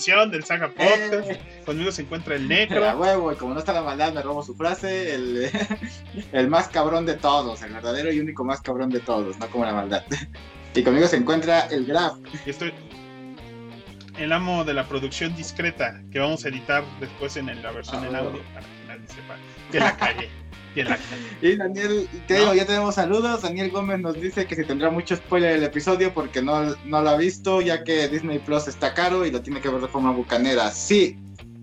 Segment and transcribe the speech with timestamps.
[0.00, 1.30] a edición del Saga Podcast.
[1.30, 1.62] Eh.
[1.66, 2.98] Conmigo se encuentra el A Necro.
[2.98, 5.14] huevo, y como no está la maldad, me robo su frase.
[5.14, 5.50] El,
[6.32, 9.64] el más cabrón de todos, el verdadero y único más cabrón de todos, no como
[9.64, 10.04] la maldad.
[10.72, 12.12] Y conmigo se encuentra el Graf.
[12.46, 12.72] Y estoy
[14.18, 18.06] el amo de la producción discreta que vamos a editar después en la versión Ah,
[18.06, 18.28] en bueno.
[18.28, 19.34] audio para que nadie sepa
[19.72, 20.28] que la cagué.
[21.42, 23.42] Y Daniel, te digo, ya tenemos saludos.
[23.42, 27.10] Daniel Gómez nos dice que si tendrá mucho spoiler el episodio porque no, no lo
[27.10, 30.12] ha visto, ya que Disney Plus está caro y lo tiene que ver de forma
[30.12, 30.70] bucanera.
[30.70, 31.18] Sí,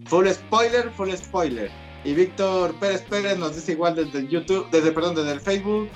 [0.05, 1.69] full spoiler, full spoiler.
[2.03, 5.89] Y Víctor Pérez Pérez nos dice igual desde el YouTube, desde, perdón, desde el Facebook.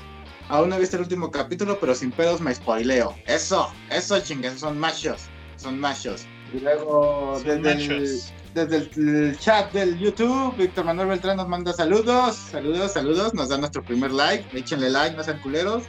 [0.49, 3.15] Aún no he visto el último capítulo, pero sin pedos me spoileo.
[3.25, 6.25] Eso, eso chingas, son machos, son machos.
[6.53, 8.21] Y luego Son desde el.
[8.53, 13.57] Desde el chat del YouTube, Víctor Manuel Beltrán nos manda saludos, saludos, saludos, nos da
[13.57, 15.83] nuestro primer like, échenle like, no sean culeros.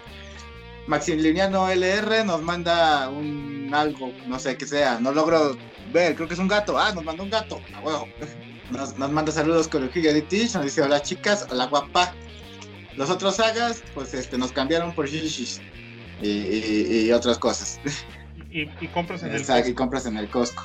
[0.87, 5.57] Maximiliano LR nos manda un algo, no sé qué sea, no logro
[5.93, 8.07] ver, creo que es un gato, ah, nos manda un gato, a huevo.
[8.71, 12.15] Nos, nos manda saludos con el Editich, nos dice hola chicas, hola guapa.
[12.97, 15.61] Los otros sagas, pues este, nos cambiaron por shishis
[16.23, 17.79] y, y- y otras cosas.
[18.51, 20.63] Y, y compras en el Exacto, y compras en el Costco.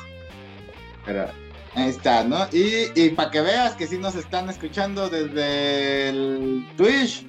[1.06, 1.28] Pero
[1.78, 2.48] ahí está, ¿no?
[2.52, 7.26] Y, y para que veas que sí nos están escuchando desde el Twitch.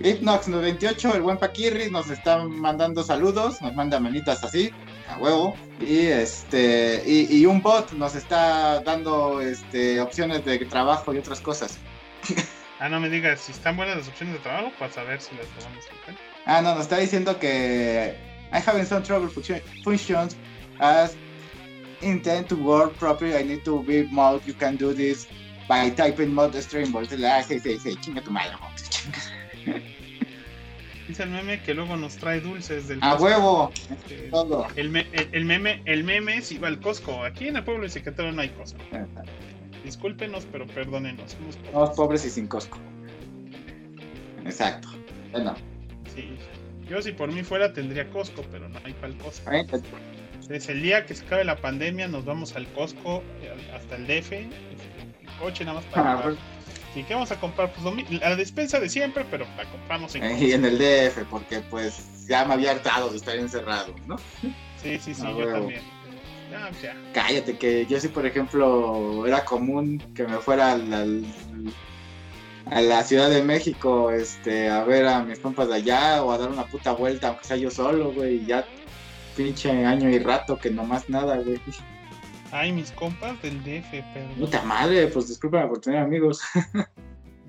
[0.00, 4.70] Hipnox98, el buen Paquirri, nos está mandando saludos, nos manda manitas así,
[5.08, 5.54] a huevo.
[5.80, 11.40] Y este y, y un bot nos está dando este opciones de trabajo y otras
[11.40, 11.78] cosas.
[12.80, 15.46] Ah, no me digas, si están buenas las opciones de trabajo, para saber si las
[15.46, 16.22] tomamos en cuenta.
[16.44, 18.14] Ah, no, nos está diciendo que
[18.52, 20.36] I having some trouble function- functions
[20.80, 21.16] as
[22.04, 23.34] intend to work properly.
[23.36, 24.42] I need to be mode.
[24.46, 25.26] You can do this
[25.68, 26.94] by typing mode stream.
[26.96, 28.52] Ah, sí, sí, sí, chinga tu madre.
[31.08, 33.24] Dice el meme que luego nos trae dulces del A Costco.
[33.24, 34.66] huevo, Este, todo.
[34.74, 37.22] El, me- el- el meme, el meme si va al Costco.
[37.24, 38.82] Aquí en el pueblo de Secretario no hay Costco.
[39.84, 41.32] Discúlpenos, pero perdónenos.
[41.32, 41.72] somos pobres.
[41.72, 42.78] Somos pobres y sin cosco.
[44.46, 44.88] Exacto.
[45.32, 45.54] Bueno,
[46.14, 46.36] Sí.
[46.88, 49.50] Yo si por mí fuera tendría Costco, pero no hay para el Costco.
[50.48, 54.06] Desde el día que se acabe la pandemia nos vamos al Costco eh, hasta el
[54.06, 54.32] DF.
[54.32, 54.50] en
[55.40, 56.36] coche nada más para Ah, pues,
[56.94, 57.72] ¿Y qué vamos a comprar?
[57.72, 62.26] Pues la despensa de siempre, pero la compramos en y en el DF, porque pues
[62.28, 64.16] ya me había hartado de estar encerrado, ¿no?
[64.80, 65.82] Sí, sí, sí, Ah, yo también.
[66.52, 66.70] Ya.
[67.12, 71.24] Cállate, que yo sí, por ejemplo, era común que me fuera al, al-
[72.70, 76.38] a la Ciudad de México este, a ver a mis compas de allá o a
[76.38, 78.36] dar una puta vuelta, aunque sea yo solo, güey.
[78.36, 78.64] y Ya
[79.36, 81.60] pinche año y rato que nomás nada, güey.
[82.52, 84.34] Ay, mis compas del DF, perdón.
[84.38, 86.40] Puta madre, pues discúlpame por tener amigos.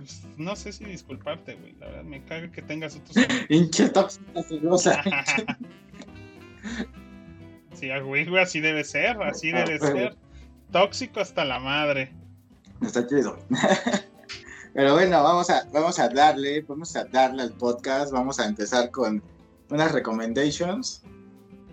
[0.06, 1.73] Pues, no sé si disculparte, güey.
[1.79, 3.46] La verdad, me caga que tengas otros amigos.
[3.47, 5.01] Pinche tóxica celosa.
[7.73, 10.16] sí, güey, güey, así debe ser, así Ah, debe ser.
[10.72, 12.13] Tóxico hasta la madre.
[12.84, 13.40] Está chido.
[14.75, 18.12] Pero bueno, vamos a, vamos a darle, vamos a darle al podcast.
[18.12, 19.23] Vamos a empezar con
[19.72, 21.02] unas recommendations.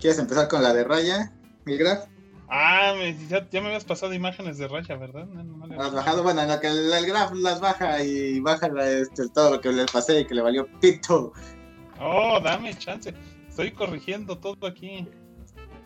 [0.02, 1.32] ¿Quieres empezar con la de Raya,
[1.64, 2.06] mi graf?
[2.48, 2.92] Ah,
[3.30, 5.24] ya, ya me habías pasado imágenes de raya, ¿verdad?
[5.26, 8.02] No, no, no le- Has bajado, bueno, en lo que el, el graf las baja
[8.02, 11.32] y baja este, todo lo que le pasé y que le valió pito.
[12.00, 13.14] Oh, dame chance.
[13.48, 15.08] Estoy corrigiendo todo aquí.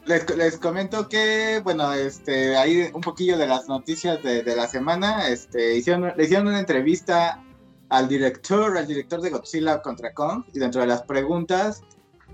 [0.07, 4.67] Les, les comento que, bueno, este, ahí un poquillo de las noticias de, de la
[4.67, 7.45] semana, este, hicieron, le hicieron una entrevista
[7.91, 11.83] al director, al director de Godzilla contra Kong, y dentro de las preguntas,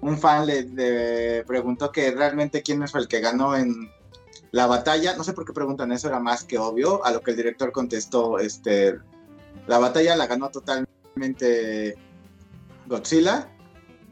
[0.02, 3.90] un fan le, preguntó que realmente quién fue el que ganó en
[4.50, 7.30] la batalla, no sé por qué preguntan eso, era más que obvio, a lo que
[7.30, 8.98] el director contestó, este,
[9.66, 11.96] la batalla la ganó totalmente
[12.86, 13.48] Godzilla,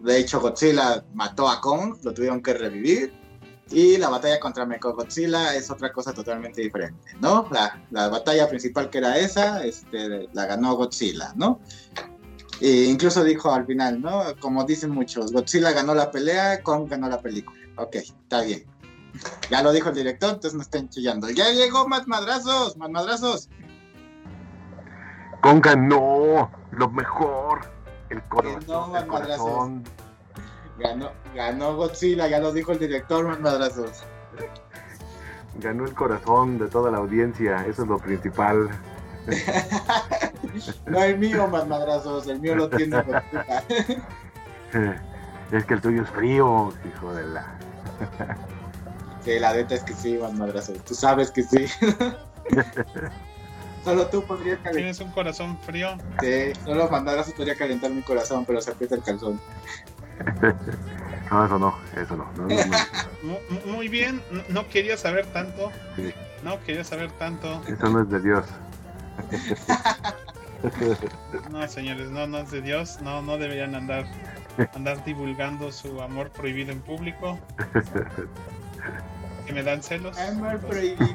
[0.01, 3.13] de hecho Godzilla mató a Kong, lo tuvieron que revivir,
[3.71, 7.49] y la batalla contra Mechagodzilla es otra cosa totalmente diferente, ¿no?
[7.53, 11.61] La, la batalla principal que era esa, este, la ganó Godzilla, ¿no?
[12.61, 14.23] E incluso dijo al final, ¿no?
[14.39, 17.59] Como dicen muchos, Godzilla ganó la pelea, Kong ganó la película.
[17.77, 18.67] Ok, está bien.
[19.51, 21.31] Ya lo dijo el director, entonces no estén chillando.
[21.31, 23.49] Ya llegó más madrazos, más madrazos.
[25.41, 27.61] Conga, no, lo mejor.
[28.11, 29.39] El corazón, no, el madrazos.
[29.39, 29.85] corazón.
[30.79, 34.03] Ganó, ganó Godzilla, ya lo dijo el director, más madrazos.
[35.57, 38.69] Ganó el corazón de toda la audiencia, eso es lo principal.
[40.87, 43.03] No el mío, más madrazos, el mío lo tiene.
[45.53, 47.47] Es que el tuyo es frío, hijo de la.
[49.25, 50.79] Sí, la neta es que sí, más madrazos.
[50.85, 51.67] Tú sabes que sí.
[53.85, 54.73] Solo tú podrías calentar.
[54.75, 55.97] Tienes un corazón frío.
[56.21, 59.41] Sí, solo madrazos podría calentar mi corazón, pero se aprieta el calzón.
[61.31, 62.25] No, eso no, eso no.
[62.37, 62.77] no, no, no.
[63.23, 65.71] Mu- Muy bien, no quería saber tanto.
[65.95, 66.13] Sí.
[66.43, 67.63] No quería saber tanto.
[67.69, 68.45] Eso no es de Dios.
[71.51, 73.01] No, señores, no, no es de Dios.
[73.01, 74.05] No, no deberían andar
[74.75, 77.39] andar divulgando su amor prohibido en público.
[79.47, 80.19] Que me dan celos.
[80.19, 81.15] Amor prohibido.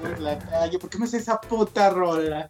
[0.00, 0.78] Por la calle.
[0.78, 2.48] ¿Por qué me hace esa puta rola?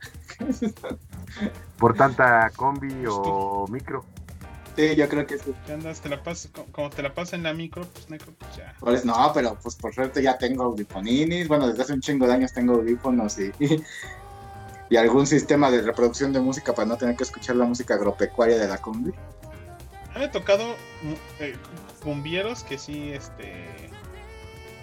[1.78, 4.04] Por tanta combi o micro.
[4.76, 5.54] Sí, yo creo que sí.
[5.66, 6.00] ¿Qué andas?
[6.00, 8.74] Te la pasas, co- como te la pasas en la micro, pues necro, pues ya.
[8.78, 11.48] Pues no, pero pues por suerte ya tengo audifoninis.
[11.48, 13.52] Bueno, desde hace un chingo de años tengo audífonos y,
[14.90, 18.58] y algún sistema de reproducción de música para no tener que escuchar la música agropecuaria
[18.58, 19.12] de la combi.
[20.18, 20.64] Me tocado
[21.02, 21.56] mu- eh,
[22.02, 23.90] cumbieros que sí, este.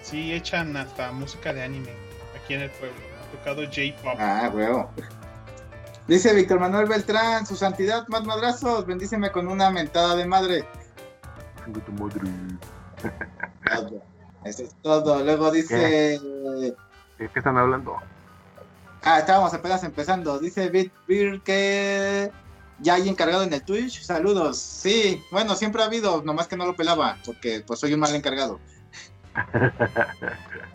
[0.02, 1.90] Sí echan hasta música de anime
[2.36, 2.96] aquí en el pueblo.
[2.98, 4.14] Me ha tocado J-pop.
[4.18, 4.90] Ah, huevo.
[6.06, 10.68] Dice Víctor Manuel Beltrán, su santidad, más madrazos, bendíceme con una mentada de madre.
[11.64, 12.20] Tu madre.
[13.74, 14.02] Todo.
[14.44, 15.24] Eso es todo.
[15.24, 16.20] Luego dice.
[17.18, 17.96] ¿De qué están hablando?
[19.02, 20.38] Ah, estábamos apenas empezando.
[20.38, 22.30] Dice Bit Beer que
[22.80, 24.02] ya hay encargado en el Twitch.
[24.02, 24.58] Saludos.
[24.58, 28.14] Sí, bueno, siempre ha habido, nomás que no lo pelaba, porque pues soy un mal
[28.14, 28.60] encargado.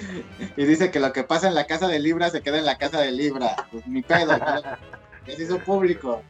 [0.56, 2.78] y dice que lo que pasa en la casa de Libra se queda en la
[2.78, 3.54] casa de Libra.
[3.70, 4.38] Pues mi pedo,
[5.26, 6.22] se hizo público.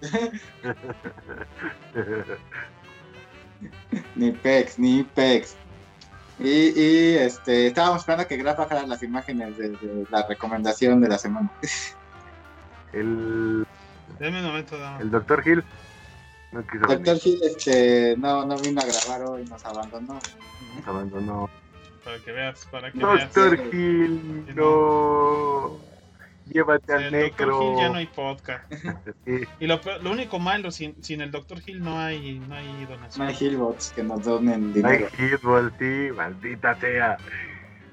[4.17, 5.56] Ni pex, ni pex.
[6.38, 11.08] Y, y, este, estábamos esperando que Graf bajara las imágenes de, de la recomendación de
[11.08, 11.50] la semana.
[12.93, 13.65] El,
[14.19, 15.00] Deme un momento, dama.
[15.00, 15.65] el doctor Hill
[16.53, 17.20] no quiso Doctor venir.
[17.20, 20.19] Gil este, no, no vino a grabar hoy, nos abandonó.
[20.76, 21.50] Nos abandonó.
[22.05, 23.33] Para que veas, para que veas.
[23.35, 23.77] Doctor Sí.
[23.77, 25.79] Hill, no.
[26.49, 27.63] Llévate Sin al negro.
[27.63, 28.73] Hill ya no hay podcast.
[29.25, 31.63] Sí, Y lo, lo único malo, sin, sin el Dr.
[31.65, 33.25] Hill no hay, no hay donación.
[33.25, 35.37] No hay Hillbots que nos donen No hay dinero.
[35.37, 37.17] Hitball, sí, maldita sea.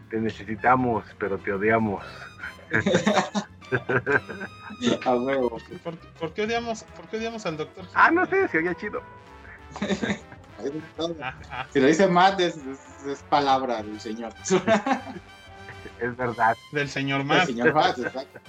[0.09, 2.03] Te necesitamos, pero te odiamos.
[5.05, 5.57] A huevo.
[5.83, 7.83] ¿Por, por qué odiamos, ¿Por qué odiamos al Dr.
[7.83, 7.89] Hill?
[7.93, 9.01] Ah, no sé, se oía chido.
[11.21, 11.67] Ah, ah.
[11.71, 14.33] Si lo dice Matt, es, es- es palabra del señor.
[15.99, 16.55] Es verdad.
[16.71, 17.47] del señor Matt.
[17.47, 18.39] señor Matt, exacto.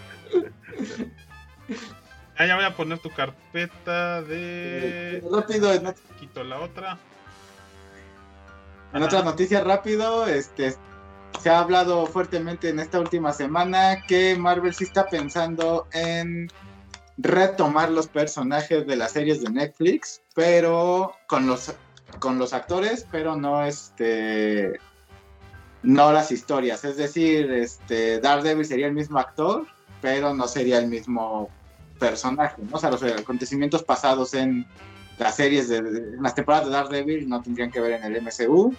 [2.37, 5.23] Ah, ya voy a poner tu carpeta de.
[5.31, 6.99] Rápido, en, ot- Quito la otra.
[8.93, 9.05] en Ajá.
[9.07, 10.75] otras noticias rápido, este
[11.41, 16.49] se ha hablado fuertemente en esta última semana que Marvel sí está pensando en
[17.19, 21.73] retomar los personajes de las series de Netflix, pero con los
[22.19, 24.79] con los actores, pero no este
[25.83, 29.67] no las historias, es decir, este Daredevil sería el mismo actor,
[30.03, 31.49] pero no sería el mismo
[31.99, 32.77] personaje, ¿no?
[32.77, 34.67] O sea, los acontecimientos pasados en
[35.19, 38.75] las series de, en las temporadas de Daredevil no tendrían que ver en el MCU.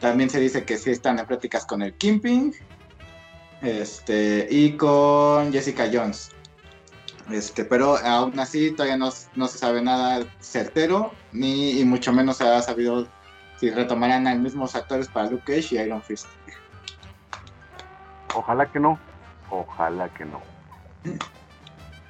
[0.00, 2.52] También se dice que sí están en pláticas con el Kimping
[3.62, 6.30] este, y con Jessica Jones.
[7.30, 12.38] Este, pero aún así todavía no, no se sabe nada certero, ni y mucho menos
[12.38, 13.06] se ha sabido
[13.58, 16.26] si retomarán a los mismos actores para Luke Cage y Iron Fist.
[18.34, 18.98] Ojalá que no.
[19.50, 20.40] Ojalá que no.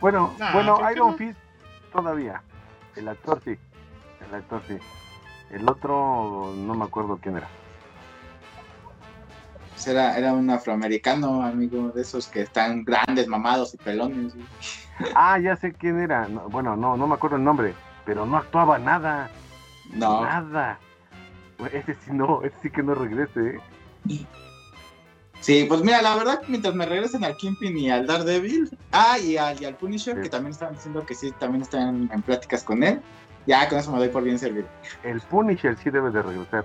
[0.00, 1.16] Bueno, bueno, ¿por qué Iron no?
[1.19, 1.38] Fist
[1.92, 2.42] todavía.
[2.97, 3.57] El actor sí.
[4.28, 4.76] El actor sí.
[5.50, 7.49] El otro no me acuerdo quién era.
[9.73, 14.35] Pues era, era un afroamericano, amigo, de esos que están grandes, mamados y pelones.
[14.35, 14.47] güey.
[15.14, 16.28] Ah, ya sé quién era.
[16.28, 17.75] No, bueno, no, no me acuerdo el nombre.
[18.04, 19.30] Pero no actuaba nada.
[19.92, 20.78] No, Nada.
[21.73, 23.56] Ese sí no, ese sí que no regrese.
[24.09, 24.26] ¿eh?
[25.40, 29.37] Sí, pues mira, la verdad, mientras me regresen al Kingpin y al Daredevil, ah, y
[29.37, 30.23] al, y al Punisher, Sí.
[30.23, 33.00] que también están diciendo que sí, también están en pláticas con él,
[33.47, 34.66] ya con eso me doy por bien servido.
[35.02, 36.64] El Punisher sí debe de regresar.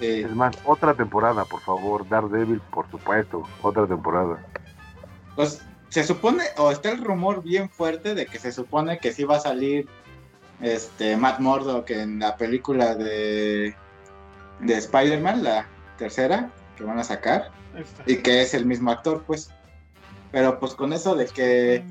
[0.00, 2.08] Es más, otra temporada, por favor.
[2.08, 3.42] Daredevil, por supuesto.
[3.62, 4.38] Otra temporada.
[5.34, 9.24] pues se supone, o está el rumor bien fuerte de que se supone que sí
[9.24, 9.88] va a salir
[10.60, 13.74] este Matt Murdock en la película de,
[14.60, 15.66] de Spider-Man, la
[15.96, 17.50] tercera, que van a sacar,
[18.06, 19.50] y que es el mismo actor, pues.
[20.30, 21.82] Pero pues con eso de que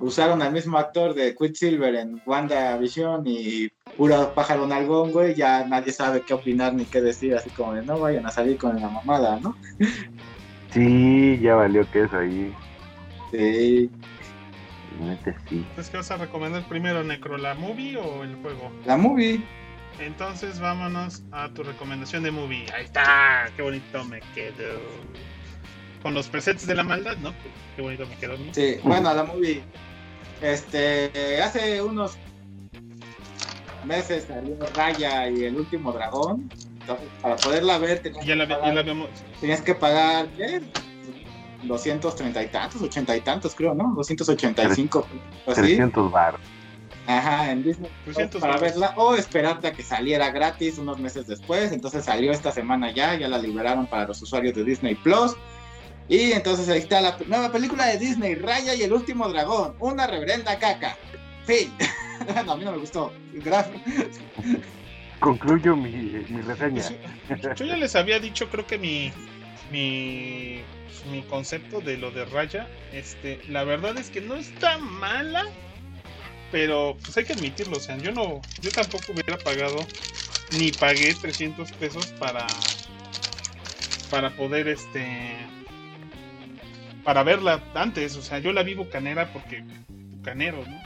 [0.00, 5.92] usaron al mismo actor de Quicksilver en WandaVision y puro pájaro nalgón, güey, ya nadie
[5.92, 8.88] sabe qué opinar ni qué decir, así como de no vayan a salir con la
[8.88, 9.56] mamada, ¿no?
[10.70, 12.54] Sí, ya valió que eso ahí.
[13.30, 13.90] Sí, sí.
[15.50, 17.38] Entonces, ¿qué vas a recomendar primero, Necro?
[17.38, 18.70] ¿La movie o el juego?
[18.84, 19.40] la movie.
[20.00, 22.66] Entonces, vámonos a tu recomendación de movie.
[22.74, 24.78] Ahí está, qué bonito me quedó.
[26.02, 27.34] Con los presets de la maldad, ¿no?
[27.74, 28.54] Qué bonito me quedó, ¿no?
[28.54, 29.62] Sí, bueno, la movie.
[30.40, 32.16] Este, hace unos
[33.84, 36.48] meses salió Raya y el último dragón.
[36.80, 39.08] Entonces, para poderla ver, tenías, Ya la, que, vi- ya pagar, la vemos.
[39.40, 40.60] tenías que pagar, ¿qué?
[41.62, 43.92] 230 y tantos, 80 y tantos, creo, ¿no?
[43.94, 45.06] 285.
[45.46, 45.60] o así.
[45.60, 46.36] 300 bar.
[47.06, 51.72] Ajá, en Disney 300 para verla o esperarte a que saliera gratis unos meses después.
[51.72, 55.34] Entonces salió esta semana ya, ya la liberaron para los usuarios de Disney Plus.
[56.10, 60.06] Y entonces ahí está la nueva película de Disney, Raya y el último dragón, una
[60.06, 60.96] reverenda caca.
[61.44, 61.72] Fin.
[62.46, 63.10] no, a mí no me gustó.
[63.36, 63.66] Gra-
[65.20, 65.90] Concluyo mi,
[66.28, 66.82] mi reseña.
[67.56, 69.12] Yo ya les había dicho, creo que mi,
[69.70, 70.60] mi,
[71.10, 75.44] mi concepto de lo de Raya, este, la verdad es que no está mala,
[76.50, 79.86] pero pues hay que admitirlo, o sea, yo no, yo tampoco hubiera pagado
[80.50, 82.46] ni pagué 300 pesos para,
[84.10, 85.36] para poder, este,
[87.04, 89.62] para verla antes, o sea, yo la vi bucanera porque
[90.16, 90.78] bucanero, ¿no?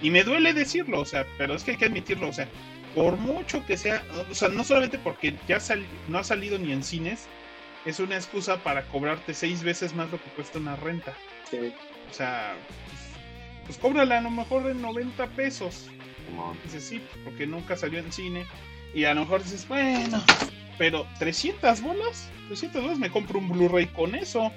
[0.00, 2.48] Y me duele decirlo, o sea, pero es que hay que admitirlo, o sea,
[2.94, 6.72] por mucho que sea, o sea, no solamente porque ya sal- no ha salido ni
[6.72, 7.28] en cines,
[7.84, 11.14] es una excusa para cobrarte seis veces más lo que cuesta una renta.
[11.50, 11.72] Sí.
[12.10, 12.54] O sea,
[12.88, 13.00] pues,
[13.66, 15.88] pues cóbrala a lo mejor en 90 pesos.
[16.64, 18.46] Dices, sí, porque nunca salió en cine.
[18.94, 20.22] Y a lo mejor dices, bueno,
[20.78, 24.52] pero 300 bolas, 300 bolas, me compro un Blu-ray con eso.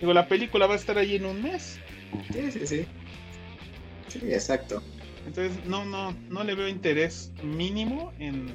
[0.00, 1.78] Digo, la película va a estar ahí en un mes.
[2.32, 2.86] Sí, sí, sí.
[4.08, 4.82] Sí, exacto.
[5.26, 8.52] Entonces, no, no, no le veo interés mínimo en.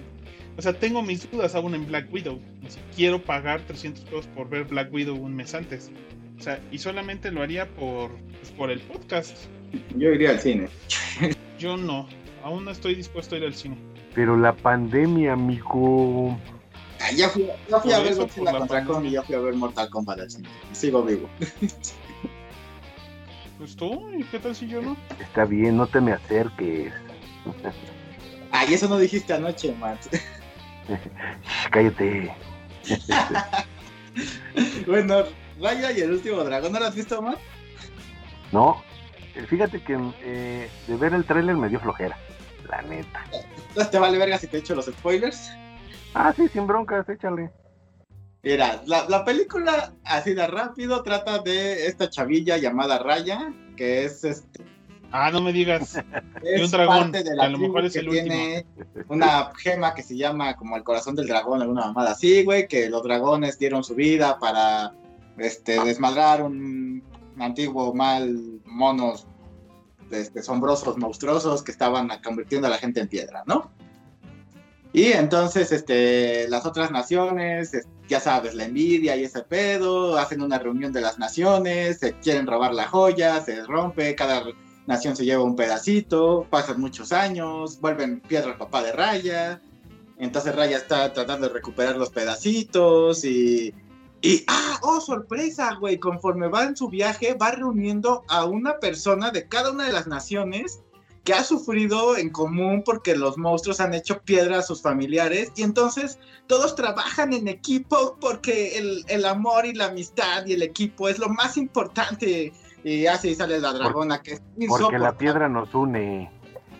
[0.57, 2.39] O sea, tengo mis dudas aún en Black Widow.
[2.65, 5.91] O sea, quiero pagar 300 pesos por ver Black Widow un mes antes.
[6.39, 9.37] O sea, y solamente lo haría por, pues, por el podcast.
[9.95, 10.67] Yo iría al cine.
[11.59, 12.07] Yo no,
[12.43, 13.77] aún no estoy dispuesto a ir al cine.
[14.15, 16.37] Pero la pandemia, amigo.
[16.99, 19.09] Ah, Ya fui, ya fui a ver eso, la contra Kong pandemia.
[19.09, 20.49] y ya fui a ver Mortal Kombat al cine.
[20.73, 21.29] Sigo vivo.
[23.57, 24.95] Pues tú, ¿y qué tal si yo no?
[25.19, 26.93] Está bien, no te me acerques.
[28.51, 30.05] Ay, eso no dijiste anoche, Matt.
[31.71, 32.33] Cállate.
[34.87, 35.23] bueno,
[35.59, 37.39] Raya y el último dragón, ¿no lo has visto, Matt?
[38.51, 38.81] No,
[39.47, 42.17] fíjate que eh, de ver el tráiler me dio flojera.
[42.69, 43.23] La neta.
[43.69, 45.51] Entonces te vale verga si te echo los spoilers.
[46.13, 47.51] Ah, sí, sin broncas, échale.
[48.43, 54.23] Mira, la, la película, así de rápido, trata de esta chavilla llamada Raya, que es,
[54.23, 54.63] este,
[55.11, 55.95] Ah, no me digas.
[56.43, 58.65] es un dragón, parte de la a lo mejor es que el tiene
[59.07, 62.89] una gema que se llama como el corazón del dragón, alguna mamada así, güey, que
[62.89, 64.93] los dragones dieron su vida para
[65.37, 67.03] este, desmadrar un
[67.39, 69.27] antiguo mal monos
[70.11, 73.71] este, sombrosos, monstruosos que estaban convirtiendo a la gente en piedra, ¿no?
[74.93, 80.41] Y entonces este, las otras naciones, es- ya sabes, la envidia y ese pedo, hacen
[80.41, 84.43] una reunión de las naciones, se quieren robar la joya, se rompe, cada
[84.87, 89.61] nación se lleva un pedacito, pasan muchos años, vuelven piedra al papá de Raya,
[90.17, 93.73] entonces Raya está tratando de recuperar los pedacitos y...
[94.19, 99.29] Y, ah, oh, sorpresa, güey, conforme va en su viaje, va reuniendo a una persona
[99.29, 100.79] de cada una de las naciones
[101.23, 105.61] que ha sufrido en común porque los monstruos han hecho piedra a sus familiares y
[105.61, 106.17] entonces
[106.47, 111.19] todos trabajan en equipo porque el, el amor y la amistad y el equipo es
[111.19, 112.53] lo más importante.
[112.87, 116.31] Y así sale la dragona que es Porque la piedra nos une.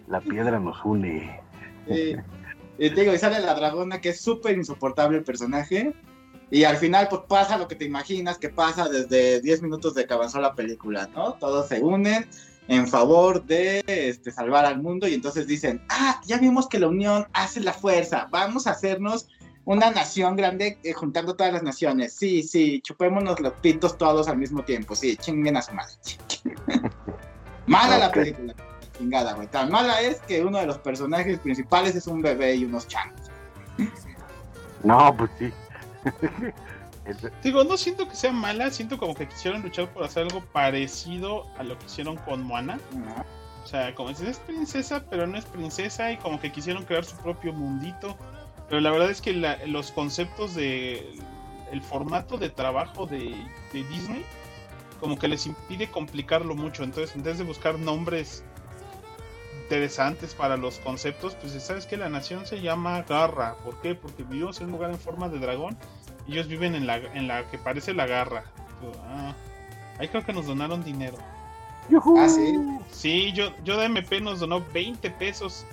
[0.07, 1.41] La piedra nos une.
[1.85, 2.15] Sí.
[2.77, 5.93] Y te digo, y sale la dragona que es súper insoportable el personaje.
[6.49, 10.07] Y al final, pues pasa lo que te imaginas que pasa desde 10 minutos de
[10.07, 11.33] que avanzó la película, ¿no?
[11.33, 12.25] Todos se unen
[12.69, 16.87] en favor de este, salvar al mundo y entonces dicen, ah, ya vimos que la
[16.87, 19.27] unión hace la fuerza, vamos a hacernos
[19.67, 22.13] una nación grande eh, juntando todas las naciones.
[22.13, 25.93] Sí, sí, chupémonos los pitos todos al mismo tiempo, sí, chinguen a su madre.
[27.67, 28.55] Mala la película,
[28.97, 29.47] chingada, güey.
[29.47, 33.19] Tan mala es que uno de los personajes principales es un bebé y unos changos.
[34.85, 35.51] No, pues sí.
[37.43, 41.45] Digo, no siento que sea mala, siento como que quisieron luchar por hacer algo parecido
[41.57, 42.79] a lo que hicieron con Moana.
[43.65, 47.03] O sea, como dices, es princesa, pero no es princesa y como que quisieron crear
[47.03, 48.15] su propio mundito.
[48.69, 51.15] Pero la verdad es que la- los conceptos de
[51.71, 53.35] el formato de trabajo de,
[53.73, 54.23] de Disney
[55.01, 56.83] como que les impide complicarlo mucho.
[56.83, 58.43] Entonces, en vez de buscar nombres
[59.63, 63.55] interesantes para los conceptos, pues sabes que la nación se llama Garra.
[63.63, 63.95] ¿Por qué?
[63.95, 65.77] Porque vivimos en un lugar en forma de dragón
[66.25, 68.43] y ellos viven en la, en la que parece la garra.
[69.09, 69.33] Ah,
[69.99, 71.17] ahí creo que nos donaron dinero.
[71.89, 72.17] ¡Yujú!
[72.19, 72.57] Ah, sí.
[72.91, 75.65] Sí, yo, yo de MP nos donó 20 pesos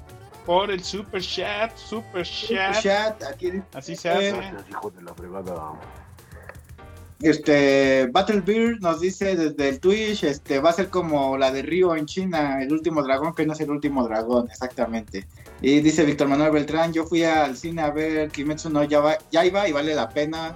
[0.45, 2.83] por el super chat, super chat.
[2.83, 4.33] Chat, aquí Así se hace.
[4.33, 5.73] Gracias, hijo de la fregada.
[7.21, 11.97] Este, Battlebeard nos dice desde el Twitch, este, va a ser como la de Río
[11.97, 15.27] en China, el último dragón, que no es el último dragón, exactamente.
[15.63, 19.69] Y dice Víctor Manuel Beltrán, yo fui al cine a ver Kimetsu no Yaiba, Yaiba
[19.69, 20.55] y vale la pena.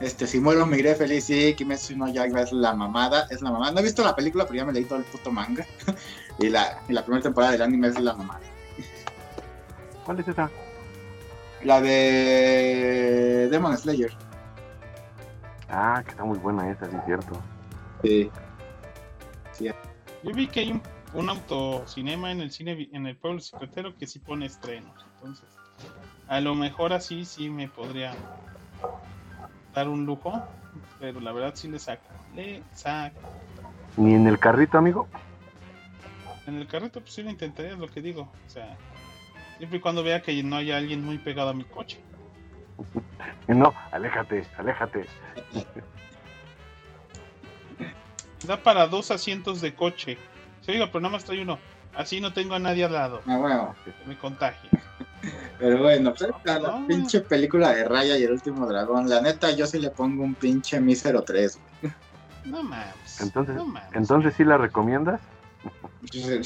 [0.00, 3.52] Este, si muero me iré feliz, sí, Kimetsu no Yaiba es la mamada, es la
[3.52, 3.70] mamada.
[3.70, 5.64] No he visto la película, pero ya me leí todo el puto manga.
[6.40, 8.40] y, la, y la primera temporada del anime es la mamada.
[10.10, 10.50] ¿Cuál es esa?
[11.62, 14.10] La de Demon Slayer.
[15.68, 17.40] Ah, que está muy buena esa, sí, cierto.
[18.02, 18.28] Sí.
[19.60, 20.82] Yo vi que hay un,
[21.14, 24.92] un autocinema en el cine en el pueblo secretero que sí pone estrenos.
[25.14, 25.48] Entonces,
[26.26, 28.12] a lo mejor así sí me podría
[29.72, 30.42] dar un lujo,
[30.98, 32.10] pero la verdad sí le saca.
[32.34, 33.14] Le saca.
[33.96, 35.06] ¿Ni en el carrito, amigo?
[36.48, 38.22] En el carrito, pues sí lo intentaría, es lo que digo.
[38.22, 38.76] O sea,
[39.60, 42.00] siempre y cuando vea que no haya alguien muy pegado a mi coche.
[43.48, 45.06] No, aléjate, aléjate.
[48.46, 50.18] Da para dos asientos de coche.
[50.60, 51.58] Se oiga, pero nada más trae uno.
[51.96, 53.22] Así no tengo a nadie al lado.
[53.26, 53.74] Ah, bueno.
[54.06, 54.70] Me contagie.
[55.58, 56.86] Pero bueno, pues la, No.
[56.86, 59.08] pinche película de Raya y el último dragón.
[59.08, 61.58] La neta, yo sí le pongo un pinche mísero 3.
[62.44, 63.20] No mames.
[63.20, 63.90] Entonces, no mames.
[63.94, 65.20] entonces sí la recomiendas.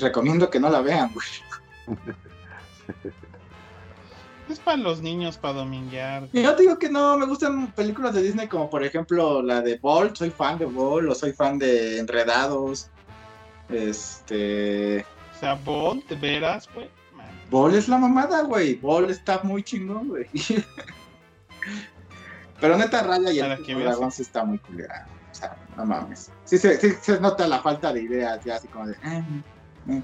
[0.00, 1.26] Recomiendo que no la vean, güey.
[4.48, 6.28] Es para los niños, para dominguear.
[6.32, 9.62] Y Yo te digo que no, me gustan películas de Disney como por ejemplo la
[9.62, 12.90] de Ball, soy fan de Ball, o soy fan de Enredados.
[13.70, 15.00] Este...
[15.34, 16.88] O sea, Bond, de veras, güey.
[17.50, 18.74] Ball es la mamada, güey.
[18.76, 20.26] Ball está muy chingón, güey.
[22.60, 25.06] Pero neta, Raya y el dragón sí está muy culera.
[25.30, 26.30] O sea, no mames.
[26.44, 28.96] Sí, se- sí se nota la falta de ideas, ya así como de...
[29.02, 29.22] "Ah,
[29.90, 30.00] ah".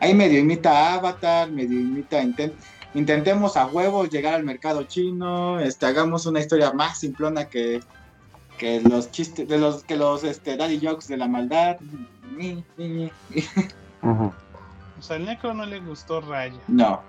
[0.00, 2.22] Ahí medio imita a Avatar, medio imita...
[2.22, 2.52] inten-
[2.94, 7.80] intentemos a huevos llegar al mercado chino, este, hagamos una historia más simplona que,
[8.58, 11.76] que los chistes, de los que los este, daddy jokes de la maldad.
[14.02, 14.32] Ujú.
[14.98, 16.58] O sea, al Necro no le gustó Raya.
[16.68, 17.00] No,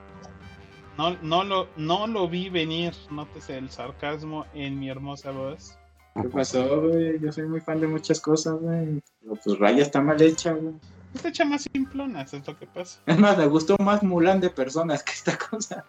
[0.98, 2.94] No, no, lo, no lo vi venir.
[3.10, 5.78] Nótese el sarcasmo en mi hermosa voz.
[6.22, 7.20] ¿qué pasó, güey?
[7.20, 9.02] Yo soy muy fan de muchas cosas, güey.
[9.22, 10.74] Pero pues Raya está mal hecha, güey.
[11.14, 13.00] Esta echa más simplona, eso es lo que pasa.
[13.06, 15.84] Es más, me gustó más Mulan de personas que esta cosa.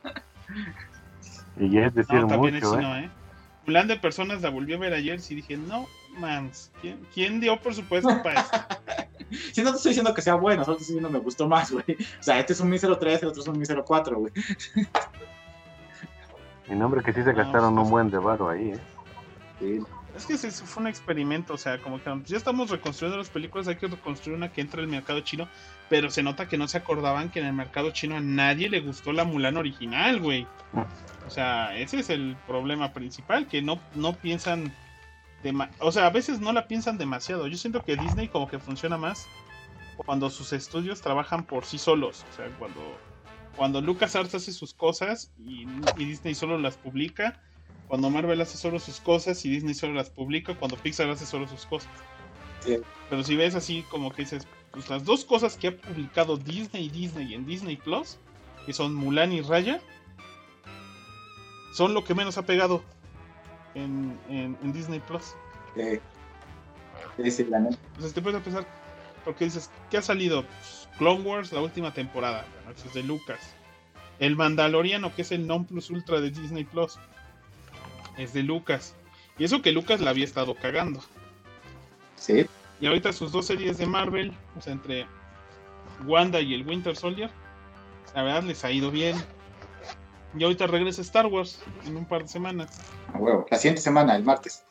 [1.59, 2.83] Y ya es decir No, también mucho, es ¿eh?
[2.83, 3.11] no, ¿eh?
[3.67, 5.87] Mulan de personas la volví a ver ayer y dije, no,
[6.19, 8.59] mans, ¿quién, quién dio presupuesto para esto?
[9.55, 11.71] Si no te estoy diciendo que sea bueno, solo te estoy diciendo me gustó más,
[11.73, 11.85] güey.
[12.21, 14.33] O sea, este es un mísero 3, el otro es un mísero 4, güey.
[16.69, 18.79] Mi nombre que sí se No, gastaron pues- un buen de varo ahí, ¿eh?
[19.59, 19.81] Sí.
[20.17, 23.67] Es que ese fue un experimento, o sea, como que ya estamos reconstruyendo las películas,
[23.69, 25.49] hay que reconstruir una que entra al mercado chino,
[25.89, 28.81] pero se nota que no se acordaban que en el mercado chino a nadie le
[28.81, 30.47] gustó la Mulan original, güey.
[31.27, 34.71] O sea, ese es el problema principal, que no, no piensan,
[35.79, 37.47] o sea, a veces no la piensan demasiado.
[37.47, 39.27] Yo siento que Disney como que funciona más
[39.97, 42.99] cuando sus estudios trabajan por sí solos, o sea, cuando,
[43.57, 45.65] cuando LucasArts hace sus cosas y
[45.97, 47.41] Disney solo las publica,
[47.93, 51.47] cuando Marvel hace solo sus cosas y Disney solo las publica, cuando Pixar hace solo
[51.47, 51.91] sus cosas.
[52.61, 52.79] Sí.
[53.11, 56.87] Pero si ves así como que dices, pues las dos cosas que ha publicado Disney
[56.87, 58.17] y Disney en Disney Plus,
[58.65, 59.79] que son Mulan y Raya,
[61.75, 62.83] son lo que menos ha pegado
[63.75, 65.35] en, en- en Disney Plus.
[65.77, 66.01] Sí.
[67.23, 67.77] Sí, sí, la neta.
[67.89, 68.67] Entonces te puedes a pensar,
[69.23, 70.47] porque dices, ¿qué ha salido?
[70.47, 73.55] Pues, Clone Wars, la última temporada, eso es de Lucas.
[74.19, 76.99] El Mandaloriano, que es el non plus ultra de Disney Plus,
[78.17, 78.95] es de Lucas.
[79.39, 81.01] Y eso que Lucas la había estado cagando.
[82.17, 82.47] Sí.
[82.81, 85.07] Y ahorita sus dos series de Marvel, o sea, entre
[86.05, 87.31] Wanda y el Winter Soldier,
[88.15, 89.17] la verdad les ha ido bien.
[90.37, 92.81] Y ahorita regresa Star Wars en un par de semanas.
[93.13, 93.47] A huevo.
[93.51, 94.65] La siguiente semana, el martes.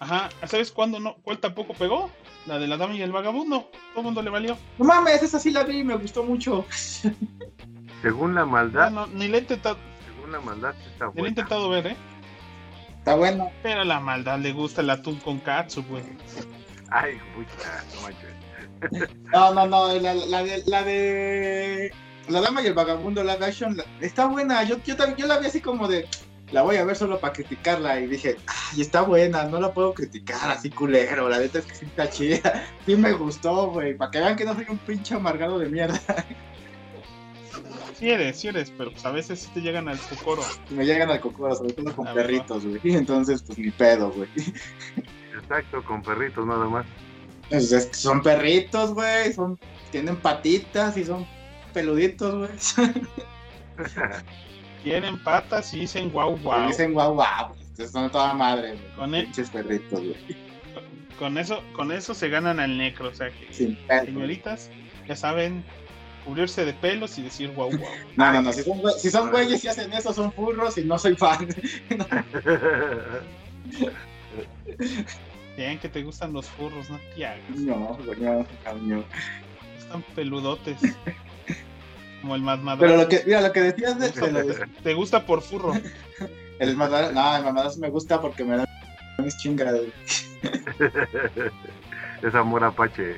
[0.00, 1.16] Ajá, ¿sabes cuándo no?
[1.22, 2.10] ¿Cuál tampoco pegó?
[2.46, 3.70] La de la dama y el vagabundo.
[3.92, 4.58] Todo el mundo le valió.
[4.78, 6.66] No mames, esa sí la vi y me gustó mucho.
[8.02, 9.78] Según la maldad, no, ni la he intentado,
[10.34, 11.28] la maldad está la he buena.
[11.28, 11.96] intentado ver, ¿eh?
[12.98, 13.50] Está bueno.
[13.62, 16.02] Pero a la maldad le gusta el atún con katsu, güey.
[16.90, 19.10] Ay, pucha, no manches.
[19.32, 19.92] No, no, no.
[20.00, 20.62] La, la de.
[20.66, 21.92] La de.
[22.28, 24.62] La dama y el vagabundo live action la- está buena.
[24.64, 26.06] Yo, yo, también- yo la vi así como de.
[26.52, 28.00] La voy a ver solo para criticarla.
[28.00, 29.44] Y dije, ay, está buena.
[29.44, 31.28] No la puedo criticar así culero.
[31.28, 32.64] La neta es que sí está chida.
[32.86, 33.94] Sí me gustó, güey.
[33.96, 36.00] Para que vean que no soy un pinche amargado de mierda.
[37.98, 40.42] Sí eres, sí eres, pero pues a veces sí te llegan al cocoro.
[40.70, 42.14] Me llegan al cocoro, sobre todo con verdad.
[42.22, 42.80] perritos, güey.
[42.84, 44.28] Entonces, pues ni pedo, güey.
[45.40, 46.86] Exacto, con perritos nada más.
[47.48, 49.32] Pues, es que son perritos, güey.
[49.32, 49.58] Son,
[49.92, 51.26] tienen patitas y son
[51.72, 52.88] peluditos, güey.
[54.82, 56.68] Tienen patas y dicen guau Y guau.
[56.68, 57.48] Dicen guau, guau.
[57.48, 57.60] güey.
[57.78, 58.92] Están toda madre, güey.
[58.96, 60.16] Con, e- Pinches perritos, güey.
[61.18, 64.70] con eso, con eso se ganan al necro, o sea que señoritas,
[65.08, 65.64] ya saben,
[66.24, 67.92] cubrirse de pelos y decir guau guau.
[68.16, 68.52] No, no, no.
[68.52, 71.48] Si son, güey- si son güeyes y hacen eso, son furros y no soy fan.
[75.56, 77.40] Bien que te gustan los furros, no te hagas.
[77.50, 79.04] No, no, no, no.
[79.78, 80.78] Están peludotes.
[82.20, 82.96] Como el más Pero madre.
[82.96, 85.74] lo que, mira, lo que decías de, de- Te gusta por furro.
[86.58, 88.64] el madra- no, el mamadas me gusta porque me da
[89.18, 89.74] mis chingas.
[92.22, 93.16] es amor apache.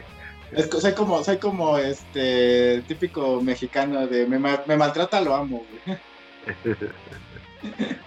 [0.52, 5.98] Es soy como, soy como este típico mexicano de me, me maltrata, lo amo, güey.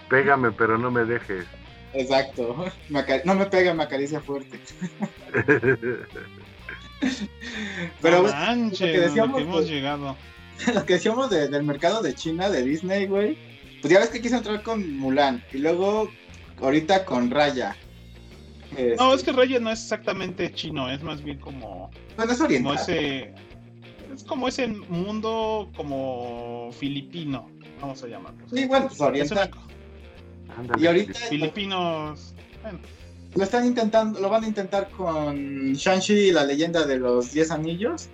[0.08, 1.44] Pégame, pero no me dejes.
[1.92, 2.66] Exacto.
[2.88, 4.60] Me no me pega, me acaricia fuerte.
[8.02, 10.16] Pero manches, lo que lo decíamos, que hemos pues, llegado.
[10.74, 13.38] lo que decíamos de- del mercado de China, de Disney, güey.
[13.80, 16.10] Pues ya ves que quiso entrar con Mulan y luego
[16.60, 17.74] ahorita con Raya.
[18.70, 22.38] Este, No, es que Raya no es exactamente chino, es más bien como, bueno, es
[22.38, 22.76] como oriental.
[22.76, 23.34] ese.
[24.14, 27.48] Es como ese mundo como filipino,
[27.80, 28.48] vamos a llamarlo.
[28.48, 29.50] Sí, bueno, pues oriental.
[30.56, 30.82] Ándale.
[30.82, 32.34] Y ahorita filipinos.
[32.62, 32.80] Bueno,
[33.34, 37.50] lo están intentando, lo van a intentar con Shang-Chi y la leyenda de los 10
[37.52, 38.08] anillos.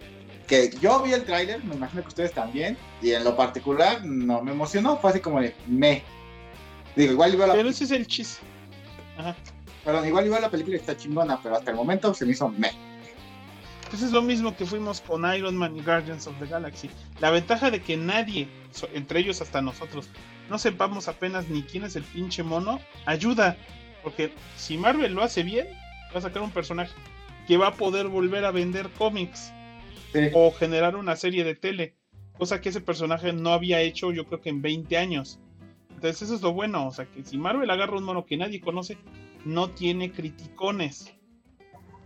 [0.47, 4.43] Que yo vi el tráiler, me imagino que ustedes también, y en lo particular no
[4.43, 6.05] me emocionó, fue así como de me.
[6.95, 8.43] Digo, igual iba la, pero ese es el chiste.
[9.19, 9.35] Ajá.
[9.87, 12.71] Perdón, igual iba la película está chingona, pero hasta el momento se me hizo me.
[13.89, 16.91] Pues es lo mismo que fuimos con Iron Man y Guardians of the Galaxy.
[17.21, 18.49] La ventaja de que nadie,
[18.93, 20.11] entre ellos hasta nosotros,
[20.51, 23.57] no sepamos apenas ni quién es el pinche mono, ayuda.
[24.03, 25.69] Porque si Marvel lo hace bien,
[26.13, 26.93] va a sacar un personaje
[27.47, 29.53] que va a poder volver a vender cómics
[30.13, 30.31] Sí.
[30.35, 31.95] o generar una serie de tele.
[32.39, 35.39] Cosa que ese personaje no había hecho yo creo que en 20 años.
[35.91, 36.87] Entonces eso es lo bueno.
[36.87, 38.99] O sea que si Marvel agarra un mono que nadie conoce,
[39.47, 41.15] no tiene criticones.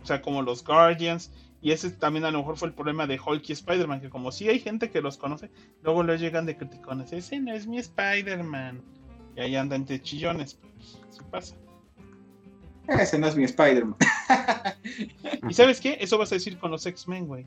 [0.03, 1.31] O sea, como los Guardians.
[1.61, 4.01] Y ese también a lo mejor fue el problema de Hulk y Spider-Man.
[4.01, 5.51] Que como sí hay gente que los conoce,
[5.83, 7.11] luego les llegan de criticones.
[7.11, 8.81] Ese no es mi Spider-Man.
[9.35, 10.55] Y ahí andan de chillones.
[10.55, 11.55] Pues, pasa.
[12.87, 13.95] Ese no es mi Spider-Man.
[15.49, 15.97] ¿Y sabes qué?
[15.99, 17.45] Eso vas a decir con los X-Men, güey.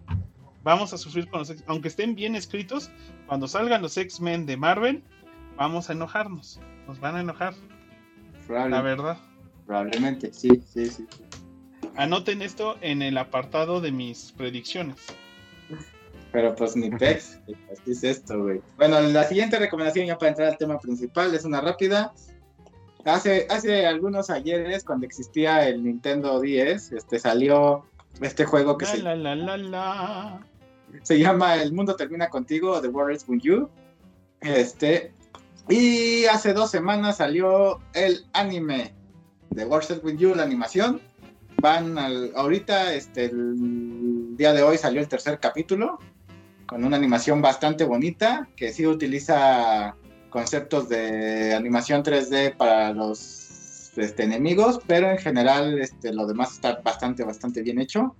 [0.63, 1.71] Vamos a sufrir con los X-Men.
[1.71, 2.91] Aunque estén bien escritos,
[3.27, 5.05] cuando salgan los X-Men de Marvel,
[5.57, 6.61] vamos a enojarnos.
[6.87, 7.55] Nos van a enojar,
[8.49, 9.19] la verdad.
[9.67, 11.07] Probablemente, sí, sí, sí.
[11.97, 14.97] Anoten esto en el apartado de mis predicciones.
[16.33, 17.39] Pero pues ni pex,
[17.71, 18.61] así es esto, güey.
[18.77, 22.13] Bueno, la siguiente recomendación ya para entrar al tema principal es una rápida.
[23.05, 27.85] Hace, hace algunos ayeres, cuando existía el Nintendo 10, este salió
[28.21, 30.47] este juego que La, se, la, la, la, la.
[31.03, 33.69] se llama El Mundo Termina Contigo The World Ends With You.
[34.41, 35.13] Este,
[35.69, 38.93] y hace dos semanas salió el anime
[39.55, 41.01] de World Ends With You, la animación.
[41.61, 45.99] Van al, ahorita, este, el día de hoy salió el tercer capítulo
[46.67, 49.95] con una animación bastante bonita que sí utiliza
[50.31, 56.81] conceptos de animación 3D para los este, enemigos, pero en general este, lo demás está
[56.83, 58.17] bastante, bastante bien hecho.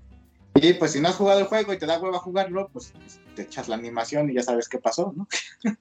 [0.55, 2.93] Y pues si no has jugado el juego y te da hueva jugarlo, pues,
[3.35, 5.27] te echas la animación y ya sabes qué pasó, ¿no?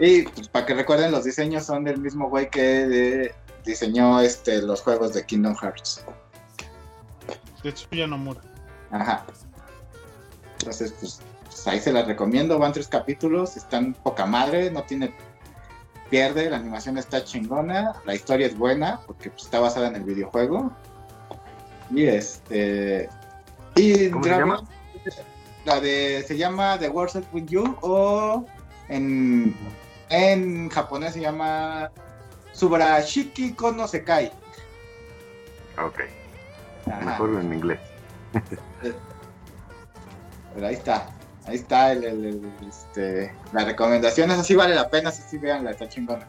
[0.00, 4.62] y pues, para que recuerden, los diseños son del mismo güey que de- diseñó este,
[4.62, 6.04] los juegos de Kingdom Hearts.
[7.62, 8.40] Tetsuya Nomura.
[8.90, 9.24] Ajá.
[10.58, 12.58] Entonces, pues, pues, ahí se las recomiendo.
[12.58, 15.14] Van tres capítulos, están poca madre, no tiene
[16.10, 20.04] pierde, la animación está chingona, la historia es buena porque pues, está basada en el
[20.04, 20.70] videojuego.
[21.90, 23.08] Y este.
[23.76, 24.62] Y ¿Cómo se llama?
[25.64, 26.24] La de.
[26.26, 28.44] Se llama The World With You o
[28.88, 29.56] en,
[30.10, 31.90] en japonés se llama
[32.52, 34.30] Subarashiki Kono Sekai.
[35.82, 36.00] Ok,
[36.86, 37.00] Ajá.
[37.04, 37.80] mejor en inglés.
[40.54, 41.08] Pero ahí está.
[41.46, 44.30] Ahí está el, el- el, este, la recomendación.
[44.30, 45.08] Eso sí vale la pena.
[45.10, 46.28] Eso sí, veanla, está chingona.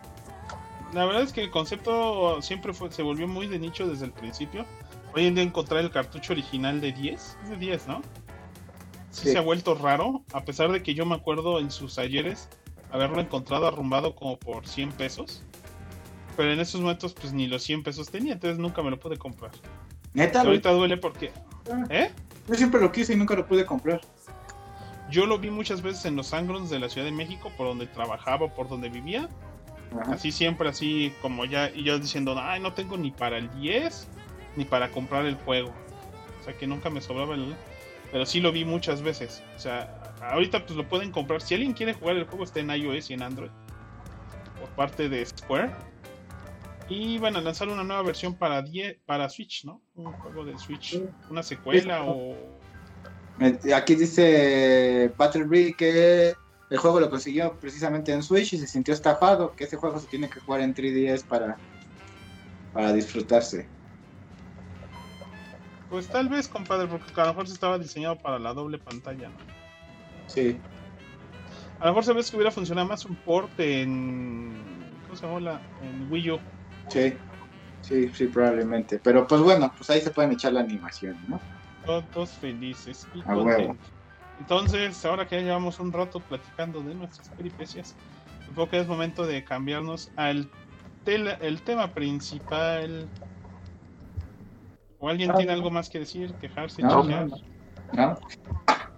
[0.93, 4.11] La verdad es que el concepto siempre fue, se volvió muy de nicho desde el
[4.11, 4.65] principio.
[5.15, 8.01] Hoy en día encontrar el cartucho original de 10, es de 10, ¿no?
[9.11, 9.31] Sí, Sí.
[9.33, 12.47] se ha vuelto raro, a pesar de que yo me acuerdo en sus ayeres
[12.91, 15.43] haberlo encontrado arrumbado como por 100 pesos.
[16.35, 19.17] Pero en esos momentos pues ni los 100 pesos tenía, entonces nunca me lo pude
[19.17, 19.51] comprar.
[20.13, 21.31] Neta, güey, ahorita duele porque...
[21.89, 22.11] ¿Eh?
[22.47, 24.01] yo siempre lo quise y nunca lo pude comprar.
[25.09, 27.87] Yo lo vi muchas veces en los Sangrons de la Ciudad de México, por donde
[27.87, 29.29] trabajaba, por donde vivía.
[30.01, 30.13] Ajá.
[30.13, 34.07] Así siempre, así como ya, y yo diciendo, ay, no tengo ni para el 10,
[34.55, 35.71] ni para comprar el juego.
[36.41, 37.55] O sea que nunca me sobraba el...
[38.11, 39.43] Pero sí lo vi muchas veces.
[39.55, 41.41] O sea, ahorita pues lo pueden comprar.
[41.41, 43.49] Si alguien quiere jugar el juego, está en iOS y en Android.
[44.59, 45.71] Por parte de Square.
[46.89, 49.81] Y van a lanzar una nueva versión para 10, para Switch, ¿no?
[49.95, 52.35] Un juego de Switch, una secuela o
[53.75, 56.33] Aquí dice Battle que
[56.69, 60.07] el juego lo consiguió precisamente en Switch y se sintió estafado, que ese juego se
[60.07, 61.57] tiene que jugar en 3DS para,
[62.73, 63.67] para disfrutarse.
[65.89, 69.29] Pues tal vez, compadre, porque a lo mejor se estaba diseñado para la doble pantalla,
[69.29, 69.35] ¿no?
[70.27, 70.59] Sí.
[71.79, 74.53] A lo mejor sabes que hubiera funcionado más un port en.
[75.03, 75.39] ¿Cómo se llama?
[75.39, 76.39] la- En Wii U.
[76.89, 77.17] Sí,
[77.81, 78.99] sí, sí, probablemente.
[78.99, 81.41] Pero pues bueno, pues ahí se pueden echar la animación, ¿no?
[81.85, 83.75] Todos felices y A huevo.
[84.39, 87.95] Entonces, ahora que ya llevamos un rato platicando de nuestras peripecias,
[88.45, 90.49] supongo que es momento de cambiarnos al
[91.03, 93.09] tela- el tema principal.
[94.99, 95.57] ¿O alguien Ah, tiene no.
[95.57, 96.35] algo más que decir?
[96.35, 96.81] ¿Quejarse?
[96.81, 97.27] No, no,
[97.91, 98.17] ¿No?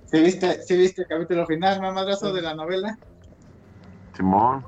[0.06, 2.98] ¿Sí viste, sí viste el capítulo final, mamadrazo, de la novela?
[4.16, 4.64] Simón,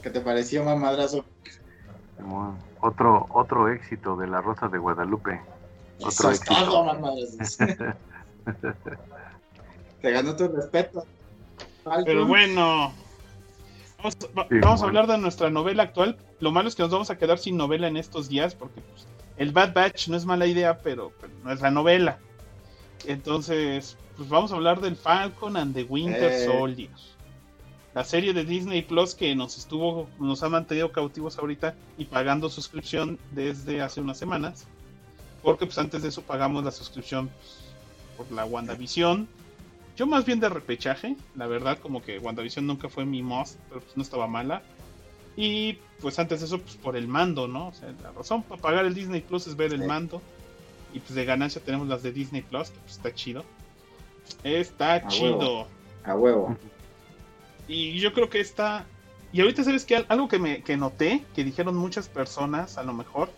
[0.00, 1.26] ¿Qué te pareció, mamadrazo?
[2.80, 5.40] Otro, otro éxito de la Rosa de Guadalupe.
[5.98, 6.64] Eso Otro es éxito.
[6.64, 7.94] todo.
[10.00, 11.04] Te ganó tu respeto.
[12.04, 12.92] Pero bueno,
[13.98, 16.16] vamos, va- Sí, vamos a hablar de nuestra novela actual.
[16.40, 19.06] Lo malo es que nos vamos a quedar sin novela en estos días porque pues,
[19.36, 22.18] el Bad Batch no es mala idea, pero, pero no es la novela.
[23.06, 26.46] Entonces, pues vamos a hablar del Falcon and the Winter Eh.
[26.46, 26.90] Soldier.
[27.94, 32.48] La serie de Disney Plus que nos estuvo, nos ha mantenido cautivos ahorita y pagando
[32.48, 34.66] suscripción desde hace unas semanas.
[35.42, 37.58] Porque pues antes de eso pagamos la suscripción pues,
[38.16, 39.28] por la WandaVision.
[39.96, 43.80] Yo más bien de repechaje, la verdad, como que WandaVision nunca fue mi must, pero
[43.82, 44.62] pues no estaba mala.
[45.36, 47.68] Y pues antes de eso, pues por el mando, ¿no?
[47.68, 50.22] O sea, la razón para pagar el Disney Plus es ver el mando.
[50.94, 53.44] Y pues de ganancia tenemos las de Disney Plus, que pues está chido.
[54.44, 55.38] Está A chido.
[55.38, 55.66] huevo.
[56.04, 56.56] A huevo.
[57.68, 58.86] Y yo creo que está.
[59.32, 60.04] Y ahorita, ¿sabes qué?
[60.08, 63.30] Algo que, me, que noté, que dijeron muchas personas, a lo mejor,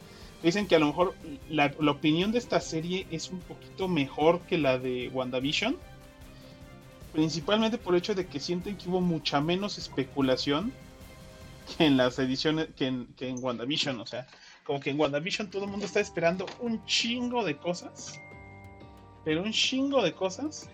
[0.43, 1.15] dicen que a lo mejor
[1.49, 5.77] la, la opinión de esta serie es un poquito mejor que la de WandaVision.
[7.13, 10.73] Principalmente por el hecho de que sienten que hubo mucha menos especulación
[11.77, 14.01] que en las ediciones, que en, que en WandaVision.
[14.01, 14.27] O sea,
[14.65, 18.21] como que en WandaVision todo el mundo está esperando un chingo de cosas.
[19.25, 20.69] Pero un chingo de cosas.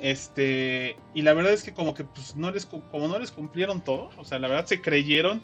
[0.00, 3.80] Este, y la verdad es que como que pues no les como no les cumplieron
[3.80, 5.40] todo, o sea, la verdad se creyeron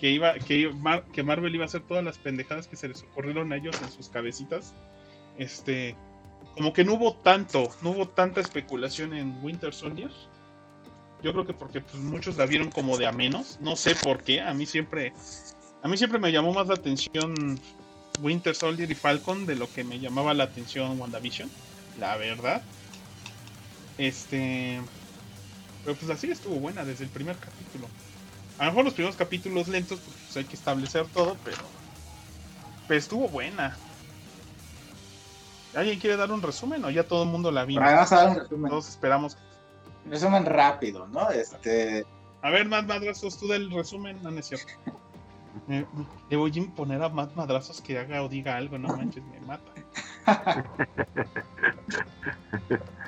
[0.00, 0.72] que iba que
[1.12, 3.90] que Marvel iba a hacer todas las pendejadas que se les ocurrieron a ellos en
[3.90, 4.74] sus cabecitas.
[5.38, 5.96] Este,
[6.56, 10.10] como que no hubo tanto, no hubo tanta especulación en Winter Soldier.
[11.22, 14.24] Yo creo que porque pues muchos la vieron como de a menos, no sé por
[14.24, 15.12] qué, a mí siempre
[15.82, 17.60] a mí siempre me llamó más la atención
[18.20, 21.48] Winter Soldier y Falcon de lo que me llamaba la atención WandaVision,
[22.00, 22.62] la verdad.
[23.98, 24.80] Este.
[25.84, 27.88] Pero pues la serie estuvo buena desde el primer capítulo.
[28.58, 31.58] A lo mejor los primeros capítulos lentos, pues, pues, hay que establecer todo, pero.
[32.88, 33.76] Pero estuvo buena.
[35.74, 37.84] ¿Alguien quiere dar un resumen o ya todo el mundo la vimos?
[37.84, 38.70] Vamos a dar un resumen.
[38.70, 39.38] Todos esperamos.
[40.08, 41.30] Resumen rápido, ¿no?
[41.30, 42.04] Este.
[42.42, 44.66] A ver, Matt Madrazos, tú del resumen, no, no es cierto.
[45.66, 48.88] Me- me- Le voy a imponer a Matt Madrazos que haga o diga algo, no
[48.96, 49.72] manches, me mata.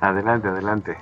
[0.00, 0.96] Adelante, adelante.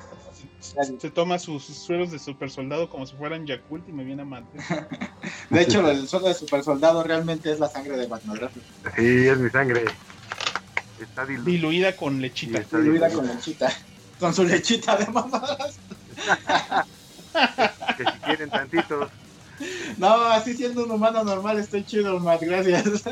[0.61, 4.23] Se, toma sus, sus sueros de super soldado como si fueran Yakult y me viene
[4.23, 4.89] a matar.
[5.51, 8.39] De hecho, el suelo de super soldado realmente es la sangre de Batman.
[8.97, 9.85] Sí, es mi sangre.
[11.01, 12.59] Está dilu- Diluida con lechita.
[12.59, 12.63] Sí.
[12.65, 13.71] Está Diluida con lechita.
[14.19, 15.79] Con su lechita de mamadas.
[17.97, 19.11] Que si quieren tantitos.
[19.99, 23.03] No, así siendo un humano normal estoy chido, Matt, gracias.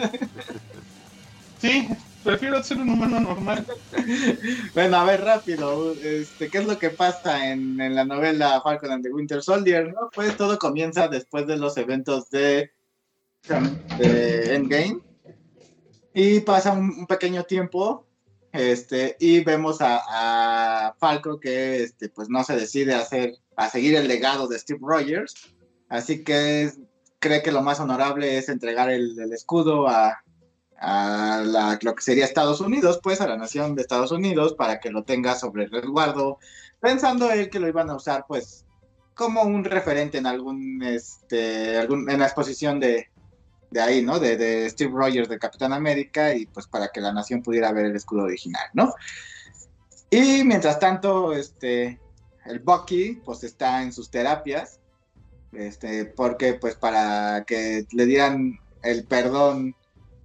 [1.60, 1.88] Sí,
[2.22, 3.66] prefiero ser un humano normal.
[4.74, 5.92] Bueno, a ver, rápido.
[6.02, 9.92] Este, ¿Qué es lo que pasa en, en la novela Falcon and the Winter Soldier?
[9.92, 10.10] ¿no?
[10.14, 12.72] Pues todo comienza después de los eventos de,
[13.98, 15.00] de Endgame.
[16.14, 18.06] Y pasa un, un pequeño tiempo.
[18.52, 23.94] Este, y vemos a, a Falco que este, pues no se decide hacer, a seguir
[23.94, 25.34] el legado de Steve Rogers.
[25.88, 26.72] Así que
[27.18, 30.22] cree que lo más honorable es entregar el, el escudo a,
[30.84, 34.80] a la- lo que sería Estados Unidos, pues a la nación de Estados Unidos, para
[34.80, 36.38] que lo tenga sobre resguardo,
[36.80, 38.64] pensando él que lo iban a usar, pues,
[39.14, 43.08] como un referente en algún, este, algún, en la exposición de,
[43.70, 44.18] de ahí, ¿no?
[44.18, 47.86] De, de Steve Rogers, de Capitán América, y pues para que la nación pudiera ver
[47.86, 48.92] el escudo original, ¿no?
[50.10, 52.00] Y mientras tanto, este,
[52.46, 54.80] el Bucky, pues está en sus terapias,
[55.52, 59.76] este, porque pues para que le dieran el perdón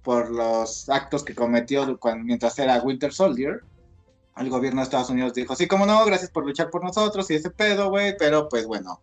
[0.08, 3.60] por los actos que cometió mientras era Winter Soldier.
[4.38, 7.34] El gobierno de Estados Unidos dijo, sí, como no, gracias por luchar por nosotros y
[7.34, 9.02] ese pedo, güey, pero pues bueno,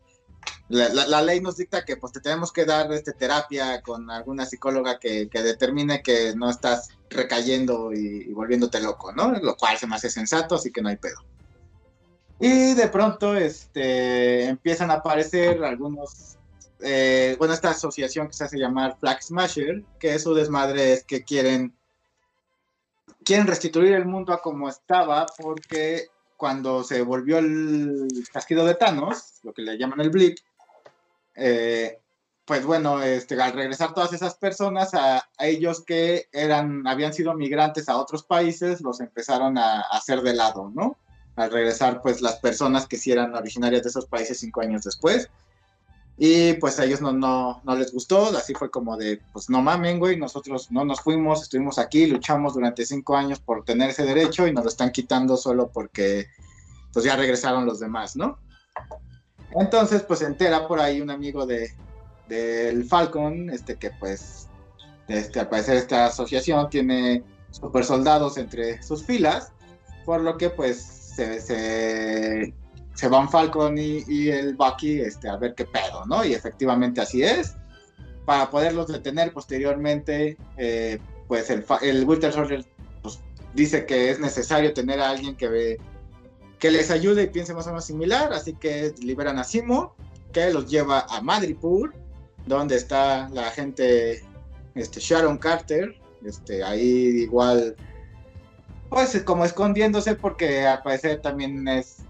[0.68, 4.98] la, ley nos dicta que pues te tenemos que dar este, terapia con alguna psicóloga
[4.98, 9.32] que, determine que no estás recayendo y, volviéndote loco, ¿no?
[9.34, 11.20] Lo cual se me hace sensato, así que no hay pedo.
[12.40, 16.40] Y de pronto este, empiezan a aparecer algunos,
[16.80, 21.24] eh, bueno, esta asociación que se hace llamar Flag Smasher, que su desmadre es que
[21.24, 21.74] quieren,
[23.24, 26.08] quieren restituir el mundo a como estaba porque
[26.38, 30.38] cuando se volvió el casquido de Thanos, lo que le llaman el blip,
[31.36, 32.00] eh,
[32.46, 37.90] pues bueno, este, al regresar todas esas personas, a, ellos que eran, habían sido migrantes
[37.90, 40.98] a otros países, los empezaron a, hacer de lado, ¿no?
[41.36, 45.30] Al regresar, pues las personas que sí eran originarias de esos países cinco años después.
[46.18, 49.62] Y pues a ellos no, no, no les gustó, así fue como de, pues no
[49.62, 54.06] mamen, güey, nosotros no nos fuimos, estuvimos aquí, luchamos durante cinco años por tener ese
[54.06, 56.28] derecho y nos lo están quitando solo porque
[56.94, 58.40] pues ya regresaron los demás, ¿no?
[59.52, 61.74] Entonces, pues se entera por ahí un amigo de
[62.28, 64.48] del Falcon, este que pues,
[65.08, 69.52] este, al parecer esta asociación tiene super soldados entre sus filas,
[70.06, 72.54] por lo que pues se, se,
[73.10, 76.24] van Falcon y, el Bucky este, a ver qué pedo, ¿no?
[76.24, 77.56] Y efectivamente así es.
[78.26, 82.66] Para poderlos detener posteriormente, eh, pues el, el Winter Soldier
[83.02, 83.20] pues,
[83.54, 85.78] dice que es necesario tener a alguien que
[86.60, 89.94] que les ayude y piense más o menos similar, así que liberan a Simo,
[90.32, 91.94] que los lleva a Madripoor,
[92.46, 94.24] donde está la gente
[94.76, 97.76] este, Sharon Carter, este, ahí igual,
[98.90, 102.05] pues como escondiéndose porque al parecer también es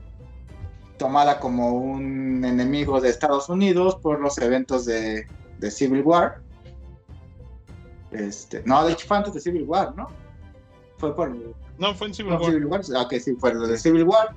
[0.98, 5.28] tomada como un enemigo de Estados Unidos por los eventos de,
[5.70, 6.42] Civil War.
[8.12, 10.08] Este, no, de hecho fue antes de Civil War, ¿no?
[10.98, 11.36] Fue por
[11.78, 12.82] no, fue en Civil War.
[12.96, 14.34] Ah, sí, fue de Civil War.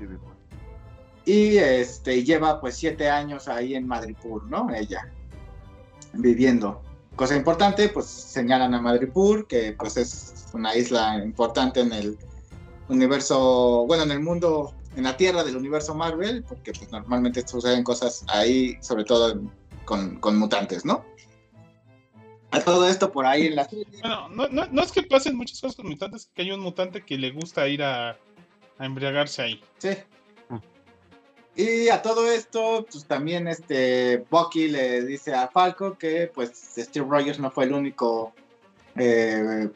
[1.25, 4.73] Y este, lleva pues siete años ahí en Madripur, ¿no?
[4.75, 5.13] Ella,
[6.15, 6.83] viviendo.
[7.17, 12.19] Cosa importante, pues señalan a Madripur, que pues es una isla importante en el
[12.89, 17.85] universo, bueno, en el mundo, en la tierra del universo Marvel, porque pues normalmente suceden
[17.85, 19.41] cosas ahí, sobre todo
[19.85, 21.05] con, con mutantes, ¿no?
[22.51, 23.69] a todo esto por ahí en la
[24.01, 27.05] Bueno, no, no, no, es que pasen muchas cosas con mutantes, que hay un mutante
[27.05, 28.11] que le gusta ir a,
[28.79, 29.61] a embriagarse ahí.
[29.79, 29.91] Sí.
[31.57, 37.05] Y a todo esto, pues también este Bucky le dice a Falco que pues Steve
[37.09, 38.33] Rogers no fue el único,
[38.95, 39.69] eh,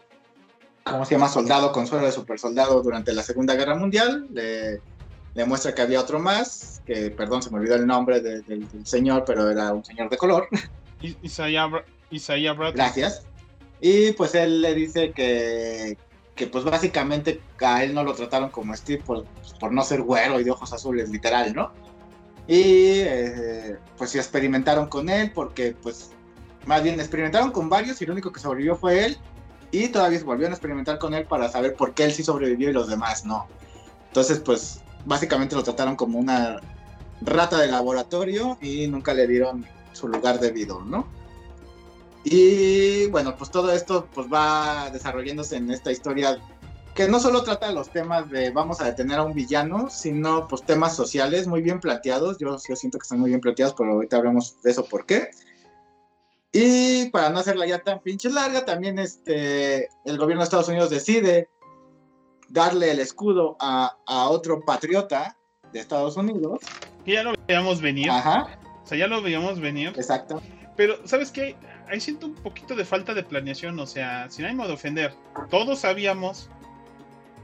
[0.85, 1.29] ¿cómo se llama?
[1.29, 4.29] Soldado con suelo de super soldado durante la Segunda Guerra Mundial.
[4.31, 4.81] Le,
[5.35, 9.25] le muestra que había otro más, que perdón, se me olvidó el nombre del señor,
[9.27, 10.49] pero era un señor de color.
[11.23, 11.68] Isaiah,
[12.11, 13.23] Isaiah Gracias.
[13.81, 15.99] Y pues él le dice que,
[16.37, 19.25] que pues básicamente a él no lo trataron como Steve por,
[19.59, 21.73] por no ser güero y de ojos azules, literal, ¿no?
[22.47, 26.11] Y eh, pues sí experimentaron con él porque pues
[26.66, 29.18] más bien experimentaron con varios y el único que sobrevivió fue él
[29.71, 32.71] y todavía se volvieron a experimentar con él para saber por qué él sí sobrevivió
[32.71, 33.47] y los demás no.
[34.09, 36.61] Entonces pues básicamente lo trataron como una
[37.21, 41.07] rata de laboratorio y nunca le dieron su lugar debido, ¿no?
[42.25, 46.38] Y bueno, pues todo esto pues va desarrollándose en esta historia
[46.95, 50.62] que no solo trata los temas de vamos a detener a un villano, sino pues
[50.62, 52.38] temas sociales muy bien planteados.
[52.38, 55.31] Yo, yo siento que están muy bien planteados, pero ahorita hablamos de eso por qué.
[56.53, 60.91] Y para no hacerla ya tan pinche larga, también este, el gobierno de Estados Unidos
[60.91, 61.49] decide
[62.53, 65.37] darle el escudo a, a otro patriota
[65.73, 66.61] de Estados Unidos.
[67.05, 68.11] Que ya lo veíamos venir.
[68.11, 68.59] Ajá.
[68.83, 69.88] O sea, ya lo veíamos venir.
[69.97, 70.41] Exacto.
[70.77, 71.57] Pero, ¿sabes qué?
[71.93, 75.15] ahí siento un poquito de falta de planeación, o sea, sin ánimo de ofender.
[75.51, 76.49] Todos sabíamos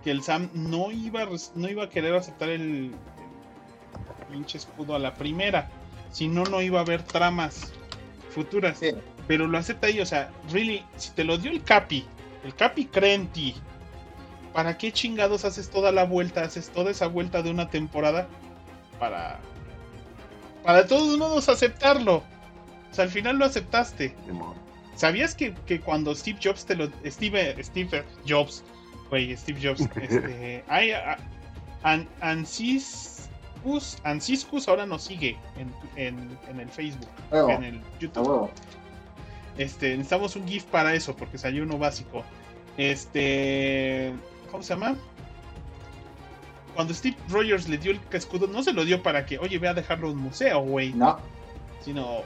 [0.02, 2.94] que el Sam no iba, no iba a querer aceptar el,
[4.30, 5.70] pinche escudo a la primera,
[6.10, 7.72] si no, no iba a haber tramas
[8.30, 8.80] futuras.
[9.26, 12.06] Pero lo acepta ahí, o sea, really, si te lo dio el Capi,
[12.44, 13.54] el Capi Crenti,
[14.52, 18.28] ¿para qué chingados haces toda la vuelta, haces toda esa vuelta de una temporada
[18.98, 19.40] para
[20.64, 22.22] para todos modos aceptarlo?
[22.90, 24.14] O sea, al final lo aceptaste.
[24.94, 26.90] ¿Sabías que, cuando Steve Jobs te lo.
[27.06, 28.64] Steve, Steve Jobs,
[29.10, 30.64] güey, Steve Jobs, este.
[30.68, 30.92] Hay.
[34.02, 35.36] Anciscus, ahora nos sigue
[35.96, 36.18] en,
[36.58, 38.50] el Facebook, en el YouTube.
[39.56, 42.24] Este, necesitamos un GIF para eso, porque salió uno básico.
[42.76, 44.12] Este.
[44.50, 44.96] ¿Cómo se llama?
[46.74, 49.68] Cuando Steve Rogers le dio el escudo, no se lo dio para que, oye, ve
[49.68, 50.92] a dejarlo en un museo, güey.
[50.92, 51.18] No.
[51.80, 52.22] Sino,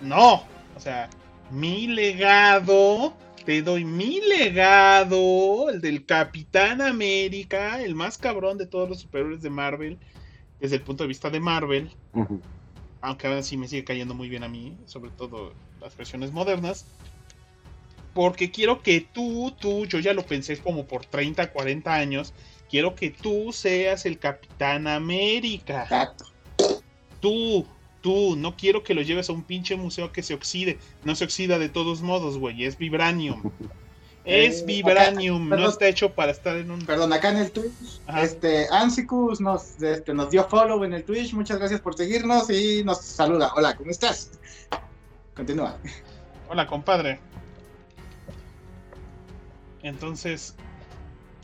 [0.00, 0.44] no,
[0.76, 1.08] o sea,
[1.50, 3.14] mi legado,
[3.44, 9.42] te doy mi legado, el del Capitán América, el más cabrón de todos los superhéroes
[9.42, 9.98] de Marvel,
[10.60, 11.90] desde el punto de vista de Marvel.
[13.00, 16.86] aunque ahora sí me sigue cayendo muy bien a mí, sobre todo las versiones modernas.
[18.16, 22.32] Porque quiero que tú, tú, yo ya lo pensé como por 30, 40 años,
[22.70, 25.82] quiero que tú seas el Capitán América.
[25.82, 26.24] Exacto.
[27.20, 27.66] Tú,
[28.00, 30.78] tú, no quiero que lo lleves a un pinche museo que se oxide.
[31.04, 33.42] No se oxida de todos modos, güey, es vibranium.
[34.24, 36.80] Es Eh, vibranium, acá- no está hecho para estar en un...
[36.84, 37.70] Perdón, acá en el Twitch,
[38.08, 38.22] Ajá.
[38.22, 42.82] este, Ansicus nos, este, nos dio follow en el Twitch, muchas gracias por seguirnos y
[42.82, 43.52] nos saluda.
[43.54, 44.32] Hola, ¿cómo estás?
[45.36, 45.78] Continúa.
[46.48, 47.20] Hola, compadre.
[49.86, 50.54] Entonces,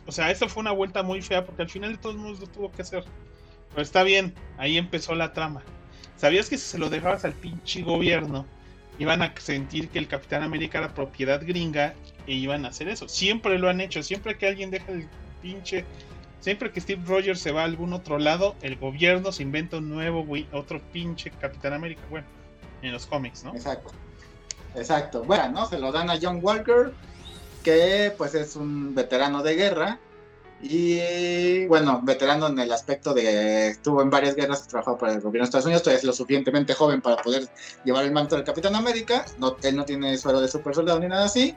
[0.07, 2.47] o sea, esta fue una vuelta muy fea porque al final de todos modos lo
[2.49, 3.05] tuvo que hacer.
[3.70, 5.62] Pero está bien, ahí empezó la trama.
[6.16, 8.45] ¿Sabías que si se lo dejabas al pinche gobierno,
[8.99, 11.95] iban a sentir que el Capitán América era propiedad gringa
[12.26, 13.09] e iban a hacer eso?
[13.09, 15.09] Siempre lo han hecho, siempre que alguien deja el
[15.40, 15.84] pinche...
[16.40, 19.88] Siempre que Steve Rogers se va a algún otro lado, el gobierno se inventa un
[19.88, 22.03] nuevo, otro pinche Capitán América.
[22.11, 22.26] Bueno,
[22.82, 23.55] en los cómics, ¿no?
[23.55, 23.93] Exacto.
[24.74, 25.22] Exacto.
[25.22, 25.66] Bueno, ¿no?
[25.66, 26.93] Se lo dan a John Walker,
[27.62, 29.98] que pues es un veterano de guerra.
[30.62, 35.44] Y bueno, veterano en el aspecto de estuvo en varias guerras, trabajó para el gobierno
[35.44, 37.48] de Estados Unidos, todavía es lo suficientemente joven para poder
[37.84, 39.24] llevar el manto del Capitán América.
[39.38, 41.56] No, él no tiene suero de super soldado ni nada así.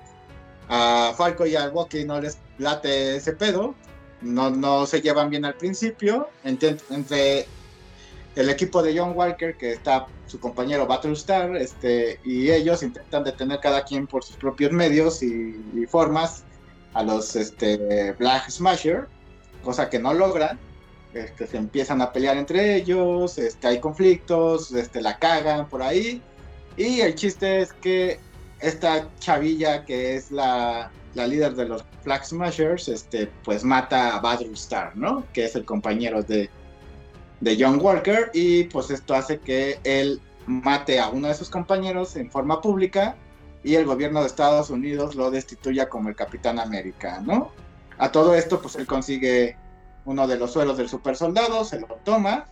[0.69, 3.75] A Falco y a Bucky no les late ese pedo.
[4.21, 6.29] No, no se llevan bien al principio.
[6.43, 7.47] Entre
[8.36, 13.59] el equipo de John Walker, que está su compañero Battlestar, este, y ellos intentan detener
[13.61, 15.55] cada quien por sus propios medios y,
[15.88, 16.43] formas
[16.93, 19.07] a los este, Black Smasher,
[19.63, 20.59] cosa que no logran.
[21.13, 26.21] Este, se empiezan a pelear entre ellos, este, hay conflictos, este, la cagan por ahí.
[26.75, 28.19] Y el chiste es que
[28.59, 34.19] esta chavilla que es la, la líder de los Flag Smashers, este, pues mata a
[34.19, 35.23] Battlestar, ¿no?
[35.31, 36.49] Que es el compañero de,
[37.41, 42.15] de John Walker y pues esto hace que él mate a uno de sus compañeros
[42.15, 43.15] en forma pública
[43.63, 47.51] y el gobierno de Estados Unidos lo destituya como el Capitán América, ¿no?
[47.97, 49.57] A todo esto pues él consigue
[50.05, 52.45] uno de los suelos del super soldado, se lo toma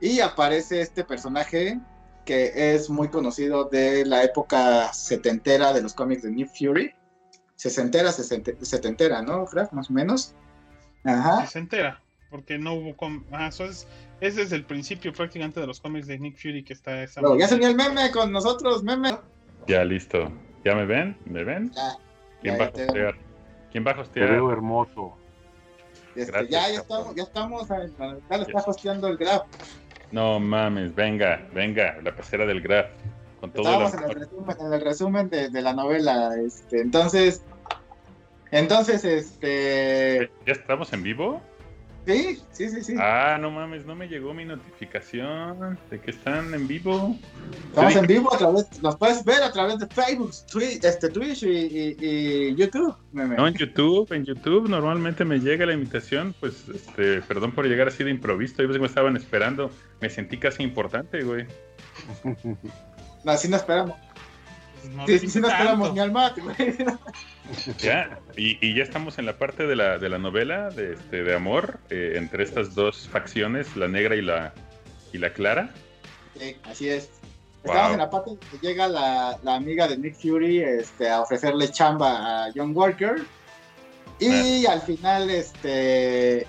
[0.00, 1.80] y aparece este personaje
[2.24, 6.92] que es muy conocido de la época setentera de los cómics de Nick Fury.
[7.56, 9.44] Sesentera, sesente- setentera, ¿no?
[9.46, 10.34] Craft, más o menos.
[11.04, 11.46] Ajá.
[11.46, 12.00] se entera.
[12.30, 12.96] Porque no hubo.
[12.96, 13.86] com- Ah, eso es,
[14.20, 17.20] es desde el principio prácticamente de los cómics de Nick Fury que está esa.
[17.20, 19.18] Luego, ya se unió el meme con nosotros, meme.
[19.66, 20.30] Ya listo.
[20.64, 21.16] ¿Ya me ven?
[21.24, 21.72] ¿Me ven?
[21.72, 21.96] Ya,
[22.42, 23.14] ¿Quién ya, va a ya hostear?
[23.72, 24.30] ¿Quién va a Te hostear?
[24.30, 25.16] veo hermoso.
[26.14, 29.42] este, Gracias, ya, ya estamos, ya estamos, ya le está hosteando el grab.
[30.12, 32.86] No mames, venga, venga, la pecera del Graf.
[33.40, 36.80] Con todo Estábamos el en el resumen, en el resumen de, de la novela, este,
[36.80, 37.42] entonces,
[38.50, 41.40] entonces, este, ¿Ya estamos en vivo?
[42.06, 46.52] Sí, sí, sí, sí, Ah, no mames, no me llegó mi notificación de que están
[46.54, 47.16] en vivo.
[47.68, 51.42] estamos en vivo a través, nos puedes ver a través de Facebook, Twitch, este, Twitch
[51.44, 53.36] y, y- y YouTube, meme.
[53.36, 57.88] No, en YouTube, en YouTube normalmente me llega la invitación, pues, este, perdón por llegar
[57.88, 59.70] así de improviso, yo pensé que me estaban esperando,
[60.00, 61.46] me sentí casi importante, güey.
[63.26, 63.96] Así no esperamos,
[64.88, 65.94] no sí, lo sí, hice no esperamos tanto.
[65.94, 66.56] ni al mate, güey.
[67.78, 71.24] Ya, y, y ya estamos en la parte de la, de la novela de, este,
[71.24, 74.54] de amor eh, entre estas dos facciones, la negra y la,
[75.12, 75.70] y la clara.
[76.38, 77.10] Sí, así es.
[77.64, 81.70] Estamos en la parte que llega la, la amiga de Nick Fury este, a ofrecerle
[81.70, 83.16] chamba a John Walker.
[84.20, 86.46] Y al final, este,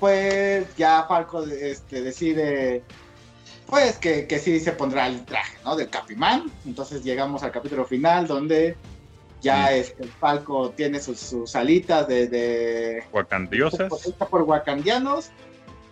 [0.00, 2.82] pues ya Falco este, decide,
[3.70, 5.76] pues que, que sí se pondrá el traje, ¿no?
[5.76, 6.50] Del Capimán.
[6.66, 8.76] Entonces llegamos al capítulo final donde
[9.40, 9.74] ya Mm.
[9.74, 13.90] este, Falco tiene sus, sus alitas de, de Wakandiosas.
[14.06, 15.30] hecha por wakandianos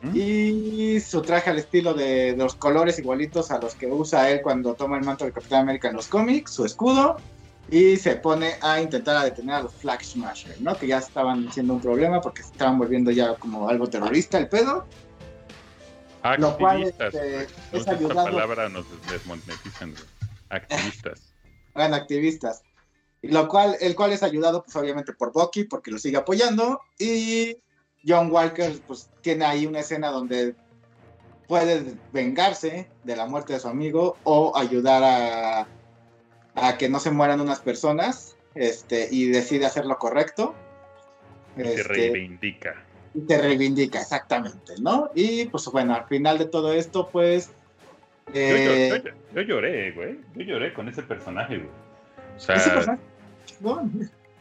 [0.02, 0.10] ¿Mm?
[0.14, 4.42] y su traje al estilo de, de los colores igualitos a los que usa él
[4.42, 7.16] cuando toma el manto del Capitán América en los cómics, su escudo,
[7.70, 10.76] y se pone a intentar a detener a los Flag Smasher, ¿no?
[10.76, 14.48] Que ya estaban siendo un problema porque se estaban volviendo ya como algo terrorista el
[14.48, 14.84] pedo.
[16.36, 17.14] Lo cual, Activistas.
[17.14, 18.24] este, es ayudado.
[18.30, 19.94] palabra nos desmonetizan.
[20.50, 21.34] Activistas.
[21.74, 22.62] eran activistas.
[23.22, 26.80] Lo cual, el cual es ayudado, pues obviamente por Bucky, porque lo sigue apoyando.
[26.98, 27.56] Y
[28.06, 30.54] John Walker, pues tiene ahí una escena donde
[31.48, 35.66] puede vengarse de la muerte de su amigo o ayudar a,
[36.54, 38.36] a que no se mueran unas personas.
[38.54, 40.54] Este, y decide hacer lo correcto.
[41.56, 42.84] Y se Este, reivindica.
[43.18, 45.10] Y te reivindica, exactamente, ¿no?
[45.14, 47.50] Y pues bueno, al final de todo esto, pues.
[48.28, 50.18] Yo, eh, yo- yo- yo lloré, güey.
[50.36, 51.70] Yo lloré con ese personaje, güey.
[52.36, 53.02] O sea, ese personaje,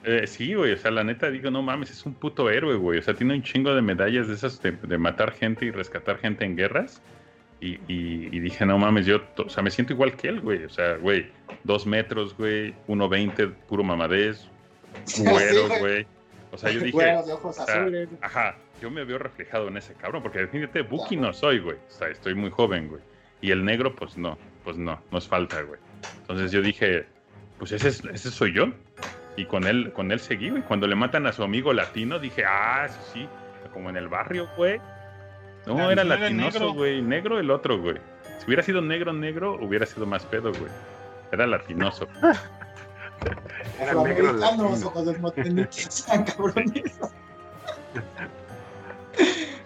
[0.04, 0.74] eh, sí, güey.
[0.74, 3.00] O sea, la neta digo, no mames, es un puto héroe, güey.
[3.00, 6.18] O sea, tiene un chingo de medallas de esas de, de matar gente y rescatar
[6.18, 7.02] gente en guerras.
[7.60, 10.64] Y, y- y dije, no mames, yo, o sea, me siento igual que él, güey.
[10.66, 11.28] O sea, güey,
[11.64, 14.46] dos metros, güey, 1.20, puro mamadez,
[15.18, 16.08] güero, Sí, güey.
[16.52, 18.10] O sea, yo dije, de ojos o sea, azules.
[18.22, 21.78] ajá, yo me veo reflejado en ese cabrón, porque definitivamente Buki no soy, güey.
[21.78, 23.02] O sea, estoy muy joven, güey.
[23.42, 25.80] Y el negro, pues no, pues no, nos falta, güey.
[26.22, 27.06] Entonces yo dije,
[27.60, 28.68] pues ese, es- ese soy yo.
[29.36, 30.64] Y con él, con él seguí, güey.
[30.64, 33.30] Cuando le matan a su amigo latino, dije, ah, sí, sí,
[33.74, 34.80] como en el barrio, güey.
[35.68, 37.02] No, era no era latinoso, güey.
[37.02, 37.98] Negro el otro, güey.
[38.40, 40.72] Si hubiera sido negro, negro, hubiera sido más pedo, güey.
[41.32, 42.08] Era latinoso.
[43.80, 44.70] Era negro latino.
[46.26, 47.00] cabrones.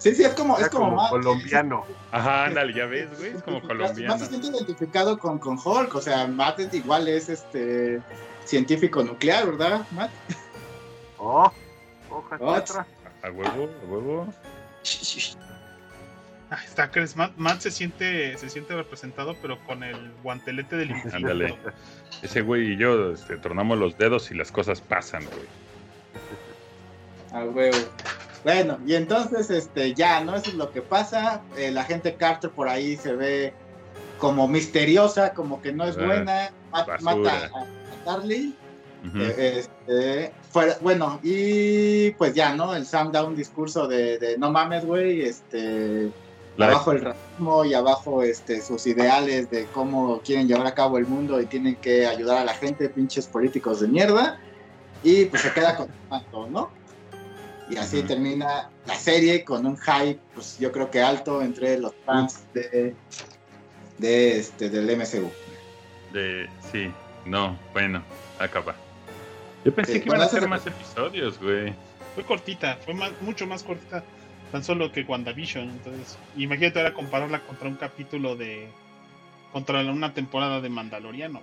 [0.01, 1.85] Sí, sí, es como, es como, como más- colombiano.
[2.11, 3.31] Ajá, ándale, ya ves, güey.
[3.35, 4.17] Es como Más colombiano.
[4.17, 8.01] se siente identificado con, con Hulk, o sea, Matt igual es este
[8.43, 10.09] científico nuclear, ¿verdad, Matt?
[11.19, 11.51] Oh,
[12.09, 12.53] hoja Oh.
[12.55, 12.87] tetra.
[13.21, 14.33] A huevo, a huevo.
[16.49, 20.89] Ah, está Chris Matt, Matt se siente se siente representado pero con el guantelete del
[20.91, 21.15] infinito.
[21.17, 21.57] Ándale.
[22.23, 25.47] Ese güey y yo este, tronamos los dedos y las cosas pasan, güey.
[27.31, 27.77] Ah, huevo.
[28.43, 30.35] Bueno, y entonces, este, ya, ¿no?
[30.35, 31.41] Eso es lo que pasa.
[31.57, 33.53] El agente Carter por ahí se ve
[34.17, 36.51] como misteriosa, como que no es Ah, buena.
[36.71, 36.97] Basura.
[37.01, 38.21] mata a, a.
[39.03, 40.31] Eh, este,
[40.81, 42.75] bueno, y pues ya, ¿no?
[42.75, 46.11] El Sam da un discurso de, de no mames, güey, este,
[46.55, 50.99] La- abajo el racismo y abajo este, sus ideales de cómo quieren llevar a cabo
[50.99, 54.39] el mundo y tienen que ayudar a la gente, pinches políticos de mierda,
[55.03, 56.69] y pues se queda con tanto, ¿no?
[57.71, 61.93] Y así termina la serie con un hype, pues yo creo que alto entre los
[62.05, 62.93] fans de,
[63.97, 65.31] de este, del MCU.
[66.11, 66.91] De, sí,
[67.25, 68.03] no, bueno,
[68.39, 68.75] acaba.
[69.63, 71.73] Yo pensé Sí, que iban a hacer más episodios, güey.
[72.13, 74.03] Fue cortita, fue más, mucho más cortita
[74.51, 75.69] tan solo que WandaVision.
[75.69, 78.67] Entonces, imagínate ahora compararla contra un capítulo de.
[79.53, 81.41] contra una temporada de Mandaloriano.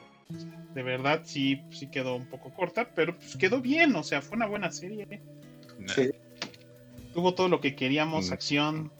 [0.74, 4.36] De verdad, sí, sí quedó un poco corta, pero pues quedó bien, o sea, fue
[4.36, 5.06] una buena serie.
[5.10, 5.20] ¿eh?
[5.86, 6.10] Sí.
[7.14, 8.32] Tuvo todo lo que queríamos: Mm.
[8.32, 8.92] acción,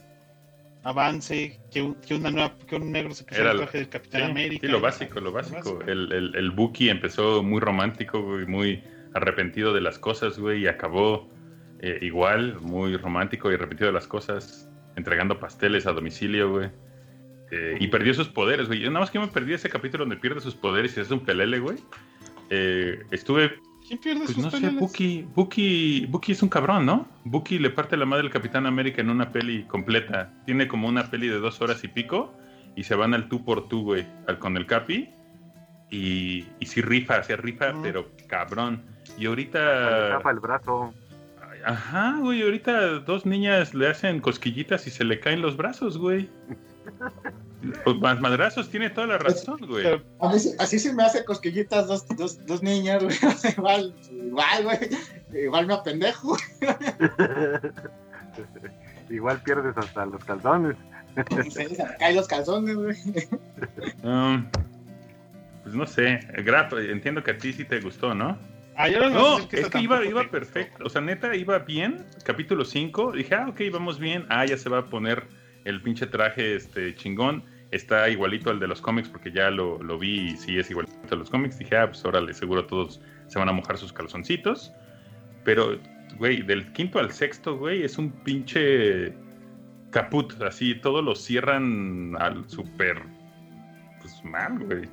[0.85, 3.89] avance, que, un- que una nueva, que un negro se pusiera Era el traje del
[3.89, 4.67] Capitán Sí, América.
[4.67, 5.81] sí, lo básico, lo básico.
[5.87, 8.83] El, el, el Buki empezó muy romántico, güey, muy
[9.15, 11.29] arrepentido de las cosas, güey, y acabó
[11.81, 16.71] eh, igual, muy romántico y arrepentido de las cosas, entregando pasteles a domicilio, güey.
[17.51, 18.81] Eh, y perdió sus poderes, güey.
[18.81, 21.21] Yo nada más que me perdí ese capítulo donde pierde sus poderes y es un
[21.21, 21.79] pelele, güey.
[22.51, 23.53] Eh, estuve
[23.89, 24.81] ¿Quién pierde Pues sus no sé, peleles?
[24.81, 27.09] Buki, Buki, Buki es un cabrón, ¿no?
[27.25, 30.31] Buki le parte la madre al Capitán América en una peli completa.
[30.45, 32.33] Tiene como una peli de dos horas y pico
[32.77, 35.09] y se van al tú por tú, güey, al- con el Capi.
[35.91, 38.83] Y, y sí rifa, se rifa, pero cabrón.
[39.17, 40.09] Y Le ahorita...
[40.11, 40.93] tapa el brazo.
[41.65, 46.29] Ajá, güey, ahorita dos niñas le hacen cosquillitas y se le caen los brazos, güey.
[47.85, 49.87] Pues más madrazos, tiene toda la razón, güey.
[49.87, 53.17] A mí así se me hace cosquillitas dos, dos, dos niñas, güey.
[53.57, 54.79] Igual, igual, güey.
[55.45, 56.37] Igual me apendejo.
[59.11, 60.77] Igual pierdes hasta los calzones.
[61.43, 62.97] Sí, se me caen los calzones, güey.
[64.05, 64.47] Um,
[65.65, 68.39] pues no sé, Graf, entiendo que a ti sí te gustó, ¿no?
[68.77, 70.85] ah, no, es que iba, iba perfecto.
[70.85, 72.07] O sea, neta, iba bien.
[72.23, 73.13] Capítulo 5.
[73.13, 74.27] Dije, ah, ok, vamos bien.
[74.29, 75.27] Ah, ya se va a poner
[75.69, 77.43] el pinche traje este chingón.
[77.71, 80.95] Está igualito al de los cómics porque ya lo, lo vi y sí es igualito
[81.11, 81.59] a los cómics.
[81.59, 84.73] Dije, ah, pues órale, seguro todos se van a mojar sus calzoncitos.
[85.45, 85.79] Pero,
[86.17, 89.13] güey, del quinto al sexto, güey, es un pinche
[89.91, 90.41] caput.
[90.43, 93.03] Así, todos lo cierran al súper,
[94.01, 94.89] pues mal, güey.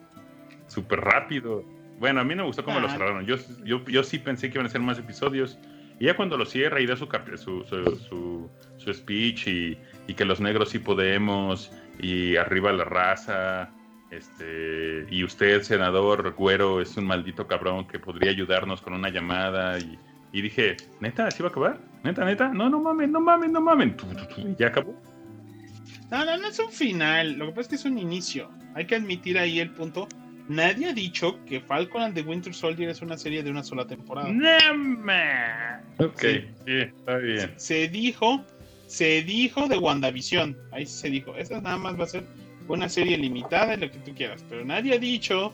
[0.67, 1.63] Súper rápido.
[1.99, 2.91] Bueno, a mí no me gustó cómo lo Ah.
[2.91, 3.25] cerraron.
[3.25, 5.57] Yo, yo, yo sí pensé que iban a ser más episodios.
[5.97, 7.05] Y ya cuando lo cierra y da su,
[7.37, 9.77] su, su- su speech y,
[10.07, 13.69] y que los negros sí podemos y arriba la raza,
[14.11, 19.79] este y usted, senador Güero, es un maldito cabrón que podría ayudarnos con una llamada
[19.79, 19.97] y,
[20.31, 21.27] y dije, ¿neta?
[21.27, 21.79] ¿Así va a acabar?
[22.03, 22.49] ¿Neta, neta?
[22.49, 23.95] No, no mamen, no mamen, no mamen.
[24.37, 24.99] Y ya acabó.
[26.11, 27.33] No, no, no es un final.
[27.33, 28.51] Lo que pasa es que es un inicio.
[28.75, 30.07] Hay que admitir ahí el punto.
[30.47, 33.87] Nadie ha dicho que Falcon and the Winter Soldier es una serie de una sola
[33.87, 34.29] temporada.
[34.31, 36.05] No.
[36.05, 36.41] Ok, Sí.
[36.65, 37.53] sí, está bien.
[37.55, 38.45] Se dijo,
[38.87, 40.57] se dijo de WandaVision.
[40.71, 41.35] Ahí se dijo.
[41.35, 42.23] Esta nada más va a ser
[42.67, 44.43] una serie limitada en lo que tú quieras.
[44.49, 45.53] Pero nadie ha dicho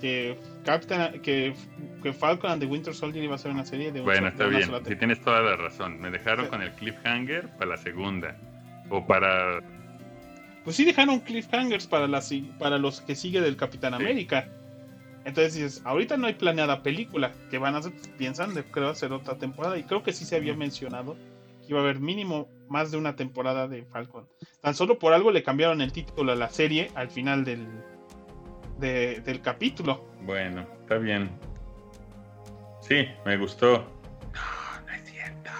[0.00, 1.54] que Captain, que,
[2.02, 4.44] que Falcon and the Winter Soldier iba a ser una serie de, un Bueno, está
[4.46, 4.62] bien.
[4.62, 4.98] Sí, temporada.
[4.98, 6.00] tienes toda la razón.
[6.00, 6.50] Me dejaron Sí.
[6.50, 8.36] con el cliffhanger para la segunda.
[8.90, 9.60] O para.
[10.64, 14.02] Pues sí dejaron cliffhangers para, la, si- para los que sigue del Capitán Sí.
[14.02, 14.48] América.
[15.24, 19.12] Entonces dices, ahorita no hay planeada película, que van a hacer, piensan de creo hacer
[19.12, 21.16] otra temporada, y creo que sí se había mencionado
[21.60, 24.28] que iba a haber mínimo más de una temporada de Falcon.
[24.60, 27.66] Tan solo por algo le cambiaron el título a la serie al final del,
[28.78, 30.04] de- del capítulo.
[30.22, 31.30] Bueno, está bien.
[32.80, 33.78] Sí, me gustó.
[34.32, 35.50] No, no es cierto.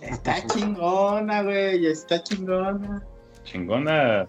[0.00, 3.02] Está chingona, güey, está chingona.
[3.44, 4.26] Chingona.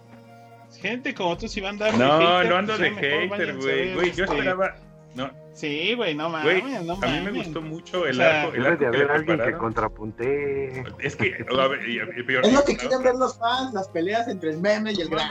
[0.79, 3.93] Gente como tú si van a andar No, no ando pues de hater, güey.
[3.93, 4.75] Güey, yo este, esperaba.
[5.16, 8.41] No, Sí, güey, no mames, güey, no a mí me gustó mucho el O sea,
[8.43, 8.55] arco.
[8.55, 10.84] El Debe arco de que haber alguien que contrapuntee.
[10.99, 13.72] Es que, a ver, y- y peor- Es lo que no, quieren ver los fans,
[13.74, 15.30] las peleas entre el meme y el gran.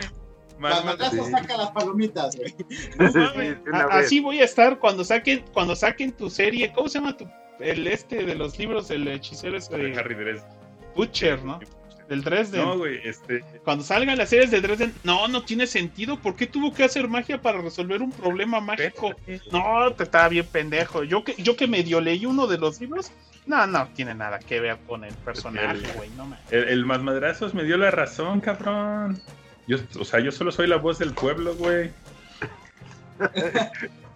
[0.61, 1.18] más- Las sí.
[1.28, 2.55] saca las palomitas, güey.
[2.99, 3.55] No sí,
[3.91, 6.72] así voy a estar cuando saquen cuando saquen tu serie.
[6.72, 7.26] ¿Cómo se llama tu
[7.59, 10.41] el este de los libros el hechicero ese de Harry.
[10.95, 11.59] Butcher, ¿no?
[12.12, 12.60] Del Dresden.
[12.60, 13.42] No, güey, este.
[13.64, 16.18] Cuando salgan las series de Dresden, no, no tiene sentido.
[16.18, 19.14] ¿Por qué tuvo que hacer magia para resolver un problema mágico?
[19.50, 21.04] No, te estaba bien pendejo.
[21.04, 23.12] Yo que, yo que medio leí uno de los libros,
[23.46, 26.38] no, no tiene nada que ver con el personaje, El- güey, no mames.
[26.50, 29.18] El, el más madrazos me dio la razón, cabrón.
[29.66, 31.92] Yo, o sea, yo solo soy la voz del pueblo, güey.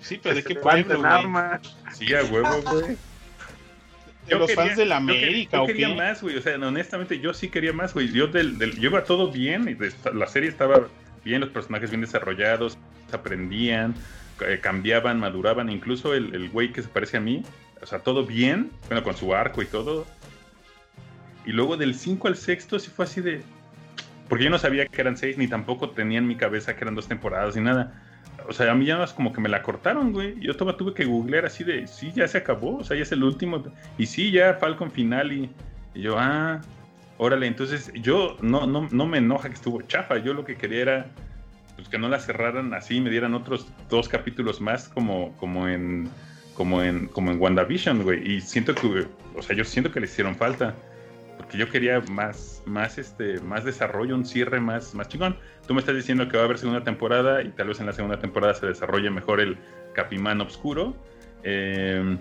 [0.01, 1.11] Sí, pero ¿de qué pueblo, güey?
[1.11, 1.61] armas.
[1.94, 2.97] Sí, a huevo, güey.
[4.27, 5.95] De los quería- fans de la yo América, yo ¿o quería qué?
[5.95, 6.37] más, güey.
[6.37, 8.11] O sea, honestamente, yo sí quería más, güey.
[8.12, 9.68] Yo, del, del- yo iba todo bien.
[9.68, 10.89] y la serie estaba
[11.24, 12.79] bien, los personajes bien desarrollados,
[13.12, 13.95] aprendían,
[14.47, 15.70] eh, cambiaban, maduraban.
[15.70, 17.43] Incluso el, el güey que se parece a mí,
[17.83, 20.07] o sea, todo bien, bueno, con su arco y todo.
[21.45, 23.43] Y luego del 5 al sexto sí fue así de.
[24.29, 26.97] Porque yo no sabía que eran seis, ni tampoco tenía en mi cabeza que eran
[26.97, 28.03] dos temporadas, ni nada.
[28.49, 30.38] O sea, a mí ya más como que me la cortaron, güey.
[30.40, 33.12] Yo toma, tuve que googlear así de, sí, ya se acabó, o sea, ya es
[33.12, 33.62] el último.
[33.99, 35.51] Y sí, ya Falcon final y,
[35.94, 36.61] yo, ah,
[37.18, 37.47] órale.
[37.47, 40.18] Entonces, yo no, no, no me enoja que estuvo chafa.
[40.18, 41.07] Yo lo que quería era
[41.76, 46.09] pues, que no la cerraran así me dieran otros dos capítulos más como, como en
[46.55, 48.36] como en como en WandaVision, güey.
[48.36, 50.74] Y siento que, o sea, yo siento que le hicieron falta.
[51.37, 55.37] Porque yo quería más, más, este, más desarrollo, un cierre más, más chingón.
[55.66, 57.93] Tú me estás diciendo que va a haber segunda temporada y tal vez en la
[57.93, 59.57] segunda temporada se desarrolle mejor el
[59.95, 60.97] Capimán Obscuro.
[61.43, 62.16] eh,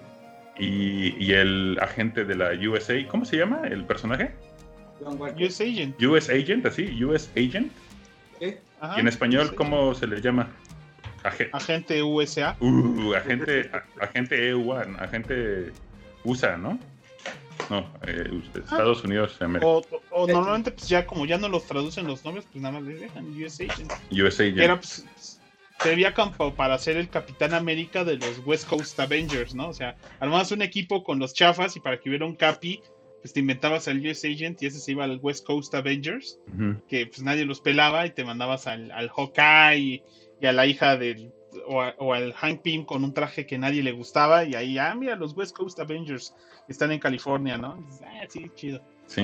[0.58, 4.34] y, y el agente de la USA, ¿cómo se llama el personaje?
[5.02, 6.02] US Agent.
[6.02, 7.72] US Agent, así, US Agent.
[8.40, 10.48] Y en español, US ¿cómo se le llama?
[11.24, 12.56] Agen- Agente USA.
[12.62, 15.72] Uh, agente, a- agente EU, agente
[16.24, 16.80] USA, ¿no?
[17.70, 19.68] No, eh, Estados Unidos de América.
[20.12, 23.02] O, normalmente, pues ya como ya no los traducen los nombres, pues nada más les
[23.02, 23.92] dejan US Agent.
[24.12, 24.60] USA Agent.
[24.60, 25.06] Era, pues,
[25.80, 29.70] servía como para ser el Capitán América de los West Coast Avengers, ¿no?
[29.70, 32.82] O sea, armabas un equipo con los chafas y para que hubiera un Capi,
[33.22, 36.40] pues te inventabas al US Agent y ese se iba al West Coast Avengers,
[36.88, 40.04] que pues nadie los pelaba y te mandabas al, al Hawkeye y,
[40.42, 41.34] y a la hija del.
[41.68, 44.78] O, a- o al Hank Pym con un traje que nadie le gustaba y ahí,
[44.78, 46.36] ah, mira, los West Coast Avengers
[46.68, 47.86] están en California, ¿no?
[48.06, 48.82] Ah, sí, chido.
[49.08, 49.22] Sí,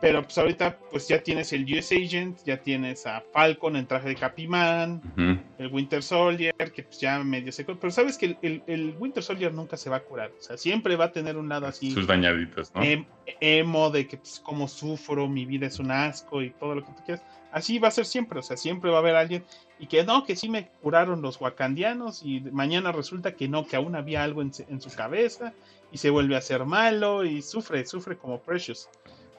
[0.00, 4.10] Pero pues ahorita pues ya tienes el US Agent, ya tienes a Falcon en traje
[4.10, 5.40] de Capiman, ujú.
[5.58, 7.64] el Winter Soldier, que pues ya medio se.
[7.64, 10.30] Pero sabes que el, el- el Winter Soldier nunca se va a curar.
[10.38, 12.82] O sea, siempre va a tener un lado así sus dañaditos, ¿no?
[12.84, 13.06] em-
[13.40, 16.92] emo de que pues como sufro, mi vida es un asco y todo lo que
[16.92, 17.24] tú quieras.
[17.50, 19.44] Así va a ser siempre, o sea, siempre va a haber alguien
[19.78, 23.76] y que no, que sí me curaron los wakandianos y mañana resulta que no, que
[23.76, 25.52] aún había algo en, en su cabeza
[25.92, 28.88] y se vuelve a ser malo y sufre, sufre como Precious.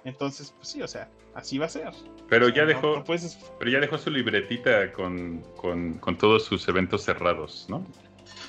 [0.04, 1.92] Entonces, pues sí, o sea, así va a ser.
[2.30, 6.18] Pero O sea, ya dejó, no puedes- pero ya dejó su libretita con, con, con
[6.18, 7.84] todos sus eventos cerrados, ¿no?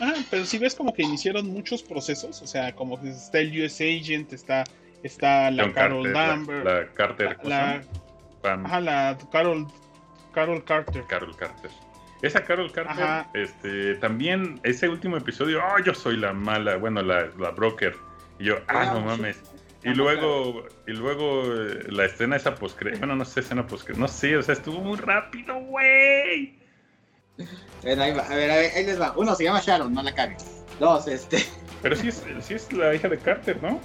[0.00, 3.64] Ah, pero si ves como que iniciaron muchos procesos, o sea, como que está el
[3.64, 4.64] US Agent, está,
[5.02, 7.82] está la John Carol Carter, Danvers, la, la Carter, la,
[8.42, 9.66] ajá, la Carol,
[10.36, 11.02] Carol Carter.
[11.08, 11.70] Carol Carter.
[12.20, 13.30] Esa Carol Carter, Ajá.
[13.32, 17.96] este, también ese último episodio, oh, yo soy la mala, bueno, la, la broker.
[18.38, 19.40] Y yo, ah, no mames.
[19.82, 24.08] Y luego, y luego eh, la escena esa poscre, bueno, no sé, escena poscre, no
[24.08, 26.58] sé, o sea, estuvo muy rápido, güey.
[27.38, 29.14] A ver, ahí va, a ver, a ver, ahí les va.
[29.16, 30.64] Uno se llama Sharon, no la cagues.
[30.78, 31.38] Dos, este.
[31.80, 33.80] Pero sí es, sí es la hija de Carter, ¿no?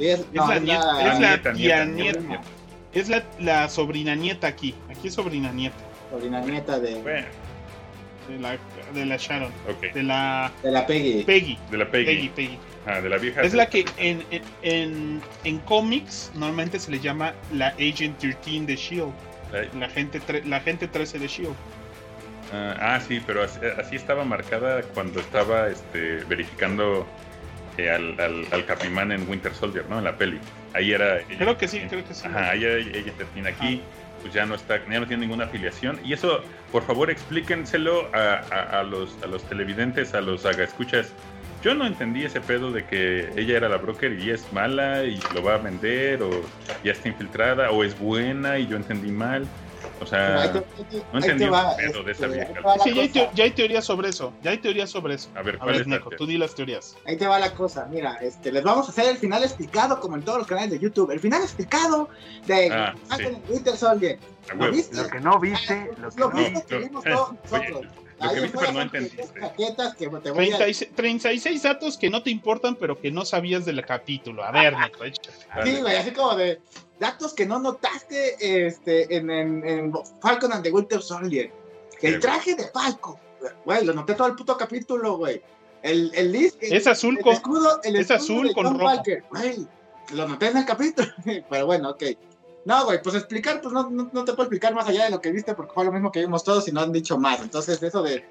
[0.00, 2.20] Es, Es no, la es nieta, la es la nieta, tía nieta, nieta.
[2.20, 2.44] nieta.
[2.96, 4.74] Es la, la sobrina nieta aquí.
[4.90, 5.76] Aquí es sobrina nieta.
[6.10, 7.26] sobrina nieta de, Bueno,
[8.28, 8.58] De la,
[8.94, 9.52] de la Sharon.
[9.94, 11.22] De la de la Peggy.
[11.24, 11.58] Peggy.
[11.70, 12.58] de la Peggy, Peggy, Peggy.
[12.86, 13.42] Ah, de la vieja.
[13.42, 18.60] Es la que en, en, en, en cómics normalmente se le llama la Agent 13
[18.66, 19.12] de Shield.
[19.52, 21.54] La- La gente, tre- la gente 13 de Shield.
[22.52, 27.04] Ah, ah, sí, pero así, así estaba marcada cuando estaba este, verificando
[27.76, 29.98] eh, al, al, al Capimán en Winter Soldier, ¿no?
[29.98, 30.38] En la peli.
[30.76, 31.18] Ahí era.
[31.20, 32.26] ella- Creo que sí, creo que sí.
[32.26, 33.80] Ajá, ella, ella termina aquí,
[34.22, 35.98] pues ya no está, ya no tiene ninguna afiliación.
[36.04, 41.12] Y eso, por favor, explíquenselo a, a- a los, a los televidentes, a los escuchas.
[41.62, 45.18] Yo no entendí ese pedo de que ella era la broker y es mala y
[45.34, 46.30] lo va a vender o
[46.84, 49.46] ya está infiltrada o es buena y yo entendí mal.
[50.00, 51.44] O sea, Ahí te- ahí te- no te entendí
[51.76, 52.52] pedo de este, vieja.
[52.52, 54.32] te Sí, ya hay, ya hay teorías sobre eso.
[54.42, 55.30] Ya hay teorías sobre eso.
[55.34, 56.96] A ver, A ¿cuál ver, Nico, tú di las teorías.
[57.06, 60.16] Ahí te va la cosa, mira, este, les vamos a hacer el final explicado como
[60.16, 62.08] en todos los canales de YouTube, el final explicado
[62.46, 63.24] de Ah, sí.
[63.48, 64.18] Winter Soldier.
[64.58, 64.96] ¿Lo viste?
[64.96, 66.66] Lo que no viste, lo que Lo no viste, viste.
[66.68, 67.92] que vimos todos oye, nosotros.
[68.18, 69.96] Lo que viste, pero no son 33 entendiste.
[69.98, 70.56] que te voy a...
[70.58, 74.42] 36 36 datos que no te importan, pero que no sabías del capítulo.
[74.44, 75.36] A ver, Nico, échale.
[75.64, 76.60] Sí, güey, así como de
[76.98, 81.52] datos que no notaste este, en, en, en Falcon and the Winter Soldier.
[82.02, 83.16] El traje de Falcon,
[83.64, 85.42] güey, lo noté todo el puto capítulo, güey.
[85.82, 87.32] El, el el, Es azul el con.
[87.32, 89.02] escudo, el es escudo azul con John rojo.
[89.30, 89.68] Güey,
[90.12, 91.08] lo noté en el capítulo,
[91.50, 92.02] pero bueno, ok.
[92.64, 95.20] No, güey, pues explicar, pues no, no, no te puedo explicar más allá de lo
[95.20, 97.40] que viste porque fue lo mismo que vimos todos y no han dicho más.
[97.40, 98.24] Entonces, eso de,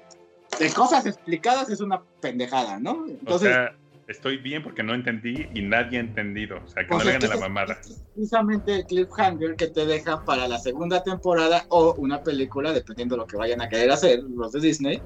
[0.58, 2.92] de cosas explicadas es una pendejada, ¿no?
[2.92, 3.74] O Entonces, sea,
[4.08, 6.58] estoy bien porque no entendí y nadie ha entendido.
[6.64, 7.78] O sea, que Pues no le hagan a la mamada.
[7.80, 12.72] ese es precisamente el cliffhanger que te deja para la segunda temporada o una película,
[12.72, 15.02] dependiendo de lo que vayan a querer hacer los de Disney.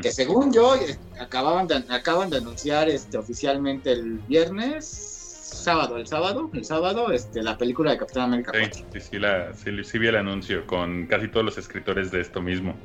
[0.00, 6.06] Que según yo, eh, acababan de, acaban de anunciar este, oficialmente el viernes, sábado, el
[6.06, 8.70] sábado, el sábado, este, la película de Capitán América 4.
[8.74, 12.20] Sí, sí, sí, la, sí, sí vi el anuncio con casi todos los escritores de
[12.20, 12.76] esto mismo.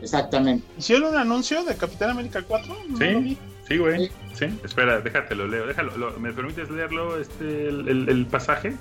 [0.00, 0.64] Exactamente.
[0.78, 2.74] ¿Hicieron un anuncio de Capitán América 4?
[2.88, 3.04] No Sí.
[3.12, 3.38] lo vi.
[3.70, 4.06] Sí, güey.
[4.08, 4.12] Sí.
[4.34, 4.60] Sí.
[4.64, 5.66] Espera, déjate lo leo.
[5.66, 5.96] Déjalo.
[5.96, 8.72] lo- ¿Me permites leerlo, este, el, el- el pasaje?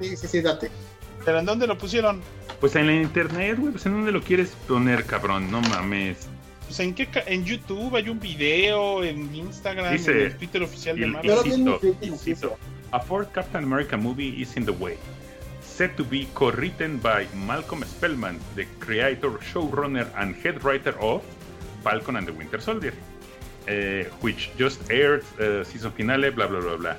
[0.00, 0.70] Sí, sí, sí, date.
[1.24, 2.20] ¿Pero en dónde lo pusieron?
[2.60, 3.72] Pues en la internet, güey.
[3.72, 5.50] Pues en dónde lo quieres poner, cabrón.
[5.50, 6.28] No mames.
[6.66, 10.62] Pues en qué ca- en YouTube hay un video, en Instagram, Dice- en el Twitter
[10.62, 11.30] oficial de Marvel.
[11.44, 11.80] Insisto.
[12.00, 12.58] insisto.
[12.92, 14.96] A fourth Captain America movie is in the way.
[15.62, 21.22] Set to be co-written by Malcolm Spellman, the creator, showrunner, and head writer of
[21.82, 22.92] Falcon and the Winter Soldier,
[23.66, 26.96] eh, which just aired uh, season finale, blah blah blah blah.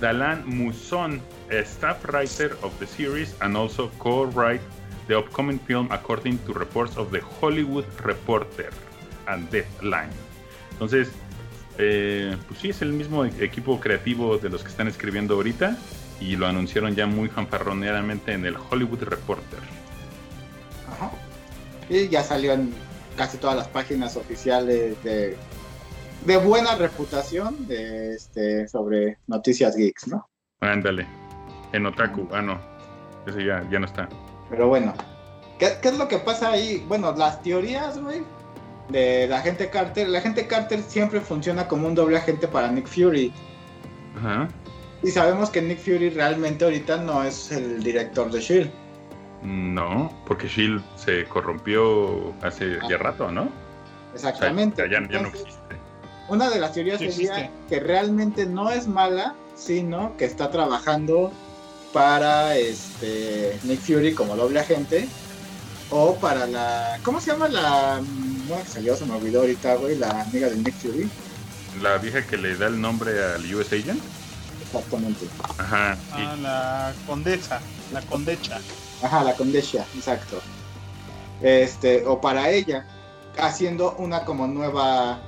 [0.00, 4.62] Dalan Muson, a staff writer of the series, and also co-write
[5.06, 8.70] the upcoming film, according to reports of the Hollywood Reporter
[9.28, 10.10] and Deadline.
[10.72, 11.10] Entonces,
[11.78, 15.76] eh, pues sí, es el mismo e- equipo creativo de los que están escribiendo ahorita
[16.20, 19.58] y lo anunciaron ya muy fanfarroneadamente en el Hollywood Reporter.
[20.88, 21.10] Ajá.
[21.88, 22.72] Y ya salió en
[23.16, 25.36] casi todas las páginas oficiales de,
[26.24, 30.28] de buena reputación de este sobre noticias geeks, ¿no?
[30.60, 31.06] Ándale,
[31.72, 32.60] en Otaku, ah no,
[33.26, 34.08] ese ya, ya no está.
[34.50, 34.94] Pero bueno,
[35.58, 36.84] ¿qué, qué es lo que pasa ahí?
[36.86, 38.22] Bueno, las teorías, güey,
[38.88, 40.08] de la gente Carter.
[40.08, 43.32] La gente Carter siempre funciona como un doble agente para Nick Fury.
[44.16, 44.48] Ajá.
[45.02, 48.70] Y sabemos que Nick Fury realmente ahorita no es el director de Shield.
[49.42, 53.50] No, porque Shield se corrompió hace ya rato, ¿no?
[54.14, 54.88] O sea, Exactamente.
[54.88, 55.61] ya, ya no existe.
[56.28, 57.50] Una de las teorías Sí sería existe.
[57.68, 61.32] que realmente no es mala, sino que está trabajando
[61.92, 65.06] para este Nick Fury como doble agente
[65.90, 68.00] o para la ¿cómo se llama la
[68.48, 71.06] no que salió se me olvidó ahorita güey la amiga de Nick Fury
[71.82, 74.00] La vieja que le da el nombre al US Agent.
[74.62, 75.26] exactamente
[75.58, 75.98] Ajá.
[76.16, 77.60] y- Ah, la condesa,
[77.92, 78.58] la condecha.
[79.02, 80.40] ajá la Condesha exacto
[81.42, 82.86] este o para ella
[83.38, 85.20] haciendo una como nueva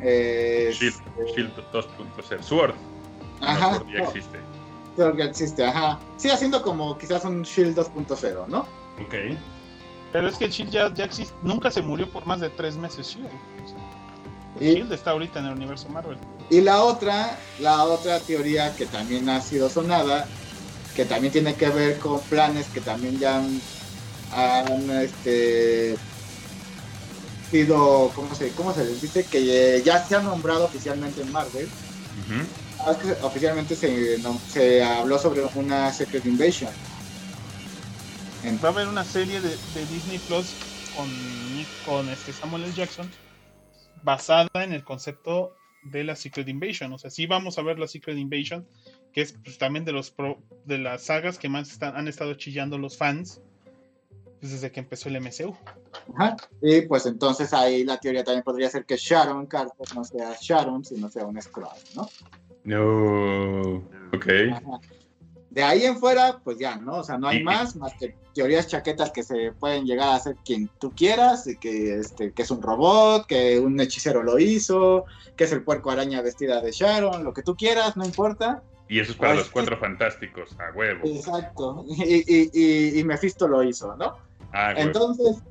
[0.00, 0.94] eh, Shield,
[1.34, 2.42] Shield 2.0.
[2.42, 2.74] Sword.
[3.40, 4.04] No, Ajá, Sword ya no.
[4.06, 4.38] existe.
[4.96, 8.60] creo que existe ajá sí haciendo como quizás un Shield 2.0 ¿no?
[9.04, 9.14] Ok.
[10.12, 12.76] Pero es que el Shield ya, ya existe, nunca se murió por más de tres
[12.76, 13.28] meses Shield.
[14.60, 16.16] Y- Shield está ahorita en el universo Marvel.
[16.50, 20.26] Y la otra, la otra teoría que también ha sido sonada,
[20.94, 23.60] que también tiene que ver con planes que también ya han,
[24.32, 25.96] han, este
[27.58, 29.24] sido, ¿cómo se, cómo se les dice?
[29.26, 31.68] Que ya se ha nombrado oficialmente en Marvel.
[32.80, 36.72] Ah, Oficialmente se, se habló sobre una Secret Invasion.
[38.42, 40.56] En- Va a haber una serie de, de Disney Plus
[40.96, 42.72] con, con este Samuel L.
[42.74, 43.08] Jackson
[44.02, 45.54] basada en el concepto
[45.92, 46.92] de la Secret Invasion.
[46.92, 48.66] O sea, sí vamos a ver la Secret Invasion,
[49.12, 52.34] que es pues, también de los pro- de las sagas que más están- han estado
[52.34, 53.40] chillando los fans
[54.52, 55.54] desde que empezó el MCU.
[56.16, 56.36] Ajá.
[56.60, 60.84] Y pues entonces ahí la teoría también podría ser que Sharon Carter no sea Sharon,
[60.84, 62.08] sino sea un Skrull, ¿no?
[62.64, 63.76] No.
[64.12, 64.26] Ok.
[64.52, 64.80] Ajá.
[65.50, 66.96] De ahí en fuera, pues ya, ¿no?
[66.96, 70.34] O sea, no hay más, más que teorías chaquetas que se pueden llegar a hacer
[70.44, 75.04] quien tú quieras, y que, este, que es un robot, que un hechicero lo hizo,
[75.36, 78.64] que es el puerco araña vestida de Sharon, lo que tú quieras, no importa.
[78.88, 81.06] Y eso es para Pues, los cuatro fantásticos, a huevo.
[81.06, 81.84] Exacto.
[81.88, 84.16] Y, y, y, y Mephisto lo hizo, ¿no?
[84.54, 84.72] Ah.
[84.76, 85.42] Entonces,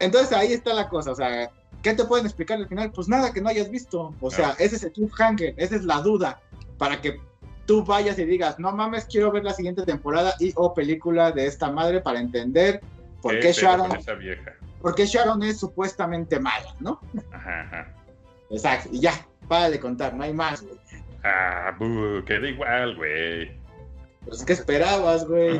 [0.00, 1.50] entonces ahí está la cosa, o sea,
[1.82, 2.90] ¿qué te pueden explicar al final?
[2.90, 4.14] Pues nada que no hayas visto.
[4.20, 6.40] O sea, ese es el cliffhanger, esa es la duda,
[6.78, 7.20] para que
[7.66, 11.46] tú vayas y digas, no mames, quiero ver la siguiente temporada y o película de
[11.46, 12.80] esta madre para entender
[13.20, 14.54] por qué, Sharon, vieja?
[14.80, 17.00] por qué Sharon es supuestamente mala, ¿no?
[17.32, 17.94] Ajá, ajá.
[18.50, 20.78] Exacto, y ya, para de contar, no hay más, güey.
[21.24, 23.50] Ah, bu, queda igual, güey.
[24.24, 25.58] Pues, ¿qué esperabas, güey?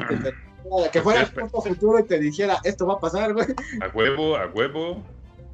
[0.93, 3.47] Que, fuera el futuro y te dijera, esto va a pasar, güey.
[3.81, 5.03] A huevo, a huevo.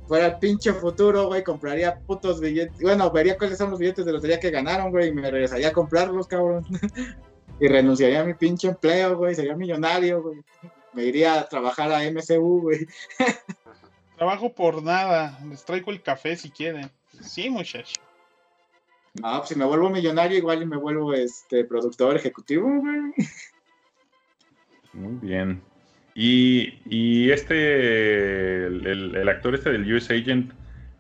[0.07, 2.81] Fuera el pinche futuro, güey, compraría putos billetes.
[2.81, 5.73] Bueno, vería cuáles son los billetes de lotería que ganaron, güey, y me regresaría a
[5.73, 6.67] comprarlos, cabrón.
[7.61, 10.41] y renunciaría a mi pinche empleo, güey, sería millonario, güey.
[10.93, 12.87] Me iría a trabajar a MCU, güey.
[14.17, 15.39] Trabajo por nada.
[15.49, 16.91] Les traigo el café si quieren.
[17.21, 18.01] Sí, muchacho.
[19.15, 23.13] No, pues si me vuelvo millonario, igual y me vuelvo este productor ejecutivo, güey.
[24.93, 25.63] Muy bien.
[26.15, 28.87] Y, y este, el,
[29.17, 30.53] el- actor este del US Agent,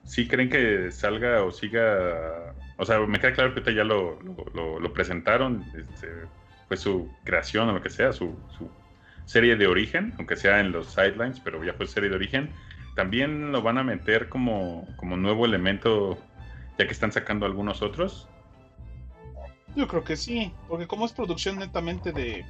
[0.04, 2.54] ¿sí creen que salga o siga?
[2.76, 4.18] O sea, me queda claro que ahorita ya lo-
[4.80, 6.08] lo presentaron, este,
[6.68, 8.70] fue su creación o lo que sea, su, su
[9.26, 12.50] serie de origen, aunque sea en los sidelines, pero ya fue serie de origen.
[12.96, 16.18] También lo van a meter como, como nuevo elemento,
[16.78, 18.28] ya que están sacando algunos otros.
[19.76, 22.44] Yo creo que sí, porque como es producción netamente de,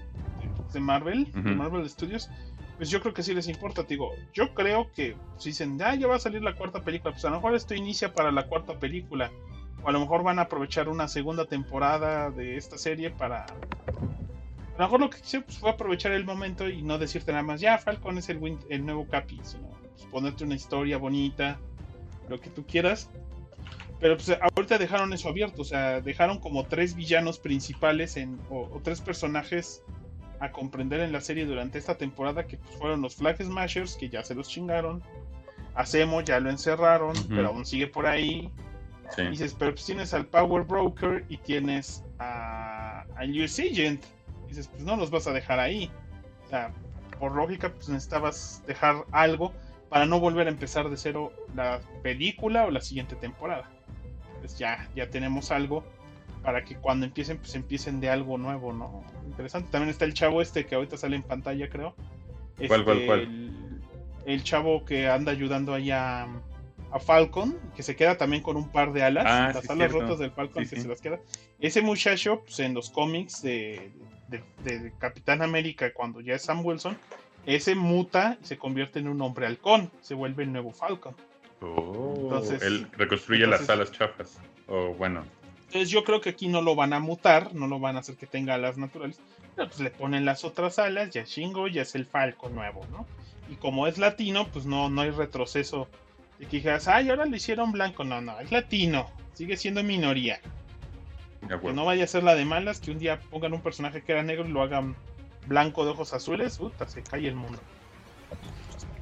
[0.73, 1.41] de, Marvel, de.
[1.55, 2.31] Marvel Studios,
[2.77, 3.83] pues yo creo que sí les importa.
[3.83, 7.13] te Digo, yo creo que si dicen, ah, ya va a salir la cuarta película,
[7.13, 9.31] pues a lo mejor esto inicia para la cuarta película.
[9.85, 13.45] O a lo mejor van a aprovechar una segunda temporada de esta serie para.
[13.45, 17.45] A lo mejor lo que quisieron pues, fue aprovechar el momento y no decirte nada
[17.45, 21.59] más, ya Falcon es el, win- el nuevo Capi, sino pues, ponerte una historia bonita,
[22.29, 23.11] lo que tú quieras.
[24.01, 28.63] Pero pues ahorita dejaron eso abierto, o sea, dejaron como tres villanos principales en, o,
[28.73, 29.83] o tres personajes
[30.43, 34.09] a comprender en la serie durante esta temporada que pues, fueron los Flag Smashers, que
[34.09, 35.01] ya se los chingaron.
[35.75, 38.51] A Zemo ya lo encerraron, pero aún sigue por ahí.
[39.15, 39.23] Sí.
[39.23, 44.03] Y dices, pero pues tienes al Power Broker y tienes a, al US Agent.
[44.47, 45.89] Y dices, pues no los vas a dejar ahí.
[46.47, 46.73] O sea,
[47.21, 49.53] por lógica, pues necesitabas dejar algo
[49.89, 53.71] para no volver a empezar de cero la película o la siguiente temporada.
[54.41, 55.85] Pues ya, ya tenemos algo
[56.43, 59.05] para que cuando empiecen, pues empiecen de algo nuevo, ¿no?
[59.27, 59.71] Interesante.
[59.71, 61.95] También está el chavo este que ahorita sale en pantalla, creo.
[62.69, 63.21] ¿Cuál, cuál, Este, cuál?
[63.21, 63.81] El,
[64.27, 66.25] el chavo que anda ayudando ahí a,
[66.91, 69.79] a Falcon, que se queda también con un par de alas, Ah, las sí, alas
[69.91, 70.01] cierto.
[70.01, 70.83] rotas del Falcon Sí, que sí.
[70.83, 71.21] se las queda.
[71.61, 73.93] Ese muchacho, pues en los cómics de,
[74.29, 76.97] de- de Capitán América, cuando ya es Sam Wilson,
[77.47, 81.15] ese muta y se convierte en un hombre halcón, se vuelve el nuevo Falcon.
[81.61, 84.39] Oh, Entonces- él reconstruye las alas chafas.
[84.69, 85.25] O bueno,
[85.73, 88.17] Entonces yo creo que aquí no lo van a mutar, no lo van a hacer
[88.17, 89.19] que tenga alas naturales,
[89.57, 93.07] pero pues le ponen las otras alas, ya chingo, ya es el Falcon nuevo, ¿no?
[93.49, 95.89] Y como es latino, pues no, no hay retroceso
[96.39, 100.43] de que dijeras, ay, ahora lo hicieron blanco, no, no, es latino, sigue siendo minoría.
[101.49, 104.13] Que no vaya a ser la de malas, que un día pongan un personaje que
[104.13, 104.95] era negro y lo hagan
[105.47, 107.59] blanco de ojos azules, puta, se cae el mundo.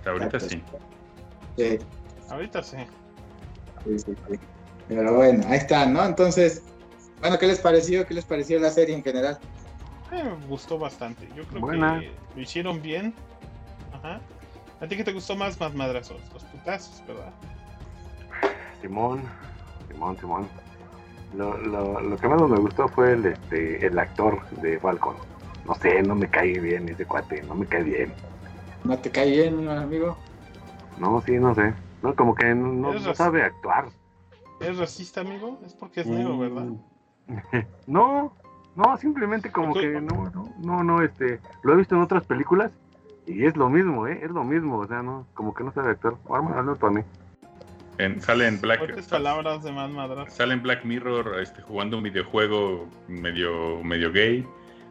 [0.06, 0.62] ahorita sí.
[1.58, 1.78] Sí,
[2.28, 2.76] Ahorita sí.
[3.84, 4.38] sí, sí, sí.
[4.90, 6.04] Pero bueno, ahí está, ¿no?
[6.04, 6.64] Entonces,
[7.20, 8.04] bueno, ¿qué les pareció?
[8.06, 9.38] ¿Qué les pareció la serie en general?
[10.12, 11.28] Eh, me gustó bastante.
[11.36, 12.00] Yo creo Buena.
[12.00, 13.14] que lo hicieron bien.
[13.92, 14.20] Ajá.
[14.80, 16.16] ¿A ti qué te gustó más, más madrazos?
[16.34, 17.32] Los putazos, ¿verdad?
[18.82, 19.22] Simón,
[19.88, 20.48] Simón, Simón.
[21.36, 25.14] Lo, lo, lo que más me gustó fue el, este, el actor de Falcon.
[25.66, 28.12] No sé, no me cae bien ese cuate, no me cae bien.
[28.82, 30.18] ¿No te cae bien, amigo?
[30.98, 31.74] No, sí, no sé.
[32.02, 33.84] No, como que no, no- sabe actuar.
[34.60, 35.60] ¿Es racista, amigo?
[35.64, 36.64] Es porque es negro, ¿verdad?
[36.64, 36.78] Mm.
[37.86, 38.34] no,
[38.76, 42.70] no, simplemente como que no, no, no, no, este, lo he visto en otras películas
[43.26, 44.20] y es lo mismo, ¿eh?
[44.22, 46.14] Es lo mismo, o sea, no, como que no sabe actuar.
[46.28, 47.02] Ahora para mí.
[47.98, 50.32] En- sale en Black palabras de más madrazos.
[50.32, 54.46] sale en Black Mirror este, jugando un videojuego medio, medio gay.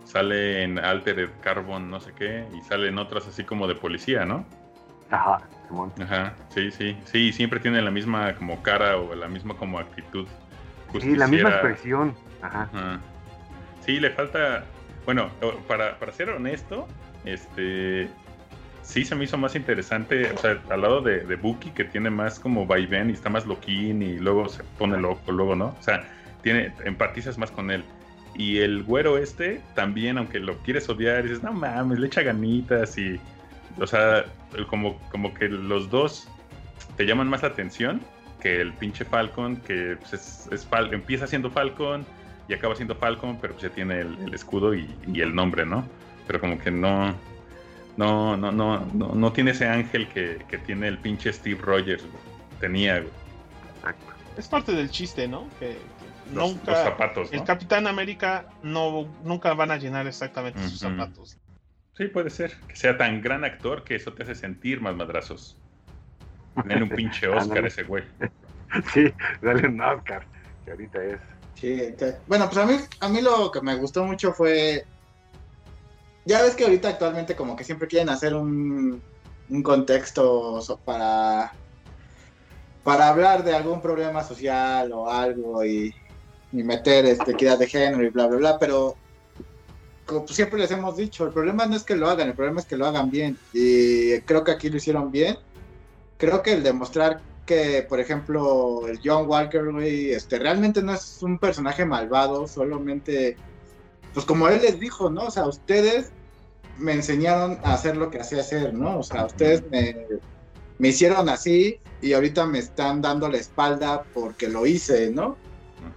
[0.05, 2.47] Sale en Altered Carbon, no sé qué.
[2.57, 4.45] Y sale en otras así como de policía, ¿no?
[5.11, 5.93] Ajá, Simón.
[6.01, 6.97] Ajá, sí, sí.
[7.05, 10.27] Sí, siempre tiene la misma como cara o la misma como actitud.
[10.99, 12.15] Sí, la misma expresión.
[12.41, 12.69] Ajá.
[12.73, 12.99] Ajá.
[13.85, 14.65] Sí, le falta.
[15.05, 15.29] Bueno,
[15.67, 16.87] para, para ser honesto,
[17.25, 18.09] este.
[18.81, 22.09] Sí se me hizo más interesante, o sea, al lado de, de Buki, que tiene
[22.09, 25.75] más como vaivén y está más loquín y luego se pone loco, luego, ¿no?
[25.79, 26.09] O sea,
[26.41, 27.83] tiene, empatizas más con él.
[28.35, 32.97] Y el güero este, también, aunque lo quieres odiar, dices, no mames, le echa ganitas
[32.97, 33.19] y.
[33.79, 34.25] O sea,
[34.69, 36.27] como, como que los dos
[36.97, 38.01] te llaman más la atención
[38.41, 42.05] que el pinche Falcon, que pues, es, es Fal- empieza siendo Falcon
[42.47, 45.65] y acaba siendo Falcon, pero pues ya tiene el, el escudo y, y el nombre,
[45.65, 45.85] ¿no?
[46.27, 47.13] Pero como que no,
[47.97, 52.03] no, no, no, no, no tiene ese ángel que, que tiene el pinche Steve Rogers.
[52.03, 52.23] güey.
[52.59, 53.11] tenía, güey.
[53.77, 54.13] Exacto.
[54.37, 55.47] Es parte del chiste, ¿no?
[55.59, 56.71] Que, que Los, nunca.
[56.71, 57.45] los zapatos, El ¿no?
[57.45, 61.37] Capitán América no, nunca van a llenar exactamente sus zapatos.
[61.99, 62.55] Sí, puede ser.
[62.65, 65.57] Que sea tan gran actor que eso te hace sentir más madrazos.
[66.63, 68.03] Denle un pinche Oscar a ese güey.
[68.93, 70.23] Sí, dale un Oscar,
[70.63, 71.19] que ahorita es.
[71.55, 71.91] Sí,
[72.27, 74.85] bueno, pues a mí, a mí lo que me gustó mucho fue.
[76.23, 79.01] Ya ves que ahorita actualmente, como que siempre quieren hacer un,
[79.49, 81.51] un contexto para.
[82.83, 85.95] Para hablar de algún problema social o algo y,
[86.51, 88.95] y meter este, equidad de género y bla, bla, bla, pero.
[90.09, 92.59] Como pues siempre les hemos dicho, el problema no es que lo hagan, el problema
[92.61, 93.37] es que lo hagan bien.
[93.53, 95.37] Y creo que aquí lo hicieron bien.
[96.17, 101.21] Creo que el demostrar que, por ejemplo, el John Walker, güey, este, realmente no es
[101.21, 103.37] un personaje malvado, solamente,
[104.15, 105.25] pues como él les dijo, ¿no?
[105.27, 106.11] O sea, ustedes
[106.79, 108.97] me enseñaron a hacer lo que hacía hacer, ¿no?
[108.97, 109.95] O sea, ustedes me,
[110.79, 115.37] me hicieron así y ahorita me están dando la espalda porque lo hice, ¿no?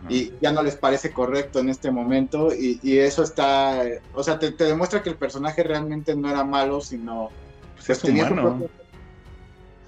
[0.08, 3.82] Y ya no les parece correcto en este momento y, y eso está,
[4.14, 7.30] o sea, te, te demuestra que el personaje realmente no era malo, sino
[7.76, 8.68] Pues es tenía su, propia-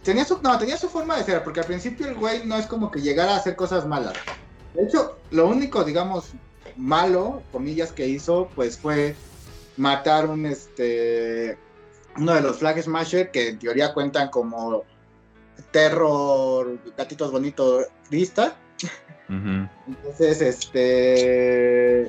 [0.03, 2.67] tenía su no, tenía su forma de ser, porque al principio el güey no es
[2.67, 4.15] como que llegara a hacer cosas malas.
[4.75, 6.33] De hecho, lo único, digamos,
[6.77, 9.15] malo, comillas, que hizo, pues fue
[9.77, 11.59] matar un este
[12.17, 14.85] uno de los Flag Smasher que en teoría cuentan como
[15.71, 18.57] terror, gatitos bonitos, lista.
[19.29, 22.09] Entonces, este.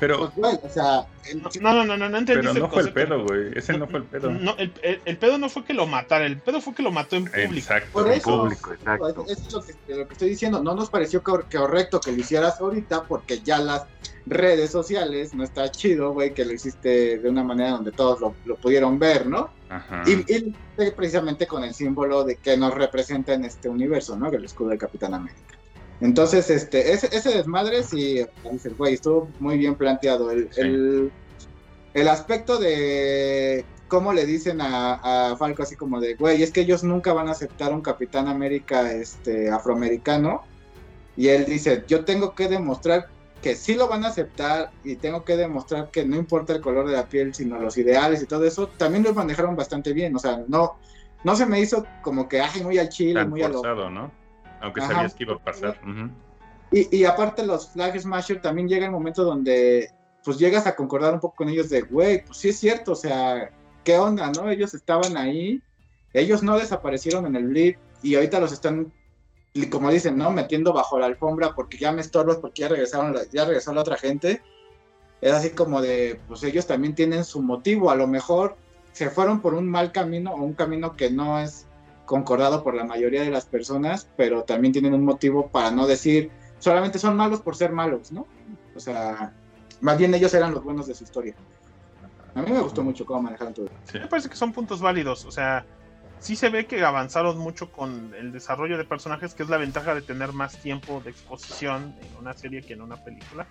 [0.00, 1.06] Pero, Pues, güey, o sea.
[1.30, 3.52] el- No, no, no, no, no entendí pero no fue el pedo, güey.
[3.54, 4.30] Ese no fue el pedo.
[4.30, 6.90] No, el, el- el pedo no fue que lo matara, el pedo fue que lo
[6.90, 7.54] mató en público.
[7.54, 7.88] Exacto.
[7.92, 9.24] Por En eso, público, exacto.
[9.28, 10.62] Eso es lo que, lo que estoy diciendo.
[10.62, 13.84] No nos pareció cor- correcto que lo hicieras ahorita porque ya las
[14.26, 18.34] redes sociales no está chido, güey, que lo hiciste de una manera donde todos lo,
[18.46, 19.50] lo pudieron ver, ¿no?
[19.70, 20.02] Ajá.
[20.06, 20.54] Y, y
[20.96, 24.28] precisamente con el símbolo de que nos representa en este universo, ¿no?
[24.28, 25.54] El escudo de Capitán América.
[26.00, 28.24] Entonces, este, ese, ese desmadre, sí,
[28.76, 30.30] güey, estuvo muy bien planteado.
[30.30, 30.60] El, Sí.
[30.60, 31.12] el,
[31.94, 36.60] el aspecto de cómo le dicen a, a Falco así como de, güey, es que
[36.60, 40.42] ellos nunca van a aceptar un Capitán América este, afroamericano.
[41.16, 43.08] Y él dice, yo tengo que demostrar
[43.42, 46.86] que sí lo van a aceptar y tengo que demostrar que no importa el color
[46.86, 50.14] de la piel, sino los ideales y todo eso, también lo manejaron bastante bien.
[50.14, 50.76] O sea, no,
[51.24, 53.54] no se me hizo como que, ay, muy al chile, Tan muy a lo...
[53.54, 54.12] forzado, ¿no?
[54.60, 54.94] Aunque Ajá.
[54.94, 55.80] sabías que iba a pasar.
[56.70, 59.90] Y, y aparte los Flag Smasher también llega el momento donde
[60.24, 62.96] pues llegas a concordar un poco con ellos de, güey, pues sí es cierto, o
[62.96, 63.50] sea,
[63.84, 64.50] ¿qué onda, no?
[64.50, 65.62] Ellos estaban ahí,
[66.12, 68.92] ellos no desaparecieron en el blip y ahorita los están,
[69.70, 70.30] como dicen, ¿no?
[70.30, 73.96] Metiendo bajo la alfombra porque ya me estorbas, porque ya regresaron, ya regresó la otra
[73.96, 74.42] gente.
[75.20, 78.56] Es así como de, pues ellos también tienen su motivo, a lo mejor
[78.92, 81.67] se fueron por un mal camino o un camino que no es
[82.08, 86.30] concordado por la mayoría de las personas, pero también tienen un motivo para no decir
[86.58, 88.26] solamente son malos por ser malos, ¿no?
[88.74, 89.32] O sea,
[89.82, 91.36] más bien ellos eran los buenos de su historia.
[92.34, 93.68] A mí me gustó mucho cómo manejaron todo.
[93.84, 93.98] Sí.
[93.98, 95.66] Me parece que son puntos válidos, o sea,
[96.18, 99.94] sí se ve que avanzaron mucho con el desarrollo de personajes, que es la ventaja
[99.94, 103.46] de tener más tiempo de exposición en una serie que en una película.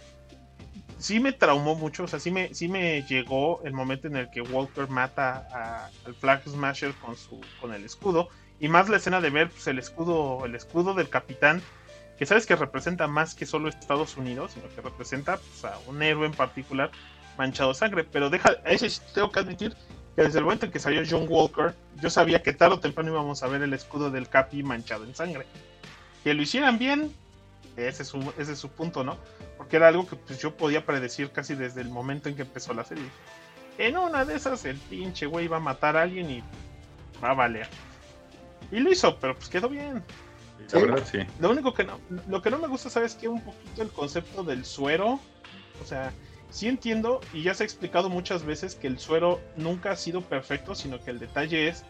[0.97, 4.31] Sí me traumó mucho, o sea, sí me, sí me llegó el momento en el
[4.31, 8.29] que Walker mata a- al Flag Smasher con su, con el escudo,
[8.59, 11.61] y más la escena de ver pues, el escudo, el escudo del capitán,
[12.17, 16.01] que sabes que representa más que solo Estados Unidos, sino que representa pues, a un
[16.01, 16.89] héroe en particular
[17.37, 18.03] manchado de sangre.
[18.03, 19.75] Pero deja, ese tengo que admitir
[20.15, 23.11] que desde el momento en que salió John Walker, yo sabía que tarde o temprano
[23.11, 25.45] íbamos a ver el escudo del Capi manchado en sangre.
[26.23, 27.13] Que lo hicieran bien,
[27.77, 29.17] ese es su, ese es su punto, ¿no?
[29.57, 32.73] Porque era algo que pues, yo podía predecir casi desde el momento en que empezó
[32.73, 33.05] la serie.
[33.77, 36.43] En una de esas, el pinche güey va a matar a alguien y
[37.23, 37.69] va a valer.
[38.71, 40.03] Y lo hizo, pero pues quedó bien.
[40.71, 41.19] La verdad, sí.
[41.39, 43.27] Lo único que no, lo que no me gusta, ¿sabes qué?
[43.27, 45.19] Un poquito el concepto del suero.
[45.81, 46.11] O sea,
[46.49, 50.21] sí entiendo y ya se ha explicado muchas veces que el suero nunca ha sido
[50.21, 51.83] perfecto, sino que el detalle es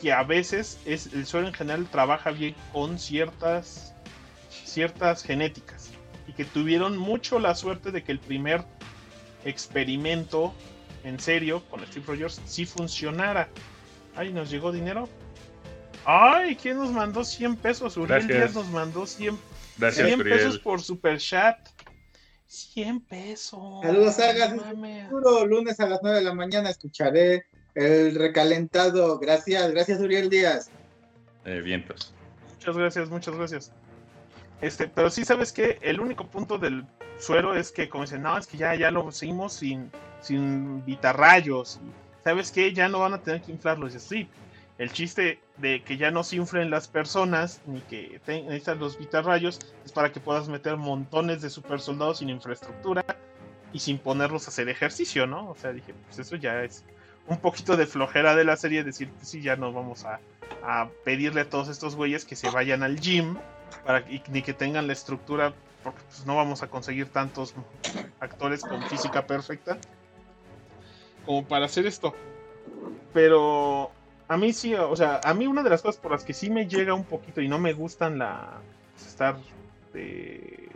[0.00, 3.94] que a veces es, el suero en general trabaja bien con ciertas,
[4.48, 5.90] ciertas genéticas.
[6.26, 8.64] Y que tuvieron mucho la suerte de que el primer
[9.44, 10.54] experimento
[11.04, 13.48] en serio con Steve Rogers sí funcionara.
[14.16, 15.08] Ay, nos llegó dinero.
[16.12, 17.96] Ay, ¿quién nos mandó 100 pesos?
[17.96, 18.26] Uriel.
[18.26, 19.38] Díaz nos mandó 100,
[19.78, 20.38] Gracias, 100 Uriel.
[20.38, 21.56] pesos por super chat.
[22.48, 23.60] 100 pesos.
[23.80, 24.54] Saludos, Sagas.
[25.08, 27.46] Puro lunes a las 9 de la mañana escucharé
[27.76, 29.20] el recalentado.
[29.20, 30.68] Gracias, gracias Uriel Díaz.
[31.44, 32.12] Eh, vientos.
[32.54, 33.72] Muchas gracias, muchas gracias.
[34.60, 36.84] Este, pero sí sabes que el único punto del
[37.20, 41.78] suero es que como dicen, no, es que ya, ya lo seguimos sin, sin vitarrayos.
[42.24, 42.72] ¿Sabes qué?
[42.72, 43.94] Ya no van a tener que inflarlos.
[43.94, 44.28] Y sí,
[44.80, 49.58] El chiste de que ya no se inflen las personas ni que necesitas los vitarrayos
[49.84, 53.04] es para que puedas meter montones de super soldados sin infraestructura
[53.74, 55.50] y sin ponerlos a hacer ejercicio, ¿no?
[55.50, 56.82] O sea, dije, pues eso ya es
[57.26, 60.18] un poquito de flojera de la serie, decir que sí, ya no vamos a,
[60.62, 63.36] a pedirle a todos estos güeyes que se vayan al gym
[63.84, 65.52] para ni que tengan la estructura,
[65.84, 67.54] porque pues no vamos a conseguir tantos
[68.18, 69.76] actores con física perfecta
[71.26, 72.14] como para hacer esto.
[73.12, 73.92] Pero
[74.30, 76.50] a mí sí, o sea, a mí una de las cosas por las que sí
[76.50, 78.60] me llega un poquito y no me gustan la
[78.94, 79.36] pues, estar
[79.92, 80.68] de,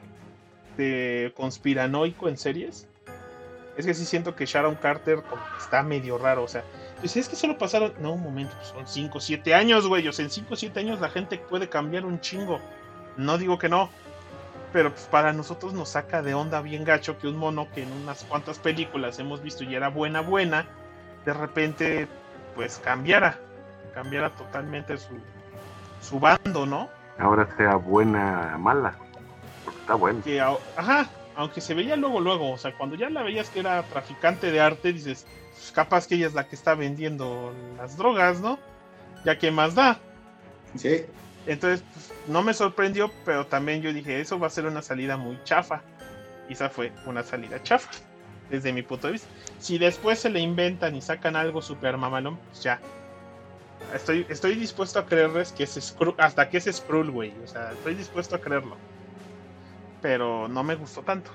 [1.37, 2.89] conspiranoico en series
[3.77, 6.65] es que sí siento que Sharon Carter como que está medio raro, o sea,
[6.99, 10.09] pues es que solo pasaron, no, un momento, pues son 5 o 7 años, güey,
[10.09, 12.61] o sea, en 5 o 7 años la gente puede cambiar un chingo.
[13.17, 13.89] No digo que no,
[14.73, 17.93] pero pues para nosotros nos saca de onda bien gacho que un mono que en
[17.93, 20.67] unas cuantas películas hemos visto y era buena, buena,
[21.25, 22.09] de repente
[22.55, 23.39] pues cambiara,
[23.95, 25.19] cambiara totalmente su,
[26.01, 26.89] su bando, ¿no?
[27.19, 28.97] Ahora sea buena mala.
[29.65, 30.21] Porque está bueno.
[30.23, 33.83] Que, ajá, aunque se veía luego, luego, o sea, cuando ya la veías que era
[33.85, 38.41] traficante de arte, dices, pues capaz que ella es la que está vendiendo las drogas,
[38.41, 38.59] ¿no?
[39.25, 39.99] Ya que más da.
[40.77, 41.07] Sí.
[41.47, 45.17] Entonces, pues, no me sorprendió, pero también yo dije, eso va a ser una salida
[45.17, 45.83] muy chafa.
[46.49, 47.91] Y esa fue una salida chafa,
[48.51, 49.29] desde mi punto de vista.
[49.59, 52.81] Si después se le inventan y sacan algo super mamalón, pues ya.
[53.95, 57.33] Estoy, estoy dispuesto a creerles que es Skrull, hasta que es Skrull, güey.
[57.45, 58.77] O sea, estoy dispuesto a creerlo.
[60.03, 61.31] Pero no me gustó tanto.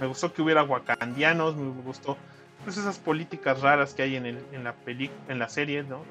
[0.00, 2.16] Me gustó que hubiera wakandianos, me gustó
[2.64, 6.02] pues esas políticas raras que hay en, el, en la peli, en la serie, ¿no?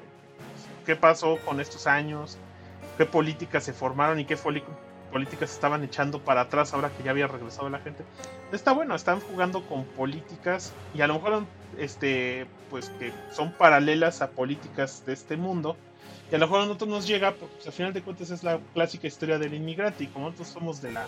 [0.84, 2.38] ¿Qué pasó con estos años?
[2.96, 7.26] ¿Qué políticas se formaron y qué políticas estaban echando para atrás ahora que ya había
[7.26, 8.04] regresado la gente?
[8.52, 11.44] Está bueno, están jugando con políticas y a lo mejor
[11.78, 15.76] este pues que son paralelas a políticas de este mundo
[16.30, 18.42] y a lo mejor a nosotros nos llega porque pues, al final de cuentas es
[18.42, 21.06] la clásica historia del inmigrante y como nosotros somos de la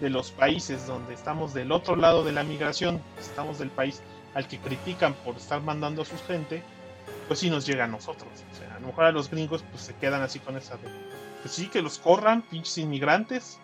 [0.00, 4.00] de los países donde estamos del otro lado de la migración, estamos del país
[4.34, 6.62] al que critican por estar mandando a su gente,
[7.26, 8.28] pues sí nos llega a nosotros.
[8.52, 10.88] O sea, a lo mejor a los gringos pues se quedan así con esa de,
[11.42, 13.58] pues sí, que los corran, pinches inmigrantes.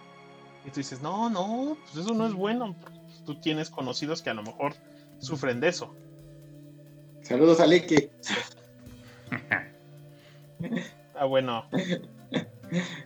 [0.67, 2.75] Y tú dices, no, no, pues eso no es bueno.
[2.81, 4.75] pues, tú tienes conocidos que a lo mejor
[5.19, 5.95] sufren de eso.
[7.25, 8.11] Saludos a Leke.
[11.17, 11.65] Ah, bueno.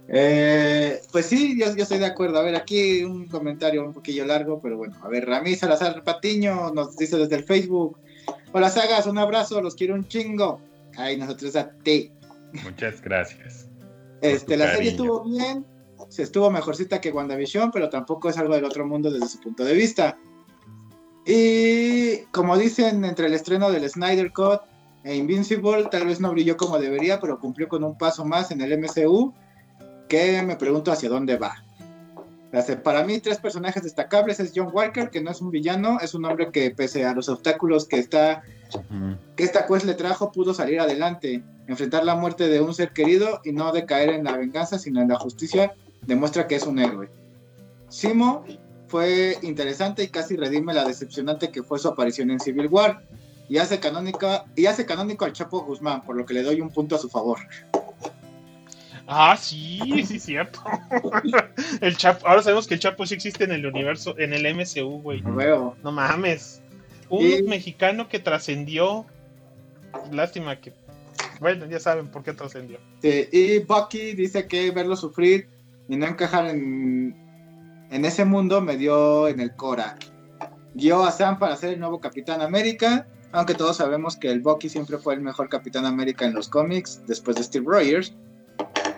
[0.08, 2.38] Eh, pues sí, yo, yo estoy de acuerdo.
[2.38, 4.96] A ver, aquí un comentario un poquillo largo, pero bueno.
[5.02, 7.98] A ver, Ramí Salazar Patiño nos dice desde el Facebook.
[8.52, 10.60] Hola, Sagas, un abrazo, los quiero un chingo.
[10.96, 12.12] Ay, nosotros a ti.
[12.64, 13.68] Muchas gracias.
[14.22, 15.66] Este, la serie estuvo bien,
[16.08, 19.64] se estuvo mejorcita que WandaVision, pero tampoco es algo del otro mundo desde su punto
[19.64, 20.16] de vista.
[21.30, 24.62] Y como dicen, entre el estreno del Snyder Cut
[25.04, 28.62] e Invincible, tal vez no brilló como debería, pero cumplió con un paso más en
[28.62, 29.34] el MCU,
[30.08, 31.62] que me pregunto hacia dónde va.
[32.82, 36.24] Para mí, tres personajes destacables es John Walker, que no es un villano, es un
[36.24, 38.42] hombre que pese a los obstáculos que está
[39.36, 43.42] que esta quest le trajo pudo salir adelante, enfrentar la muerte de un ser querido
[43.44, 45.74] y no decaer en la venganza, sino en la justicia,
[46.06, 47.10] demuestra que es un héroe.
[47.90, 48.46] Simo
[48.88, 53.02] fue interesante y casi redime la decepcionante que fue su aparición en Civil War.
[53.48, 56.68] Y hace, canónica, y hace canónico al Chapo Guzmán, por lo que le doy un
[56.70, 57.38] punto a su favor.
[59.06, 60.60] Ah, sí, sí, cierto.
[61.80, 65.00] el Chapo, ahora sabemos que el Chapo sí existe en el universo, en el MCU,
[65.00, 65.22] güey.
[65.22, 65.76] Veo.
[65.82, 66.60] No mames.
[67.08, 69.06] Un Y- mexicano que trascendió.
[70.12, 70.74] Lástima que.
[71.40, 72.78] Bueno, ya saben por qué trascendió.
[73.00, 75.48] Sí, y Bucky dice que verlo sufrir
[75.88, 77.16] y no encajar en,
[77.90, 79.96] en ese mundo me dio en el Cora.
[80.74, 84.68] Guió a Sam para ser el nuevo Capitán América, aunque todos sabemos que el Bucky
[84.68, 88.14] siempre fue el mejor Capitán América en los cómics después de Steve Rogers.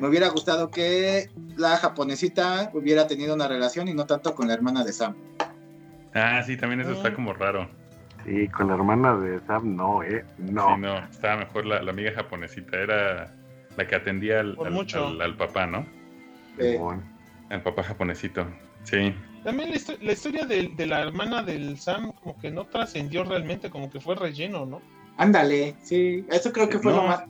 [0.01, 4.55] Me hubiera gustado que la japonesita hubiera tenido una relación y no tanto con la
[4.55, 5.15] hermana de Sam.
[6.15, 7.15] Ah, sí, también eso está Mm.
[7.15, 7.69] como raro.
[8.25, 10.25] Sí, con la hermana de Sam, no, ¿eh?
[10.39, 10.75] No.
[10.75, 13.33] Sí, no, estaba mejor la, la amiga japonesita, era
[13.77, 15.07] la que atendía al, al- mucho.
[15.07, 15.87] al- al papá, ¿no?
[16.59, 17.03] Simón.
[17.49, 18.47] Al papá japonesito.
[18.85, 19.15] Sí.
[19.45, 23.25] También la, histo- la historia de, de la hermana del Sam, como que no trascendió
[23.25, 24.81] realmente, como que fue relleno, ¿no?
[25.17, 27.25] ándale, sí, eso creo que fue No, lo más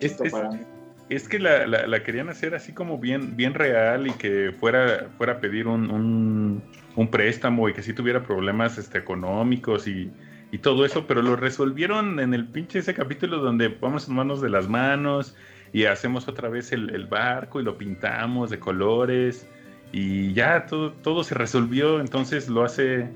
[0.00, 0.60] es- es- para mí.
[1.08, 5.08] Es que la, la- la querían hacer así como bien, bien real y que fuera,
[5.18, 6.62] fuera a pedir un, un,
[6.96, 10.10] un préstamo y que sí tuviera problemas este, económicos y,
[10.50, 14.40] y todo eso, pero lo resolvieron en el pinche ese capítulo donde vamos en manos
[14.40, 15.36] de las manos
[15.72, 19.46] y hacemos otra vez el, el barco y lo pintamos de colores
[19.92, 23.08] y ya todo, todo se resolvió, entonces lo hace,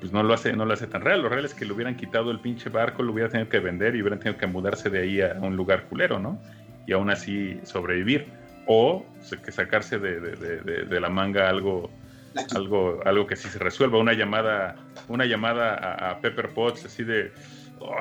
[0.00, 1.22] pues no lo hace, no lo hace tan real.
[1.22, 3.94] Lo real es que le hubieran quitado el pinche barco, lo hubieran tenido que vender
[3.96, 6.38] y hubieran tenido que mudarse de ahí a un lugar culero, ¿no?
[6.86, 8.26] y aún así sobrevivir.
[8.66, 9.04] O
[9.44, 11.90] que sacarse de, de, de, de la manga algo,
[12.54, 13.98] algo, algo que sí se resuelva.
[13.98, 14.76] Una llamada,
[15.08, 17.32] una llamada a, a Pepper Potts así de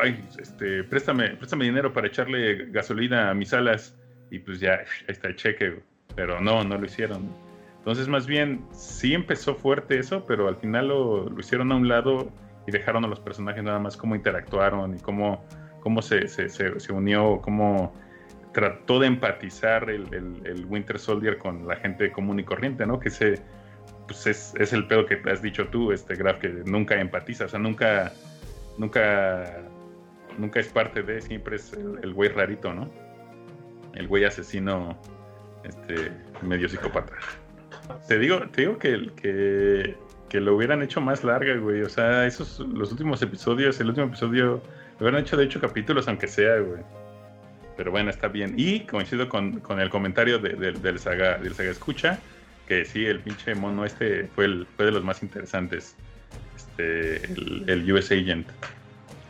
[0.03, 3.98] ay, este, préstame, préstame dinero para echarle gasolina a mis alas.
[4.30, 5.80] Y pues ya, ahí está el cheque,
[6.15, 7.36] pero no, no lo hicieron.
[7.81, 11.87] Entonces, más bien, sí empezó fuerte eso, pero al final lo, lo hicieron a un
[11.87, 12.31] lado
[12.67, 15.43] y dejaron a los personajes nada más cómo interactuaron y cómo,
[15.79, 17.91] cómo se, se, se, unió, cómo
[18.53, 22.99] trató de empatizar el, el, el, Winter Soldier con la gente común y corriente, ¿no?
[22.99, 23.41] Que se,
[24.05, 27.49] pues es, es, el pedo que has dicho tú, este Graf, que nunca empatiza, o
[27.49, 28.11] sea, nunca,
[28.77, 29.63] nunca,
[30.37, 32.91] nunca es parte de, siempre es el güey rarito, ¿no?
[33.95, 34.95] El güey asesino,
[35.63, 36.11] este,
[36.43, 37.13] medio psicópata.
[38.07, 39.95] Te digo, te digo que, que,
[40.30, 41.81] que lo hubieran hecho más larga, güey.
[41.81, 44.61] O sea, esos, los últimos episodios, el último episodio,
[44.99, 46.81] lo hubieran hecho de hecho capítulos, aunque sea, güey.
[47.77, 48.53] Pero bueno, está bien.
[48.57, 52.19] Y coincido con, con el comentario de, de, del, saga, del Saga Escucha,
[52.68, 55.95] que sí, el pinche mono este fue, el, fue de los más interesantes.
[56.55, 58.47] Este, el, el US Agent.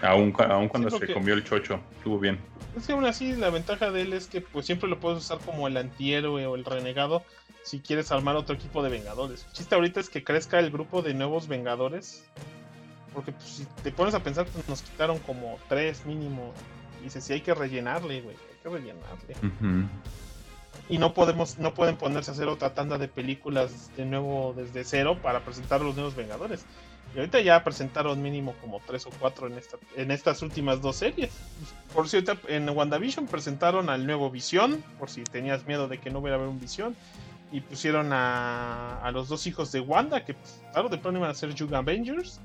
[0.01, 2.39] Aún, aún cuando sí, se comió el chocho, estuvo bien.
[2.75, 5.39] Es que aún así la ventaja de él es que pues siempre lo puedes usar
[5.39, 7.23] como el antihéroe o el renegado
[7.63, 9.45] si quieres armar otro equipo de Vengadores.
[9.45, 12.23] El chiste ahorita es que crezca el grupo de nuevos Vengadores.
[13.13, 16.53] Porque pues, si te pones a pensar, pues nos quitaron como tres mínimo.
[17.01, 19.35] Y dices, si hay que rellenarle, güey, hay que rellenarle.
[19.41, 19.87] Uh -huh.
[20.89, 24.83] Y no podemos, no pueden ponerse a hacer otra tanda de películas de nuevo desde
[24.83, 26.65] cero para presentar los nuevos Vengadores.
[27.13, 30.95] Y ahorita ya presentaron mínimo como tres o cuatro en, esta, en estas últimas dos
[30.95, 31.31] series.
[31.93, 36.19] Por cierto, en WandaVision presentaron al nuevo Visión, por si tenías miedo de que no
[36.19, 36.95] hubiera haber un Visión.
[37.51, 41.31] Y pusieron a, a los dos hijos de Wanda, que pues, claro, de pronto iban
[41.31, 42.39] a ser Young Avengers.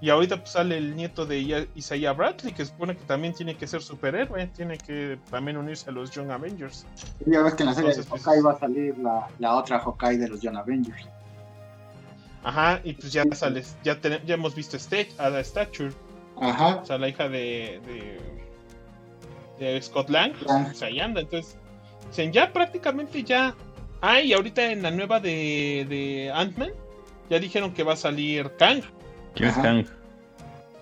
[0.00, 3.66] Y ahorita pues, sale el nieto de Isaiah Bradley, que supone que también tiene que
[3.66, 6.86] ser superhéroe, tiene que también unirse a los Young Avengers.
[7.26, 9.28] Y ya ves que en la serie Entonces, de Hawkeye pues, va a salir la,
[9.38, 11.08] la otra Hawkeye de los Young Avengers.
[12.44, 14.78] Ajá, y pues ya sale, ya, ten, ya hemos visto
[15.18, 15.92] a la Stature.
[16.40, 16.76] Ajá.
[16.76, 17.80] O sea, la hija de,
[19.58, 20.62] de, de Scott Lang, ah.
[20.66, 21.20] pues ahí anda.
[21.20, 21.56] Entonces,
[22.32, 23.54] ya prácticamente ya.
[24.00, 26.70] Ah, y ahorita en la nueva de, de Ant-Man,
[27.28, 28.82] ya dijeron que va a salir Kang.
[29.34, 29.86] ¿Quién es Kang?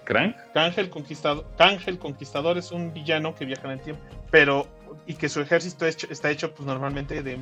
[0.05, 0.34] ¿Krang?
[0.55, 4.68] Kang el, Conquistador, Kang el Conquistador es un villano que viaja en el tiempo, pero
[5.06, 7.38] y que su ejército hecho, está hecho pues normalmente de,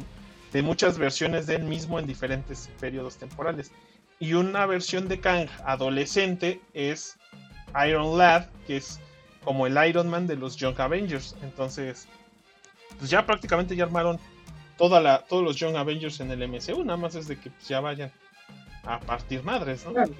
[0.52, 3.70] de muchas versiones de él mismo en diferentes periodos temporales.
[4.18, 7.18] Y una versión de Kang adolescente es
[7.86, 9.00] Iron Lad, que es
[9.44, 11.36] como el Iron Man de los Young Avengers.
[11.42, 12.08] Entonces,
[12.98, 14.18] pues ya prácticamente ya armaron
[14.76, 16.84] toda la, todos los Young Avengers en el MCU.
[16.84, 18.12] Nada más es de que pues, ya vayan
[18.84, 19.92] a partir madres, ¿no?
[19.92, 20.12] Claro.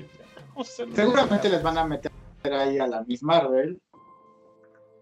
[0.65, 2.13] Seguramente les van a meter
[2.45, 3.81] ahí a la Miss Marvel.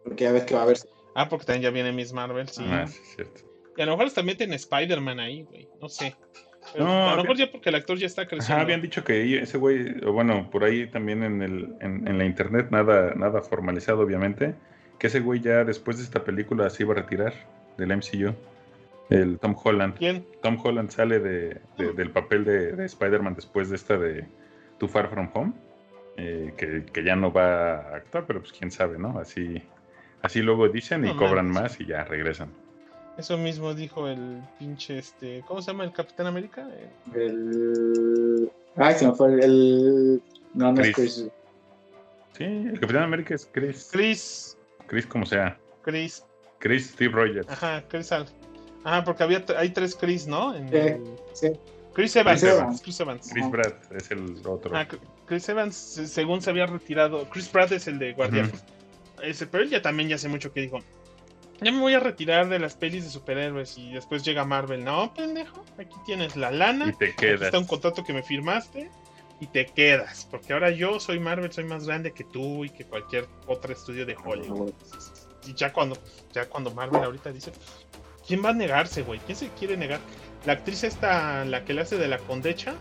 [0.04, 0.78] Porque ya ves que va a haber.
[1.14, 2.64] Ah, porque también ya viene Miss Marvel, sí.
[2.66, 3.40] Ah, sí, es cierto.
[3.76, 5.68] Y a lo mejor hasta meten Spider-Man ahí, güey.
[5.80, 6.14] No sé.
[6.72, 8.54] Pero no, a lo mejor ya porque el actor ya está creciendo.
[8.54, 12.24] Ajá, habían dicho que ese güey, bueno, por ahí también en, el, en, en, la
[12.24, 14.54] internet, nada, nada formalizado, obviamente,
[14.98, 17.34] que ese güey ya después de esta película se iba a retirar
[17.78, 18.34] del MCU.
[19.12, 19.94] El Tom Holland.
[19.98, 20.26] ¿Quién?
[20.40, 24.26] Tom Holland sale de, de, del papel de, de Spider-Man después de esta de
[24.78, 25.52] Too Far From Home.
[26.16, 29.18] Eh, que, que, ya no va a actuar, pero pues quién sabe, ¿no?
[29.18, 29.62] Así,
[30.22, 31.64] así luego dicen y no, cobran man.
[31.64, 32.50] más y ya regresan.
[33.18, 35.42] Eso mismo dijo el pinche este.
[35.46, 36.66] ¿Cómo se llama el Capitán América?
[37.14, 38.50] El.
[38.76, 40.22] Ay, se me fue el.
[40.54, 40.88] No, no Chris.
[40.88, 41.30] es Chris.
[42.38, 43.90] Sí, el Capitán América es Chris.
[43.92, 44.58] Chris.
[44.86, 45.58] Chris, como sea.
[45.82, 46.24] Chris.
[46.60, 47.48] Chris Steve Rogers.
[47.50, 48.26] Ajá, Chris Al.
[48.84, 50.54] Ajá, porque había hay tres Chris, ¿no?
[50.54, 51.48] En, sí, sí.
[51.92, 52.40] Chris Evans.
[52.40, 52.82] Chris Evans.
[52.82, 53.30] Chris, Evans.
[53.32, 54.76] Chris Pratt es el otro.
[54.76, 54.86] Ah,
[55.26, 57.28] Chris Evans, según se había retirado.
[57.30, 58.46] Chris Pratt es el de Guardián.
[58.46, 59.24] Uh -huh.
[59.24, 60.80] Ese, pero él ya también ya hace mucho que dijo
[61.62, 64.84] ya me voy a retirar de las pelis de superhéroes y después llega Marvel.
[64.84, 66.88] No, pendejo, aquí tienes la lana.
[66.88, 67.36] Y te quedas.
[67.36, 68.90] Aquí está un contrato que me firmaste
[69.40, 70.26] y te quedas.
[70.30, 74.04] Porque ahora yo soy Marvel, soy más grande que tú y que cualquier otro estudio
[74.04, 74.72] de Hollywood.
[75.46, 75.96] Y ya cuando,
[76.32, 77.52] ya cuando Marvel ahorita dice,
[78.26, 79.20] ¿quién va a negarse, güey?
[79.26, 80.00] ¿Quién se quiere negar?
[80.44, 82.74] La actriz esta, la que le hace de la condecha,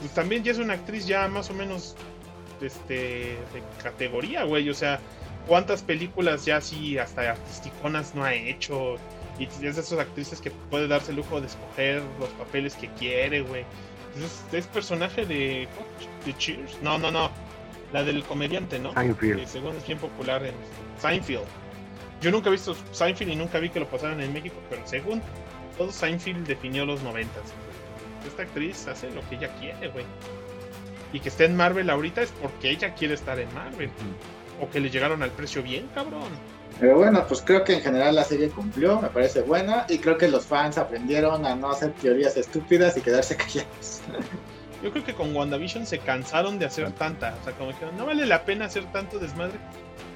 [0.00, 1.94] pues también ya es una actriz ya más o menos
[2.60, 4.68] este, de categoría, güey.
[4.70, 5.00] O sea,
[5.46, 8.96] cuántas películas ya así hasta artisticonas no ha hecho
[9.38, 12.88] y es de esas actrices que puede darse el lujo de escoger los papeles que
[12.90, 13.64] quiere, güey.
[14.16, 15.66] Es, es, personaje de,
[16.26, 16.80] de Cheers.
[16.82, 17.30] No, no, no.
[17.92, 18.92] La del comediante, ¿no?
[18.92, 19.40] Seinfeld.
[19.40, 20.54] Que según es bien popular en
[21.00, 21.46] Seinfeld.
[22.22, 25.20] Yo nunca he visto Seinfeld y nunca vi que lo pasaran en México, pero según
[25.76, 27.42] todo Seinfeld definió los noventas.
[28.24, 30.04] Esta actriz hace lo que ella quiere, güey.
[31.12, 33.90] Y que esté en Marvel ahorita es porque ella quiere estar en Marvel.
[34.60, 36.30] O que le llegaron al precio bien, cabrón.
[36.78, 40.16] Pero bueno, pues creo que en general la serie cumplió, me parece buena y creo
[40.16, 44.00] que los fans aprendieron a no hacer teorías estúpidas y quedarse callados.
[44.80, 47.36] Yo creo que con WandaVision se cansaron de hacer tanta.
[47.40, 49.58] O sea, como dijeron, no vale la pena hacer tanto desmadre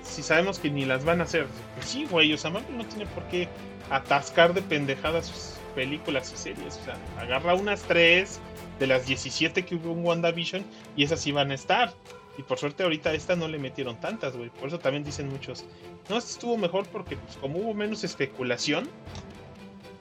[0.07, 1.47] si sabemos que ni las van a hacer.
[1.75, 3.49] Pues sí, güey, o sea, Marvel no tiene por qué
[3.91, 6.79] atascar de pendejadas sus películas y series.
[6.79, 8.41] O sea, agarra unas tres
[8.79, 10.65] de las 17 que hubo en WandaVision
[10.97, 11.93] y esas sí van a estar.
[12.39, 14.51] Y por suerte ahorita a esta no le metieron tantas, güey.
[14.51, 15.65] Por eso también dicen muchos,
[16.09, 18.89] no, esta estuvo mejor porque pues, como hubo menos especulación,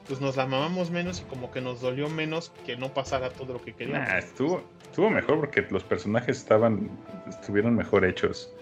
[0.06, 3.54] pues nos la mamamos menos y como que nos dolió menos que no pasara todo
[3.54, 4.08] lo que queríamos.
[4.08, 6.90] Nah, estuvo, estuvo mejor porque los personajes estaban,
[7.28, 8.52] estuvieron mejor hechos.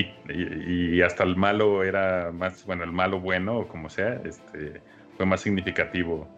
[0.00, 4.20] Y, y- y hasta el malo era más, bueno, el malo bueno, o como sea,
[4.24, 4.80] este,
[5.16, 6.28] fue más significativo.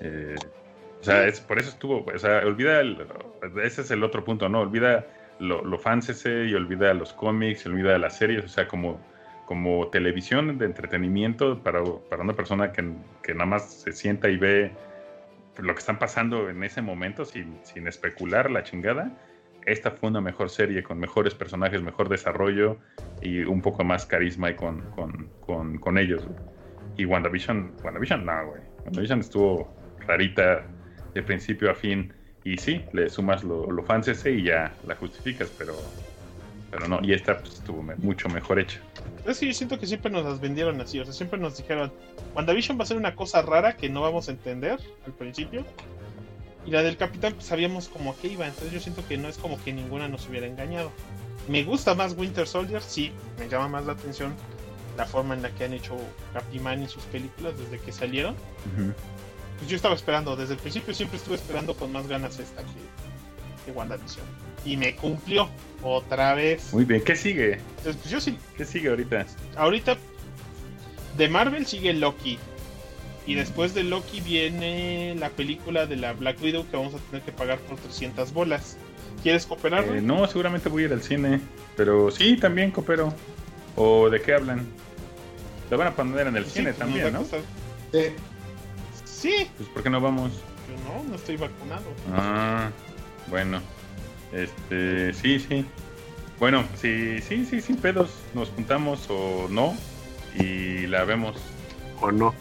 [0.00, 0.34] Eh,
[1.00, 3.06] o sea, es, por eso estuvo, o sea, olvida, el-
[3.62, 4.60] ese es el otro punto, ¿no?
[4.60, 5.06] Olvida
[5.38, 9.00] lo, lo y olvida los cómics, olvida las series, o sea, como,
[9.44, 12.84] como televisión de entretenimiento para, para una persona que,
[13.22, 14.72] que nada más se sienta y ve
[15.58, 19.10] lo que están pasando en ese momento sin, sin especular la chingada.
[19.66, 22.78] Esta fue una mejor serie con mejores personajes, mejor desarrollo
[23.20, 26.22] y un poco más carisma y con, con, con, con ellos.
[26.96, 28.62] Y WandaVision, WandaVision no, güey.
[28.84, 29.74] WandaVision estuvo
[30.06, 30.64] rarita
[31.14, 32.12] de principio a fin.
[32.44, 35.74] Y sí, le sumas lo, lo fans ese y ya la justificas, pero,
[36.70, 37.00] pero no.
[37.02, 38.78] Y esta pues, estuvo mucho mejor hecha.
[39.26, 41.92] Es que yo siento que siempre nos las vendieron así, o sea, siempre nos dijeron,
[42.36, 45.66] WandaVision va a ser una cosa rara que no vamos a entender al principio.
[46.66, 49.28] Y la del Capitán, pues sabíamos como a qué iba, entonces yo siento que no
[49.28, 50.90] es como que ninguna nos hubiera engañado.
[51.48, 54.34] Me gusta más Winter Soldier, sí, me llama más la atención
[54.96, 55.96] la forma en la que han hecho
[56.32, 58.34] Capiman y sus películas desde que salieron.
[59.58, 63.64] Pues yo estaba esperando, desde el principio siempre estuve esperando con más ganas esta que,
[63.64, 64.24] que WandaVision.
[64.64, 65.48] Y me cumplió
[65.82, 66.72] otra vez.
[66.72, 67.60] Muy bien, ¿qué sigue?
[67.78, 69.26] Entonces, pues yo sí ¿Qué sigue ahorita?
[69.56, 69.96] ahorita
[71.16, 72.38] de Marvel sigue Loki.
[73.26, 77.22] Y después de Loki viene la película de la Black Widow que vamos a tener
[77.24, 78.76] que pagar por 300 bolas.
[79.22, 79.84] ¿Quieres cooperar?
[79.84, 81.40] Eh, no, seguramente voy a ir al cine.
[81.76, 83.12] Pero sí, también coopero.
[83.74, 84.64] ¿O de qué hablan?
[85.70, 87.20] Lo van a poner en el Sí, cine pues, también, ¿no?
[87.20, 87.40] costar-
[87.92, 88.00] Sí.
[89.04, 90.30] Sí, Pues ¿por qué no vamos?
[90.68, 91.84] yo no, no estoy vacunado.
[92.14, 92.70] Ah,
[93.28, 93.60] bueno.
[94.32, 95.64] Este, sí, sí.
[96.38, 98.10] Bueno, sí, sí, sí, sin pedos.
[98.34, 99.74] Nos juntamos o no.
[100.38, 101.36] Y la vemos.
[102.00, 102.34] ¿O no?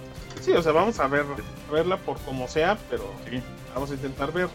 [0.45, 1.25] Sí, o sea, vamos a ver,
[1.67, 3.41] a verla por como sea, pero Sí.
[3.73, 4.47] vamos a intentar ver.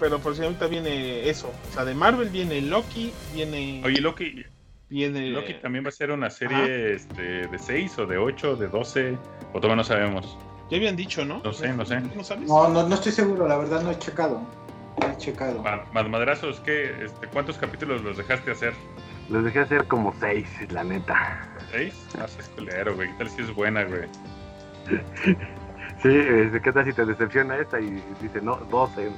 [0.00, 1.52] Pero por si ahorita viene eso.
[1.70, 3.82] O sea, de Marvel viene Loki, viene.
[3.84, 4.42] Oye, Loki,
[4.88, 5.28] viene.
[5.30, 9.18] Loki también va a ser una serie este, de 6 o de 8 de 12
[9.52, 10.38] o todavía no sabemos.
[10.70, 11.42] Ya habían dicho, ¿no?
[11.44, 12.00] No sé, no sé.
[12.00, 12.48] ¿No sabes?
[12.48, 14.40] No, no, no estoy seguro, la verdad no he checado.
[14.98, 15.62] No he checado.
[15.62, 17.04] Mad- Madrazos, ¿qué?
[17.04, 18.72] Este, ¿Cuántos capítulos los dejaste hacer?
[19.28, 21.46] Les dejé hacer como seis, la neta.
[21.70, 21.94] ¿Seis?
[22.18, 23.08] Ah, es culero, güey.
[23.10, 24.08] ¿Qué tal si es buena, güey?
[26.02, 29.04] Sí, este, ¿qué tal si te decepciona esta y dice, no, 12?
[29.04, 29.10] ¿no?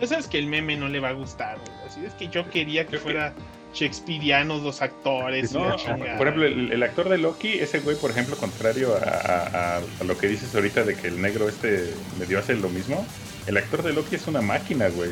[0.00, 1.72] Ya sabes que el meme no le va a gustar, güey.
[1.86, 3.32] Así es que yo quería que Creo que- fuera
[3.74, 5.52] shakespearianos los actores.
[5.52, 5.76] No,
[6.18, 9.80] por ejemplo, el, el actor de Loki, ese güey, por ejemplo, contrario a, a- a-
[10.00, 13.06] a lo que dices ahorita de que el negro este medio hace lo mismo,
[13.46, 15.10] el actor de Loki es una máquina, güey.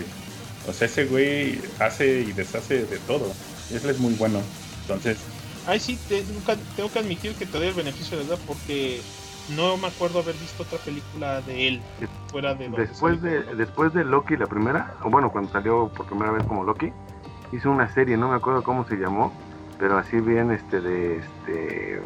[0.68, 3.32] O sea, ese güey hace y deshace de todo.
[3.72, 4.42] Él es muy bueno.
[4.82, 5.18] Entonces,
[5.66, 8.44] Ay, sí, te- nunca- tengo que admitir que te doy el beneficio de la duda
[8.46, 9.02] porque
[9.48, 11.82] no me acuerdo haber visto otra película de él
[12.30, 16.30] fuera de Después de, después de Loki, la primera, o bueno, cuando salió por primera
[16.32, 16.92] vez como Loki,
[17.52, 19.32] hizo una serie, no me acuerdo cómo se llamó,
[19.78, 22.00] pero así bien, este, de, este,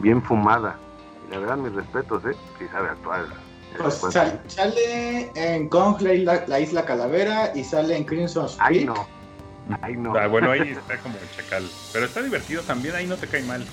[0.00, 0.78] bien fumada.
[1.28, 2.36] Y la verdad, mis respetos, ¿eh?
[2.58, 3.26] Si sabe actuar.
[3.76, 8.46] Pues Después- sal- sale en Kong, la isla, la isla Calavera, y sale en Crimson
[8.58, 8.94] Ay, no.
[9.80, 10.16] Ay, no.
[10.16, 11.68] ah, bueno, ahí está como el chacal.
[11.92, 13.64] Pero está divertido también, ahí no te cae mal.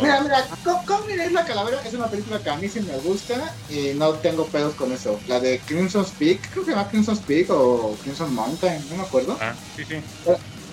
[0.00, 0.46] Mira, mira,
[0.86, 4.12] Kong y la Calavera es una película que a mí sí me gusta y no
[4.14, 5.18] tengo pedos con eso.
[5.26, 9.02] La de Crimson Peak, creo que se llama Crimson Peak o Crimson Mountain, no me
[9.02, 9.36] acuerdo.
[9.40, 9.96] Ah, sí, sí.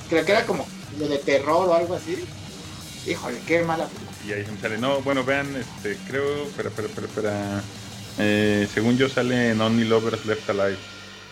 [0.10, 0.68] Creo que era como
[1.00, 2.24] lo de terror o algo así.
[3.08, 4.10] Híjole, qué mala película.
[4.28, 4.78] Y ahí se me sale.
[4.78, 7.64] No, bueno, vean, este, creo, espera, espera, espera, espera.
[8.18, 10.78] Eh, según yo sale en Only Lovers Left Alive.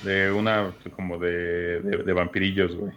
[0.03, 2.93] De una, como de, de, de vampirillos, güey.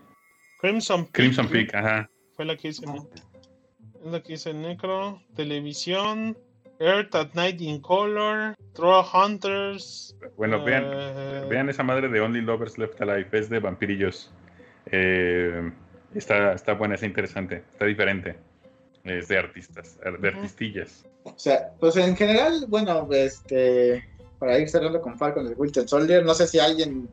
[0.60, 1.12] Crimson Peak.
[1.12, 2.10] Crimson Peak, ajá.
[2.36, 2.84] Fue la que hice.
[2.84, 5.22] Es la que hice Necro.
[5.34, 6.36] Televisión.
[6.78, 8.54] Earth at Night in Color.
[8.72, 10.16] Troll Hunters.
[10.36, 13.28] Bueno, vean, eh, vean esa madre de Only Lovers Left Alive.
[13.32, 14.30] Es de vampirillos.
[14.86, 15.70] Eh,
[16.14, 18.36] está, está buena, está interesante, está diferente.
[19.04, 20.26] Es de artistas, de Ujú.
[20.26, 21.06] artistillas.
[21.24, 24.02] O sea, pues en general, bueno, este,
[24.38, 27.08] para ir cerrando con Falcon el Winter Soldier, no sé si alguien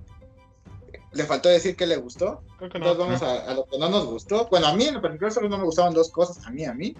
[1.12, 2.42] le faltó decir que le gustó.
[2.58, 2.92] Creo que no.
[2.92, 4.48] Entonces vamos a, a lo que no nos gustó.
[4.50, 6.96] Bueno, a mí en particular solo no me gustaban dos cosas, a mí, a mí.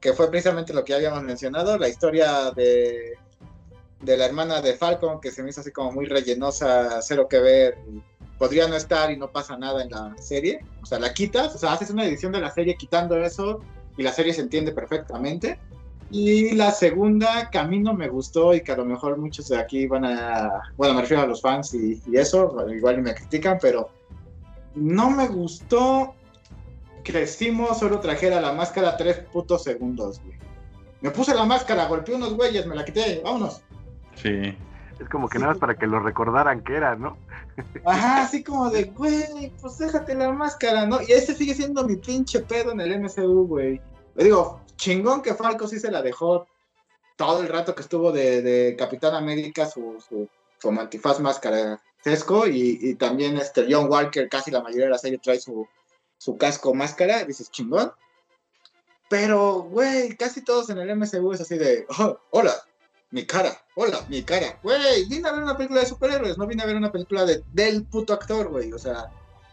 [0.00, 3.16] que fue precisamente lo que habíamos mencionado, la historia de,
[4.00, 7.38] de la hermana de Falcon, que se me hizo así como muy rellenosa, cero que
[7.38, 7.78] ver,
[8.36, 11.58] podría no estar y no pasa nada en la serie, o sea, la quitas, o
[11.58, 13.60] sea, haces una edición de la serie quitando eso
[13.96, 15.60] y la serie se entiende perfectamente.
[16.12, 19.48] Y la segunda, que a mí no me gustó y que a lo mejor muchos
[19.48, 23.14] de aquí van a, bueno, me refiero a los fans y, y eso, igual me
[23.14, 23.88] critican, pero
[24.74, 26.14] no me gustó
[27.02, 30.36] crecimos, solo trajera la máscara tres putos segundos, güey.
[31.00, 33.62] Me puse la máscara, golpeé unos güeyes, me la quité, vámonos.
[34.14, 34.56] Sí.
[35.00, 37.16] Es como que nada más para que lo recordaran que era, ¿no?
[37.84, 41.00] Ajá, así como de, güey, pues déjate la máscara, ¿no?
[41.02, 43.80] Y ese sigue siendo mi pinche pedo en el MCU, güey.
[44.14, 46.48] Le digo, chingón que Falco sí se la dejó
[47.16, 50.28] todo el rato que estuvo de, Capitán América, su, su,
[50.58, 51.18] su antifaz
[52.50, 55.68] y, también este John Walker, casi la mayoría de la serie trae su,
[56.18, 57.92] su casco máscara, dices chingón.
[59.08, 62.54] Pero, güey, casi todos en el MCU es así de, oh, hola,
[63.12, 64.58] mi cara, hola, mi cara.
[64.64, 67.44] Güey, vine a ver una película de superhéroes, no vine a ver una película de,
[67.52, 68.72] del puto actor, güey.
[68.72, 69.12] O sea,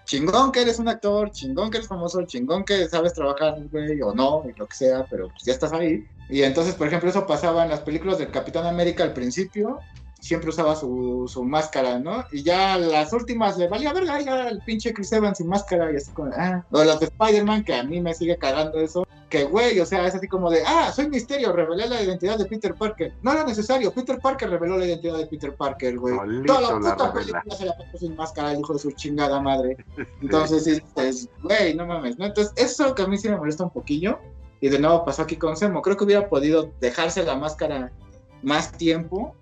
[0.09, 4.11] chingón que eres un actor, chingón que eres famoso, chingón que sabes trabajar, güey, o
[4.11, 6.03] no, y lo que sea, pero pues ya estás ahí.
[6.31, 9.79] Y entonces, por ejemplo, eso pasaba en las películas del Capitán América al principio,
[10.19, 12.25] siempre usaba su, su, máscara, ¿no?
[12.31, 15.95] Y ya las últimas le valía verga ya el pinche Chris Evans sin máscara y
[15.95, 19.45] así como, ah, o las de Spider-Man, que a mí me sigue cagando eso, que
[19.45, 22.75] güey, o sea, es así como de, ah, soy misterio, revelé la identidad de Peter
[22.75, 23.13] Parker.
[23.21, 26.15] No era necesario, Peter Parker reveló la identidad de Peter Parker, güey.
[26.45, 29.39] Toda la puta la película se la puso sin máscara, el hijo de su chingada
[29.39, 29.77] madre.
[30.21, 30.81] Entonces, sí.
[30.97, 32.25] es, güey, no mames, ¿no?
[32.25, 34.19] Entonces, eso que a mí sí me molesta un poquillo.
[34.61, 35.81] Y de nuevo pasó aquí con Semo.
[35.81, 37.93] Creo que hubiera podido dejarse la máscara
[38.41, 39.35] más tiempo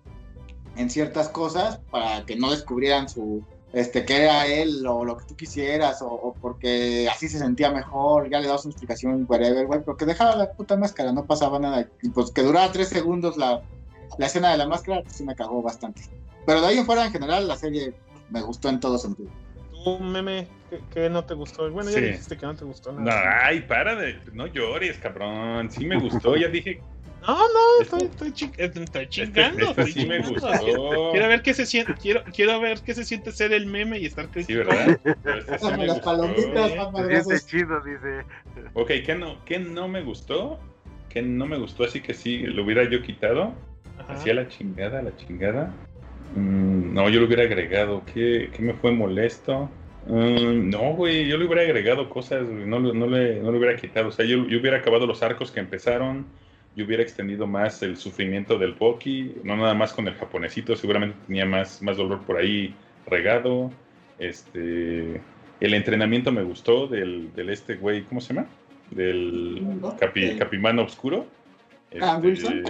[0.78, 3.44] en ciertas cosas para que no descubrieran su
[3.74, 7.70] este que era él o lo que tú quisieras o, o porque así se sentía
[7.72, 11.26] mejor, ya le das una explicación, whatever, güey, pero que dejaba la puta máscara, no
[11.26, 11.88] pasaba nada.
[12.02, 13.62] Y pues que durara tres segundos la,
[14.18, 16.02] la escena de la máscara, pues sí me cagó bastante.
[16.46, 17.94] Pero de ahí en fuera, en general, la serie
[18.30, 19.30] me gustó en todo sentido.
[19.84, 21.70] ¿Tú, meme, qué, qué no te gustó?
[21.70, 22.06] Bueno, ya sí.
[22.06, 23.04] dijiste que no te gustó nada.
[23.04, 24.20] No, ay, para de.
[24.34, 25.70] No llores, cabrón.
[25.70, 26.82] Sí me gustó, ya dije
[27.28, 29.70] no, no, estoy, estoy, chi estoy chingando.
[29.70, 30.50] Este, este sí me gustó.
[31.12, 34.06] Quiero ver qué se siente, quiero, quiero ver qué se siente ser el meme y
[34.06, 34.72] estar criticando.
[34.72, 35.00] Sí, ¿verdad?
[35.36, 38.24] Este sí las palomitas, Dice chido, dice.
[38.74, 40.60] Ok, ¿qué no, ¿qué no me gustó?
[41.10, 41.84] ¿Qué no me gustó?
[41.84, 43.54] Así que sí, lo hubiera yo quitado.
[44.08, 45.74] Hacía la chingada, la chingada.
[46.36, 48.04] Mm, no, yo lo hubiera agregado.
[48.14, 49.70] ¿Qué, qué me fue molesto?
[50.06, 54.08] Mm, no, güey, yo le hubiera agregado cosas, no, no, le, no le hubiera quitado.
[54.10, 56.26] O sea, yo, yo hubiera acabado los arcos que empezaron
[56.78, 61.18] yo hubiera extendido más el sufrimiento del Poki, no nada más con el japonesito, seguramente
[61.26, 62.76] tenía más, más dolor por ahí
[63.08, 63.72] regado.
[64.20, 65.20] Este,
[65.60, 68.48] el entrenamiento me gustó del, del este güey, ¿cómo se llama?
[68.92, 69.60] Del
[70.00, 71.26] capi, Capimano Oscuro.
[72.00, 72.64] Ah, este,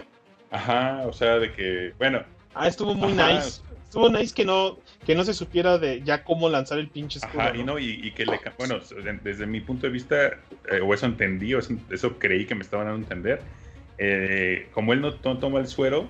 [0.51, 2.23] ajá, o sea, de que, bueno.
[2.55, 3.61] Ah, estuvo muy ajá, nice.
[3.83, 7.41] Estuvo nice que no, que no se supiera de ya cómo lanzar el pinche escudo.
[7.41, 7.59] Ajá, ¿no?
[7.59, 8.79] y no, y, y, que le, bueno,
[9.21, 10.27] desde mi punto de vista,
[10.71, 13.41] eh, o eso entendí, o eso, eso creí que me estaban dando a entender,
[13.97, 16.07] eh, como él no toma el suero,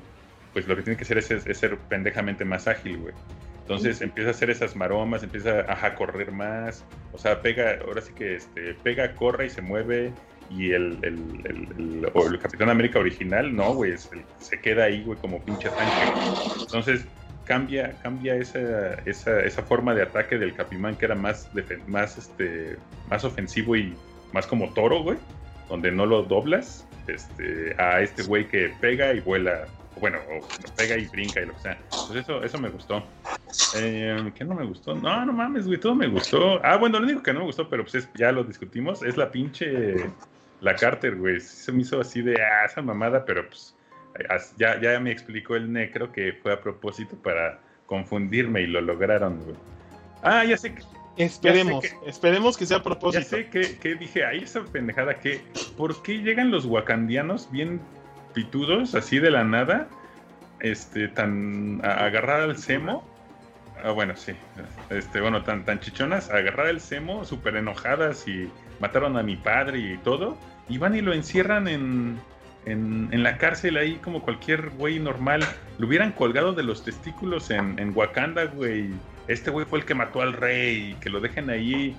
[0.53, 3.13] pues lo que tiene que hacer es, es, es ser pendejamente más ágil, güey.
[3.61, 8.01] Entonces empieza a hacer esas maromas, empieza a, a, correr más, o sea, pega, ahora
[8.01, 10.13] sí que este, pega, corre y se mueve,
[10.49, 15.19] y el, el, el, el, el Capitán América original, no, güey, se queda ahí, güey,
[15.19, 16.61] como pinche tanque.
[16.61, 17.05] Entonces
[17.45, 21.49] cambia, cambia esa, esa, esa forma de ataque del Capimán que era más,
[21.87, 22.77] más, este,
[23.09, 23.93] más ofensivo y
[24.33, 25.17] más como toro, güey,
[25.69, 29.67] donde no lo doblas, este, a este güey que pega y vuela,
[29.99, 31.77] bueno, o pega y brinca y lo que sea.
[32.07, 33.03] Pues eso, eso me gustó.
[33.73, 34.95] Eh, ¿Qué no me gustó?
[34.95, 36.63] No, no mames, güey, todo me gustó.
[36.63, 39.17] Ah, bueno, lo único que no me gustó, pero pues es, ya lo discutimos, es
[39.17, 39.95] la pinche,
[40.61, 41.39] la Carter, güey.
[41.39, 43.75] Se me hizo así de, ah, esa mamada, pero pues
[44.57, 49.39] ya, ya me explicó el necro que fue a propósito para confundirme y lo lograron,
[49.43, 49.55] güey.
[50.23, 50.81] Ah, ya sé que
[51.17, 53.23] Esperemos, que, esperemos que sea a propósito.
[53.23, 55.41] Ya sé que, que dije, ahí esa pendejada que,
[55.75, 57.81] ¿por qué llegan los wakandianos bien
[58.33, 59.87] pitudos, así de la nada,
[60.59, 63.03] este, tan a, agarrar al semo?
[63.83, 64.33] Ah, bueno, sí,
[64.91, 68.49] este, bueno, tan, tan chichonas, a agarrar el semo, súper enojadas y
[68.79, 70.37] mataron a mi padre y todo,
[70.69, 72.19] y van y lo encierran en,
[72.65, 75.43] en, en, la cárcel ahí como cualquier güey normal.
[75.79, 78.91] Lo hubieran colgado de los testículos en, en Wakanda, güey
[79.27, 81.95] este güey fue el que mató al rey, que lo dejen ahí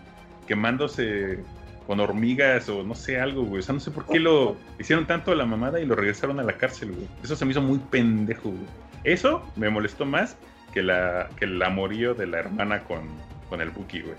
[0.46, 1.38] quemándose
[1.86, 3.60] con hormigas o no sé algo, güey.
[3.60, 6.38] O sea, no sé por qué lo hicieron tanto a la mamada y lo regresaron
[6.38, 7.08] a la cárcel, güey.
[7.22, 8.66] Eso se me hizo muy pendejo, güey.
[9.04, 10.36] Eso me molestó más
[10.72, 13.08] que la que el amorío de la hermana con,
[13.48, 14.16] con el Buki, güey.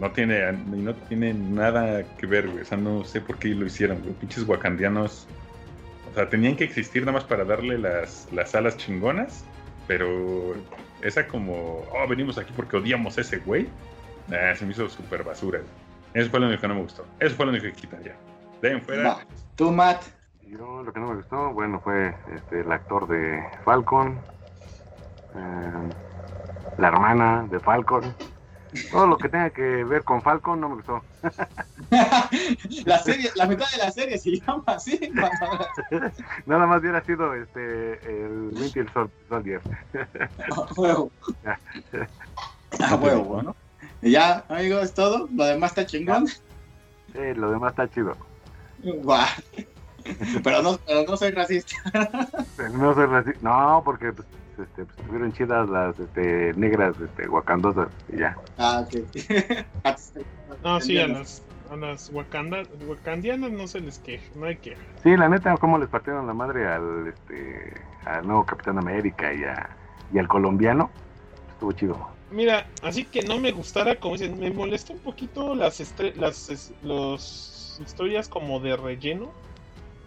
[0.00, 2.62] no tiene, no tiene nada que ver, güey.
[2.62, 4.14] O sea, no sé por qué lo hicieron, güey.
[4.14, 5.26] Pinches wakandianos.
[6.10, 9.44] O sea, tenían que existir nada más para darle las, las alas chingonas.
[9.86, 10.54] Pero
[11.04, 13.68] esa como, oh, venimos aquí porque odiamos a ese güey.
[14.28, 15.60] se me hizo súper basura.
[16.14, 17.06] Eso fue lo único que no me gustó.
[17.20, 18.16] Eso fue lo único que quitaría.
[18.60, 19.18] De ahí en fuera.
[19.54, 20.02] Tú, Matt.
[20.46, 24.18] Yo lo que no me gustó, bueno, fue este, el actor de Falcon,
[25.34, 25.90] eh,
[26.78, 28.14] la hermana de Falcon.
[28.90, 31.02] Todo lo que tenga que ver con Falcon no me gustó.
[32.84, 34.98] la serie, la mitad de la serie se llama así.
[36.46, 38.86] Nada más hubiera sido este el Winter
[39.28, 39.60] Soldier.
[40.50, 41.10] A huevo.
[42.80, 43.56] A huevo, ¿no?
[44.02, 45.28] Y ya, amigo, es todo.
[45.34, 46.26] Lo demás está chingón.
[46.26, 48.16] Sí, lo demás está chido.
[50.42, 51.76] Pero no, pero no soy racista.
[52.74, 53.40] no soy racista.
[53.40, 54.28] No, porque pues,
[54.58, 58.36] este, pues, estuvieron chidas las este, negras este, guacandosas y ya.
[58.58, 59.04] Ah, ok.
[60.64, 64.80] no, sí, a las, a las wakandianas no se les queja, no hay queja.
[65.02, 67.74] Sí, la neta, cómo les partieron la madre al, este,
[68.04, 69.68] al nuevo Capitán América y, a,
[70.12, 70.90] y al colombiano,
[71.52, 72.08] estuvo chido.
[72.30, 75.80] Mira, así que no me gustara, como dicen, me molesta un poquito las,
[76.16, 79.32] las los historias como de relleno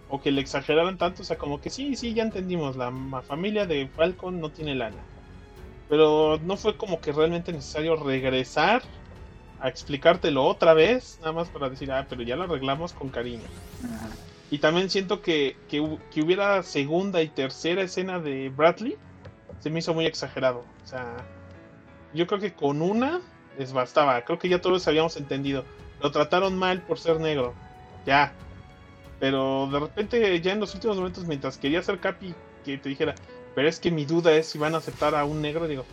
[0.08, 2.90] o que le exageraran tanto, o sea, como que sí, sí, ya entendimos, la
[3.26, 5.02] familia de Falcon no tiene lana.
[5.88, 8.82] Pero no fue como que realmente necesario regresar
[9.60, 13.42] a explicártelo otra vez, nada más para decir, ah, pero ya lo arreglamos con cariño.
[14.50, 18.96] Y también siento que, que, hubiera segunda y tercera escena de Bradley,
[19.60, 20.64] se me hizo muy exagerado.
[20.84, 21.16] O sea,
[22.14, 23.20] yo creo que con una
[23.58, 25.64] les bastaba, creo que ya todos habíamos entendido.
[26.00, 27.54] Lo trataron mal por ser negro,
[28.06, 28.32] ya,
[29.20, 32.34] pero de repente, ya en los últimos momentos, mientras quería hacer Capi
[32.64, 33.14] que te dijera,
[33.54, 35.84] pero es que mi duda es si van a aceptar a un negro, digo,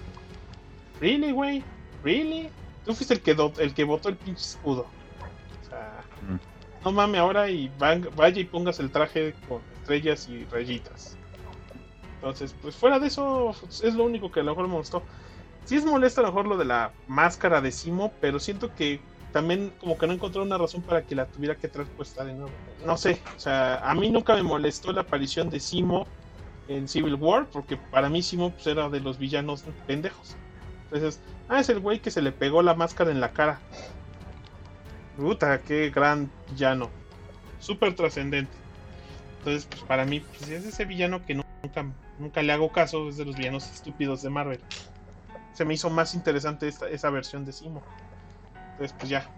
[0.99, 1.64] ¿really, güey?
[2.03, 2.49] ¿really?
[2.85, 4.85] Tú fuiste el que, el que votó el pinche escudo.
[5.61, 6.85] O sea, mm.
[6.85, 11.18] no mames ahora y vaya y pongas el traje con estrellas y rayitas.
[12.15, 15.03] Entonces, pues fuera de eso, es lo único que a lo mejor me gustó.
[15.65, 19.02] Sí es molesto a lo mejor lo de la máscara de Simo, pero siento que
[19.36, 22.32] también como que no encontró una razón para que la tuviera que traer puesta de
[22.32, 22.53] nuevo.
[22.86, 26.07] No sé, o sea, a mí nunca me molestó la aparición de Simo
[26.70, 30.38] en Civil War, porque para mí Simo pues, era de los villanos pendejos.
[30.86, 33.60] Entonces, ah, es el güey que se le pegó la máscara en la cara.
[35.18, 36.90] Puta, qué gran villano.
[37.60, 38.53] Súper trascendente.
[39.40, 41.86] Entonces, pues para mí, pues, es ese villano que nunca,
[42.20, 44.62] nunca le hago caso, es de los villanos estúpidos de Marvel.
[45.52, 47.84] Se me hizo más interesante esta, esa versión de Simo.
[48.76, 49.30] Entonces, pues ya.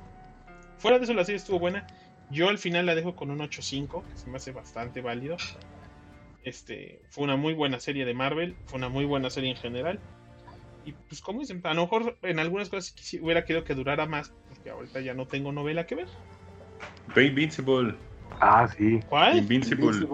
[0.77, 1.85] Fuera de eso, la serie estuvo buena.
[2.29, 5.37] Yo al final la dejo con un 8.5, que se me hace bastante válido.
[6.43, 9.99] Este, fue una muy buena serie de Marvel, fue una muy buena serie en general.
[10.85, 14.33] Y pues como dicen, a lo mejor en algunas cosas hubiera querido que durara más,
[14.49, 16.07] porque ahorita ya no tengo novela que ver.
[17.13, 17.95] The Invincible.
[18.39, 18.99] Ah, sí.
[19.09, 19.37] ¿Cuál?
[19.37, 20.07] Invincible.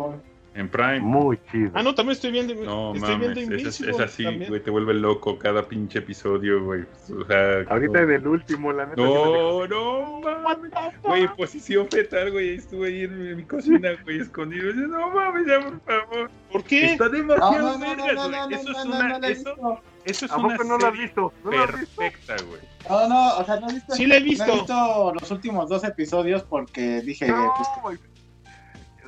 [0.55, 0.99] En Prime.
[0.99, 1.71] Muy chido.
[1.73, 2.53] Ah, no, también estoy viendo.
[2.53, 6.83] No, estoy mames, viendo es, es, así, güey, te vuelve loco cada pinche episodio, güey.
[7.19, 9.01] O sea, Ahorita en el último, la neta.
[9.01, 10.71] No, no, mames.
[11.01, 12.55] Güey, posición fetal, güey.
[12.55, 14.73] Estuve ahí en mi cocina, güey, escondido.
[14.73, 16.31] No mames, ya, por favor.
[16.51, 16.91] ¿Por qué?
[16.91, 18.53] Está demasiado vergas, güey.
[18.53, 19.17] Eso es una.
[19.27, 20.57] Eso, eso es una.
[20.57, 21.33] no lo has visto?
[21.43, 22.61] ¿No perfecta, güey.
[22.87, 23.95] No, no, o sea, no he visto.
[23.95, 24.45] Sí, le he visto.
[24.45, 27.27] No he visto los últimos dos episodios porque dije.
[27.27, 27.51] No,
[27.81, 27.99] pues,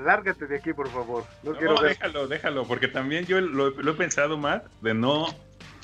[0.03, 1.23] lárgate de aquí, por favor.
[1.43, 5.27] No, quiero déjalo, déjalo, porque también yo lo, he pensado, más de no.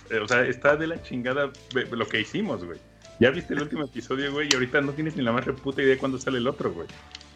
[0.10, 1.52] Eh, o sea, está de la chingada
[1.92, 2.80] lo que hicimos, güey.
[3.20, 5.96] Ya viste el último episodio, güey, y ahorita no tienes ni la más puta idea
[5.96, 6.88] de cuándo sale el otro, güey.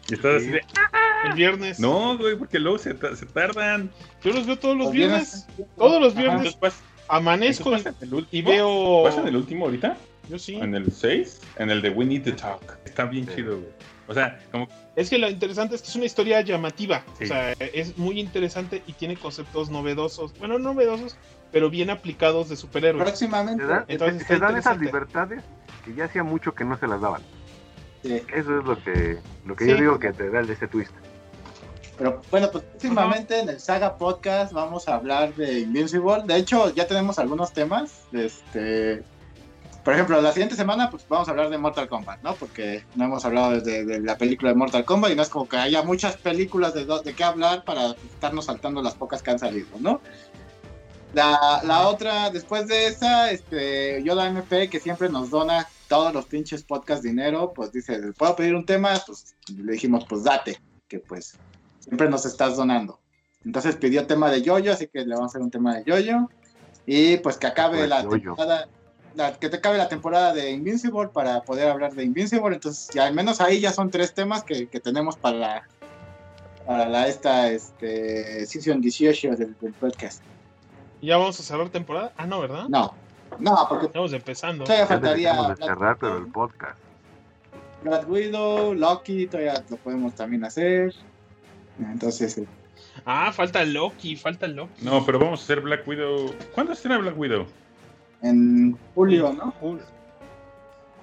[0.08, 0.60] Y estás así de.
[1.24, 1.80] El viernes.
[1.80, 3.90] No, güey, porque luego se, se tardan.
[4.22, 5.46] Yo los veo todos los viernes.
[5.76, 6.56] Todos los viernes.
[7.08, 7.72] amanezco
[8.30, 9.02] y veo.
[9.02, 9.96] ¿Pasa en el último ahorita?
[10.28, 10.56] Yo sí.
[10.56, 11.40] ¿En el 6?
[11.56, 12.78] En el de We Need to Talk.
[12.84, 13.72] Está bien chido, güey.
[14.08, 14.68] O sea, como...
[14.94, 17.04] Es que lo interesante es que es una historia llamativa.
[17.20, 20.36] O sea, es muy interesante y tiene conceptos novedosos.
[20.38, 21.16] Bueno, novedosos,
[21.52, 23.04] pero bien aplicados de superhéroes.
[23.04, 23.64] Próximamente.
[23.88, 25.42] Entonces, se dan esas libertades
[25.84, 27.22] que ya hacía mucho que no se las daban.
[28.02, 28.22] Sí.
[28.34, 30.92] Eso es lo que, lo que yo digo que te da ese twist.
[31.98, 36.22] Pero bueno, pues próximamente en el Saga Podcast vamos a hablar de Invincible.
[36.24, 38.02] De hecho, ya tenemos algunos temas.
[38.12, 39.02] Este,
[39.86, 42.34] por ejemplo, la siguiente semana pues vamos a hablar de Mortal Kombat, ¿no?
[42.34, 45.58] Porque no hemos hablado de, la película de Mortal Kombat y no es como que
[45.58, 49.68] haya muchas películas de, de qué hablar para estarnos saltando las pocas que han salido,
[49.78, 50.00] ¿no?
[51.14, 56.26] La, la otra, después de esa, este, Yoda MP, que siempre nos dona todos los
[56.26, 59.00] pinches podcast dinero, pues dice, ¿puedo pedir un tema?
[59.06, 61.38] Pues le dijimos, pues date, que pues
[61.78, 62.98] siempre nos estás donando.
[63.44, 66.28] Entonces pidió tema de Yoyo, así que le vamos a hacer un tema de Yoyo.
[66.86, 68.68] Y pues que acabe pues, la temporada
[69.16, 72.54] la- que te cabe la temporada de Invincible para poder hablar de Invincible.
[72.54, 75.68] Entonces, ya al menos ahí ya son tres temas que, que tenemos para la,
[76.66, 80.22] para la esta este, season 18 del, del podcast.
[81.02, 82.12] ¿Ya vamos a cerrar temporada?
[82.16, 82.66] Ah, no, ¿verdad?
[82.68, 82.94] No,
[83.38, 84.64] no, porque Estamos empezando.
[84.64, 86.78] todavía faltaría de cerrar, pero el podcast.
[87.82, 90.94] Black Widow, Loki, todavía lo podemos también hacer.
[91.78, 92.46] Entonces, eh,
[93.04, 94.82] Ah, falta Loki, falta Loki.
[94.84, 96.34] No, pero vamos a hacer Black Widow.
[96.54, 97.46] ¿Cuándo estrena Black Widow?
[98.22, 99.52] En julio, ¿no?
[99.60, 99.80] Jul-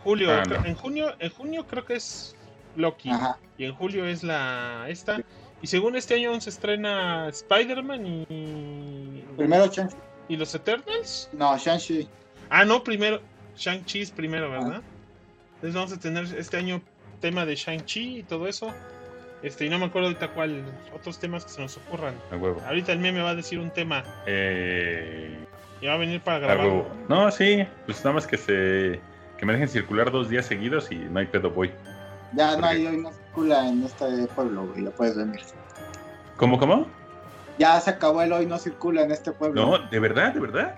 [0.04, 0.66] Julio, Ah, no.
[0.66, 2.36] en junio, en junio creo que es
[2.76, 3.38] Loki Ajá.
[3.58, 5.22] y en julio es la esta
[5.62, 9.96] y según este año se estrena Spider-Man y Primero Shang-Chi.
[10.28, 11.30] y los Eternals.
[11.32, 12.08] No, Shang-Chi.
[12.50, 13.22] Ah, no, primero
[13.56, 14.82] Shang-Chi es primero, ¿verdad?
[15.56, 16.82] Entonces vamos a tener este año
[17.22, 18.74] tema de Shang-Chi y todo eso.
[19.42, 20.64] Este, y no me acuerdo ahorita cuál,
[20.94, 22.16] otros temas que se nos ocurran.
[22.32, 22.62] A huevo.
[22.66, 25.38] Ahorita el meme va a decir un tema Eh,
[25.84, 26.86] y va a venir para grabar.
[27.10, 29.02] No, sí, pues nada más que se
[29.38, 31.72] que me dejen circular dos días seguidos y no hay pedo, voy.
[32.32, 35.42] Ya no hay hoy no circula en este pueblo, güey, ya puedes venir.
[36.38, 36.88] ¿Cómo, cómo?
[37.60, 39.66] Ya se acabó el hoy no circula en este pueblo.
[39.66, 40.76] No, de verdad, de verdad.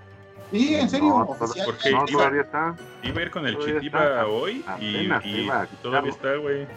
[0.51, 1.65] Sí, en serio, No, oficial.
[1.65, 1.91] ¿por qué?
[1.91, 2.75] No, iba- todavía está.
[3.03, 4.27] Iba a ir con el Chitiba está.
[4.27, 6.67] hoy y, Apenas y- iba todavía está, güey.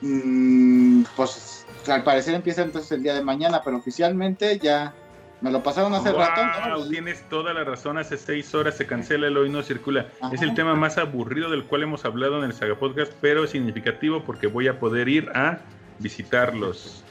[0.00, 4.94] Mm, pues al parecer empieza entonces el día de mañana, pero oficialmente ya
[5.40, 6.40] me lo pasaron hace rato.
[6.70, 6.88] Wow, ¿no?
[6.88, 7.98] tienes toda la razón.
[7.98, 10.06] Hace seis horas se cancela el hoy no circula.
[10.20, 10.34] Ajá.
[10.34, 14.22] Es el tema más aburrido del cual hemos hablado en el Saga Podcast, pero significativo
[14.24, 15.58] porque voy a poder ir a
[15.98, 17.04] visitarlos.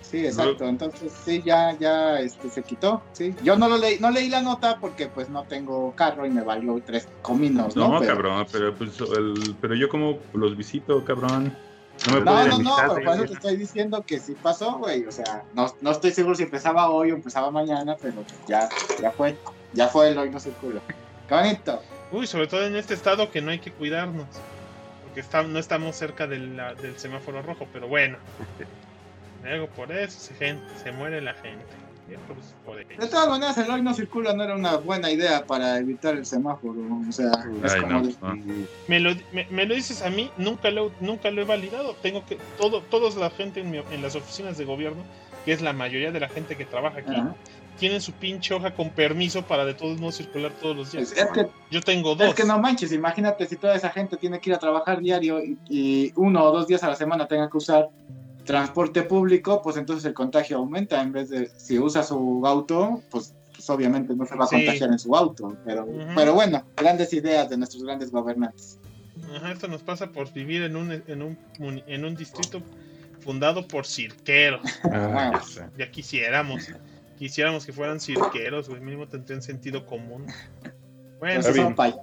[0.00, 0.64] Sí, exacto.
[0.64, 3.02] Entonces sí, ya, ya este, se quitó.
[3.12, 3.34] Sí.
[3.42, 6.40] Yo no lo leí, no leí la nota porque pues no tengo carro y me
[6.42, 7.88] valió tres cominos, ¿no?
[7.92, 11.54] No, Pero- cabrón, pero pues el- pero yo como los visito, cabrón.
[12.06, 15.04] No me No, no, no, pero por eso te estoy diciendo que sí pasó, güey.
[15.06, 18.68] O sea, no, no estoy seguro si empezaba hoy o empezaba mañana, pero ya,
[19.00, 19.36] ya fue.
[19.72, 20.38] Ya fue el hoy no.
[20.40, 21.82] Qué bonito.
[22.10, 24.26] Uy, sobre todo en este estado que no hay que cuidarnos.
[25.04, 28.18] Porque está, no estamos cerca del, la- del semáforo rojo, pero bueno.
[29.42, 31.64] Luego por eso se, gente, se muere la gente.
[32.08, 36.24] De todas maneras, el hoy no circula no era una buena idea para evitar el
[36.24, 36.80] semáforo.
[37.08, 37.30] O sea,
[37.64, 38.66] es Ay, como no, de- no.
[38.88, 41.94] Me lo, me, me lo dices a mí, nunca lo, nunca lo he validado.
[42.02, 45.02] Tengo que, todo, todos la gente en, mi- en las oficinas de gobierno,
[45.44, 47.34] que es la mayoría de la gente que trabaja aquí, Ajá.
[47.78, 51.12] tienen su pinche hoja con permiso para de todos modos circular todos los días.
[51.12, 52.28] Es, es que, Yo tengo dos.
[52.28, 55.44] es que no manches, imagínate si toda esa gente tiene que ir a trabajar diario
[55.44, 57.88] y, y uno o dos días a la semana tenga que usar
[58.48, 61.00] transporte público, pues entonces el contagio aumenta.
[61.02, 64.56] En vez de si usa su auto, pues, pues obviamente no se va a Sí.
[64.56, 65.56] contagiar en su auto.
[65.64, 68.78] Pero, pero bueno, grandes ideas de nuestros grandes gobernantes.
[69.36, 71.36] Ajá, esto nos pasa por vivir en un, en un,
[71.86, 72.62] en un distrito
[73.20, 74.62] fundado por cirqueros.
[74.92, 75.70] Ah, ya.
[75.76, 76.68] Ya quisiéramos.
[77.18, 78.80] Quisiéramos que fueran cirqueros, güey.
[78.80, 80.26] Mínimo tendrían sentido común.
[81.18, 81.66] Bueno, Entonces, bien.
[81.66, 82.02] son payasos.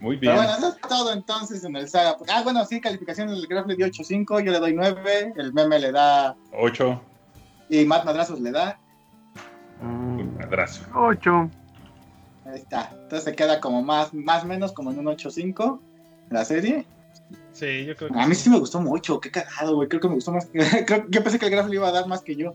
[0.00, 0.34] Muy bien.
[0.34, 2.16] Pero bueno, eso es todo entonces en el saga.
[2.28, 5.78] Ah, bueno, sí, calificación del Graf le dio 8.5, yo le doy 9, el meme
[5.78, 7.00] le da, Ocho.
[7.70, 8.78] y Matt Madrazos le da.
[9.80, 10.82] Mm, Un madrazo.
[10.94, 11.50] Ocho.
[12.44, 12.90] Ahí está.
[12.92, 15.80] Entonces se queda como más, más o menos como en un 8.5
[16.30, 16.86] la serie.
[17.52, 18.42] sí, yo creo que A mí sí.
[18.44, 19.88] sí me gustó mucho, qué cagado, güey.
[19.88, 20.46] Creo que me gustó más.
[20.86, 22.54] creo- yo pensé que el Graf le iba a dar más que yo.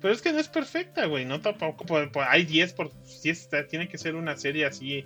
[0.00, 1.24] Pero es que no es perfecta, güey.
[1.24, 1.84] No tampoco.
[1.84, 2.90] por- por- hay 10 por.
[3.04, 5.04] Si está, tiene que ser una serie así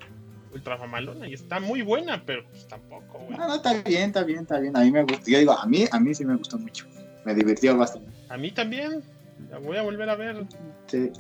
[0.53, 1.29] ultra mamalona.
[1.29, 3.39] Y está muy buena, pero pues tampoco, güey.
[3.39, 4.77] No, no, está bien, está bien, está bien.
[4.77, 5.31] A mí me gustó.
[5.31, 6.87] Yo digo, a mí, a mí sí me gustó mucho.
[7.25, 8.11] Me divirtió bastante.
[8.29, 9.03] A mí también.
[9.51, 10.47] La voy a volver a ver.
[10.87, 11.11] Sí.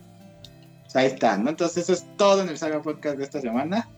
[0.82, 1.50] Pues ahí está, ¿no?
[1.50, 3.88] Entonces eso es todo en el Saga Podcast de esta semana.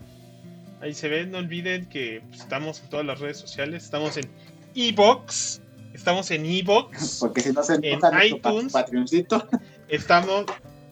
[0.81, 3.85] Ahí se ve, no olviden que pues, estamos en todas las redes sociales.
[3.85, 4.29] Estamos en
[4.75, 5.61] Evox.
[5.95, 7.19] Estamos en Evox.
[7.21, 8.73] Porque si no se En iTunes.
[8.73, 9.49] Patreoncito.
[9.89, 10.47] Estamos,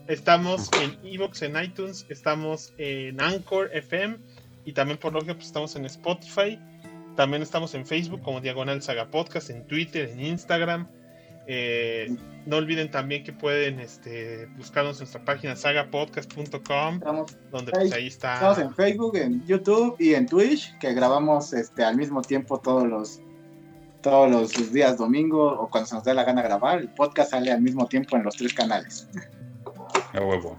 [0.09, 4.19] estamos en Evox, en iTunes, estamos en Anchor FM
[4.65, 6.59] y también por lógica pues estamos en Spotify.
[7.17, 10.89] También estamos en Facebook como Diagonal Saga Podcast, en Twitter, en Instagram.
[11.47, 12.15] Eh,
[12.47, 18.07] no olviden también que pueden este, buscarnos en nuestra página sagapodcast.com, Estamos, donde pues, ahí
[18.07, 18.63] estamos está.
[18.63, 23.21] en Facebook, en YouTube y en Twitch, que grabamos este al mismo tiempo todos los
[24.01, 26.79] todos los días domingo o cuando se nos dé la gana grabar.
[26.79, 29.09] El podcast sale al mismo tiempo en los tres canales.
[30.15, 30.57] A huevo.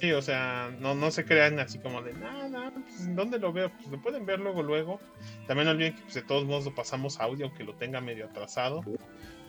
[0.00, 3.72] Sí, o sea, no, no se crean así como de nada, pues, ¿dónde lo veo?
[3.72, 5.00] Pues lo pueden ver luego, luego.
[5.48, 8.26] También no olviden que pues, de todos modos lo pasamos audio, aunque lo tenga medio
[8.26, 8.84] atrasado.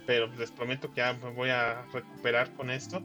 [0.08, 3.04] Pero pues, les prometo que ya me voy a recuperar con esto.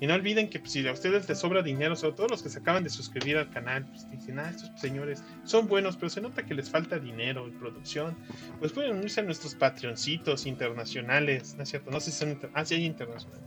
[0.00, 2.48] Y no olviden que pues, si a ustedes les sobra dinero, sobre todo los que
[2.48, 6.22] se acaban de suscribir al canal, pues dicen, ah, estos señores son buenos, pero se
[6.22, 8.16] nota que les falta dinero y producción,
[8.58, 11.90] pues pueden unirse a nuestros Patreoncitos internacionales, ¿no es cierto?
[11.90, 13.42] No sé si son, inter- ah, sí hay internacionales.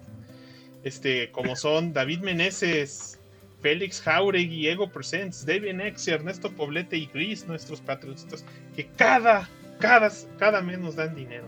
[0.84, 3.19] Este, como son David Meneses,
[3.62, 8.46] Félix Jauregui, Ego Presents, David X, Ernesto Poblete y Gris, nuestros patriotistas,
[8.76, 9.50] que cada,
[9.80, 11.48] cada, cada mes nos dan dinero.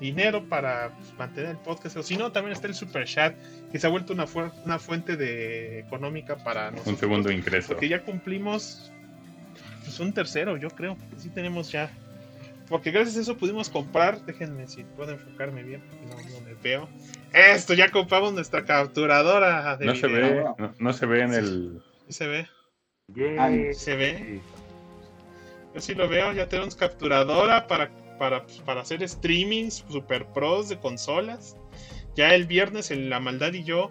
[0.00, 1.96] Dinero para pues, mantener el podcast.
[1.96, 3.34] O si no, también está el Super Chat,
[3.70, 6.94] que se ha vuelto una, fu- una fuente de económica para nosotros.
[6.94, 7.68] Un segundo ingreso.
[7.68, 8.90] Porque ya cumplimos
[9.84, 10.96] pues, un tercero, yo creo.
[11.18, 11.88] Sí tenemos ya.
[12.68, 14.20] Porque gracias a eso pudimos comprar.
[14.24, 16.88] Déjenme si puedo enfocarme bien, porque no, no me veo.
[17.32, 21.82] Esto, ya compramos nuestra capturadora de No se ve, no, no se ve en el.
[22.06, 22.48] Sí se ve,
[23.08, 23.74] Yay.
[23.74, 24.40] se ve.
[25.74, 30.68] Yo sí lo veo, ya tenemos capturadora para, para, pues, para hacer streamings super pros
[30.68, 31.56] de consolas.
[32.14, 33.90] Ya el viernes en La Maldad y yo,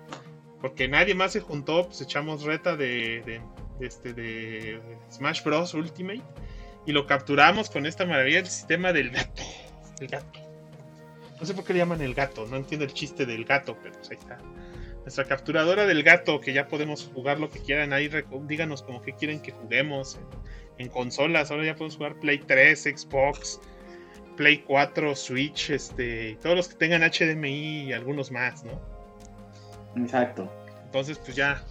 [0.61, 3.41] porque nadie más se juntó, pues echamos reta de, de,
[3.79, 4.79] de este, de
[5.11, 5.73] Smash Bros.
[5.73, 6.21] Ultimate.
[6.85, 9.41] Y lo capturamos con esta maravilla del sistema del gato.
[9.99, 10.50] El gato.
[11.41, 13.95] No sé por qué le llaman el gato, no entiendo el chiste del gato, pero
[13.95, 14.37] pues ahí está.
[15.01, 17.91] Nuestra capturadora del gato, que ya podemos jugar lo que quieran.
[17.91, 18.09] Ahí
[18.47, 20.19] díganos como que quieren que juguemos
[20.77, 21.49] en, en consolas.
[21.49, 23.59] Ahora ya podemos jugar Play 3, Xbox,
[24.37, 28.79] Play 4, Switch, este, y todos los que tengan HDMI y algunos más, ¿no?
[29.95, 30.51] Exacto.
[30.85, 31.63] Entonces, pues ya,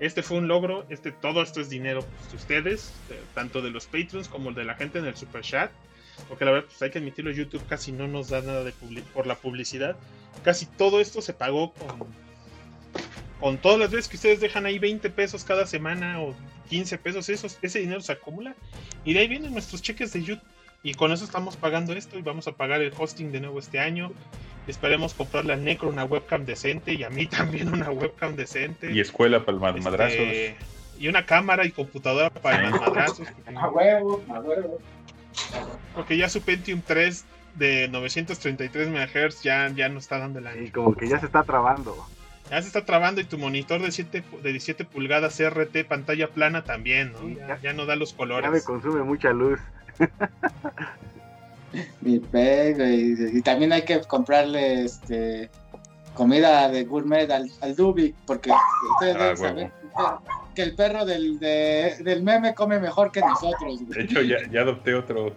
[0.00, 0.84] este fue un logro.
[0.88, 4.64] Este, todo esto es dinero pues, de ustedes, de- tanto de los Patreons como de
[4.64, 5.70] la gente en el Super Chat.
[6.28, 9.02] Porque la verdad, pues hay que admitirlo, YouTube casi no nos da nada de publi-
[9.02, 9.96] por la publicidad.
[10.42, 12.06] Casi todo esto se pagó con,
[13.40, 16.34] con todas las veces que ustedes dejan ahí 20 pesos cada semana o
[16.70, 17.28] 15 pesos.
[17.28, 18.54] Esos, ese dinero se acumula
[19.04, 20.42] y de ahí vienen nuestros cheques de YouTube.
[20.82, 23.80] Y con eso estamos pagando esto y vamos a pagar el hosting de nuevo este
[23.80, 24.12] año.
[24.66, 28.92] Esperemos comprarle al Necro una webcam decente y a mí también una webcam decente.
[28.92, 30.18] Y escuela para el Este, madrazos.
[30.98, 33.26] Y una cámara y computadora para los madrazos.
[33.56, 34.78] A huevo, a huevo.
[35.94, 37.24] Porque ya su Pentium 3
[37.56, 41.42] de 933 MHz ya, ya no está dando la Y como que ya se está
[41.44, 41.96] trabando.
[42.50, 46.62] Ya se está trabando y tu monitor de 7 de 17 pulgadas CRT pantalla plana
[46.64, 47.20] también, ¿no?
[47.20, 47.60] Sí, Ya, ya.
[47.62, 48.64] ya no da los Ya me colores.
[48.64, 49.58] consume mucha luz.
[52.02, 55.50] Mi pega, y, y también hay que comprarle este
[56.14, 58.50] comida de gourmet al, al Dubik, porque
[58.92, 59.72] ustedes Ah, deben saber
[60.54, 63.82] que el perro del, de- del meme come mejor que nosotros.
[63.82, 63.86] güey.
[63.86, 65.34] De hecho, ya, ya adopté otro.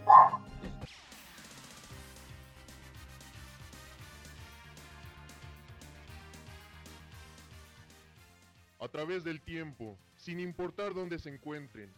[8.79, 11.89] a través del tiempo, sin importar dónde se encuentren.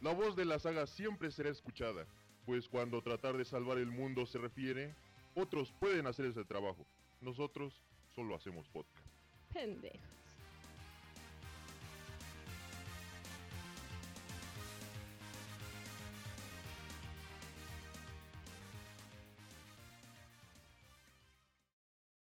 [0.00, 2.04] La voz de la saga siempre será escuchada,
[2.46, 4.94] pues cuando tratar de salvar el mundo se refiere,
[5.34, 6.86] otros pueden hacer ese trabajo.
[7.20, 7.82] Nosotros
[8.18, 9.06] solo hacemos podcast.
[9.52, 10.17] Pendejos.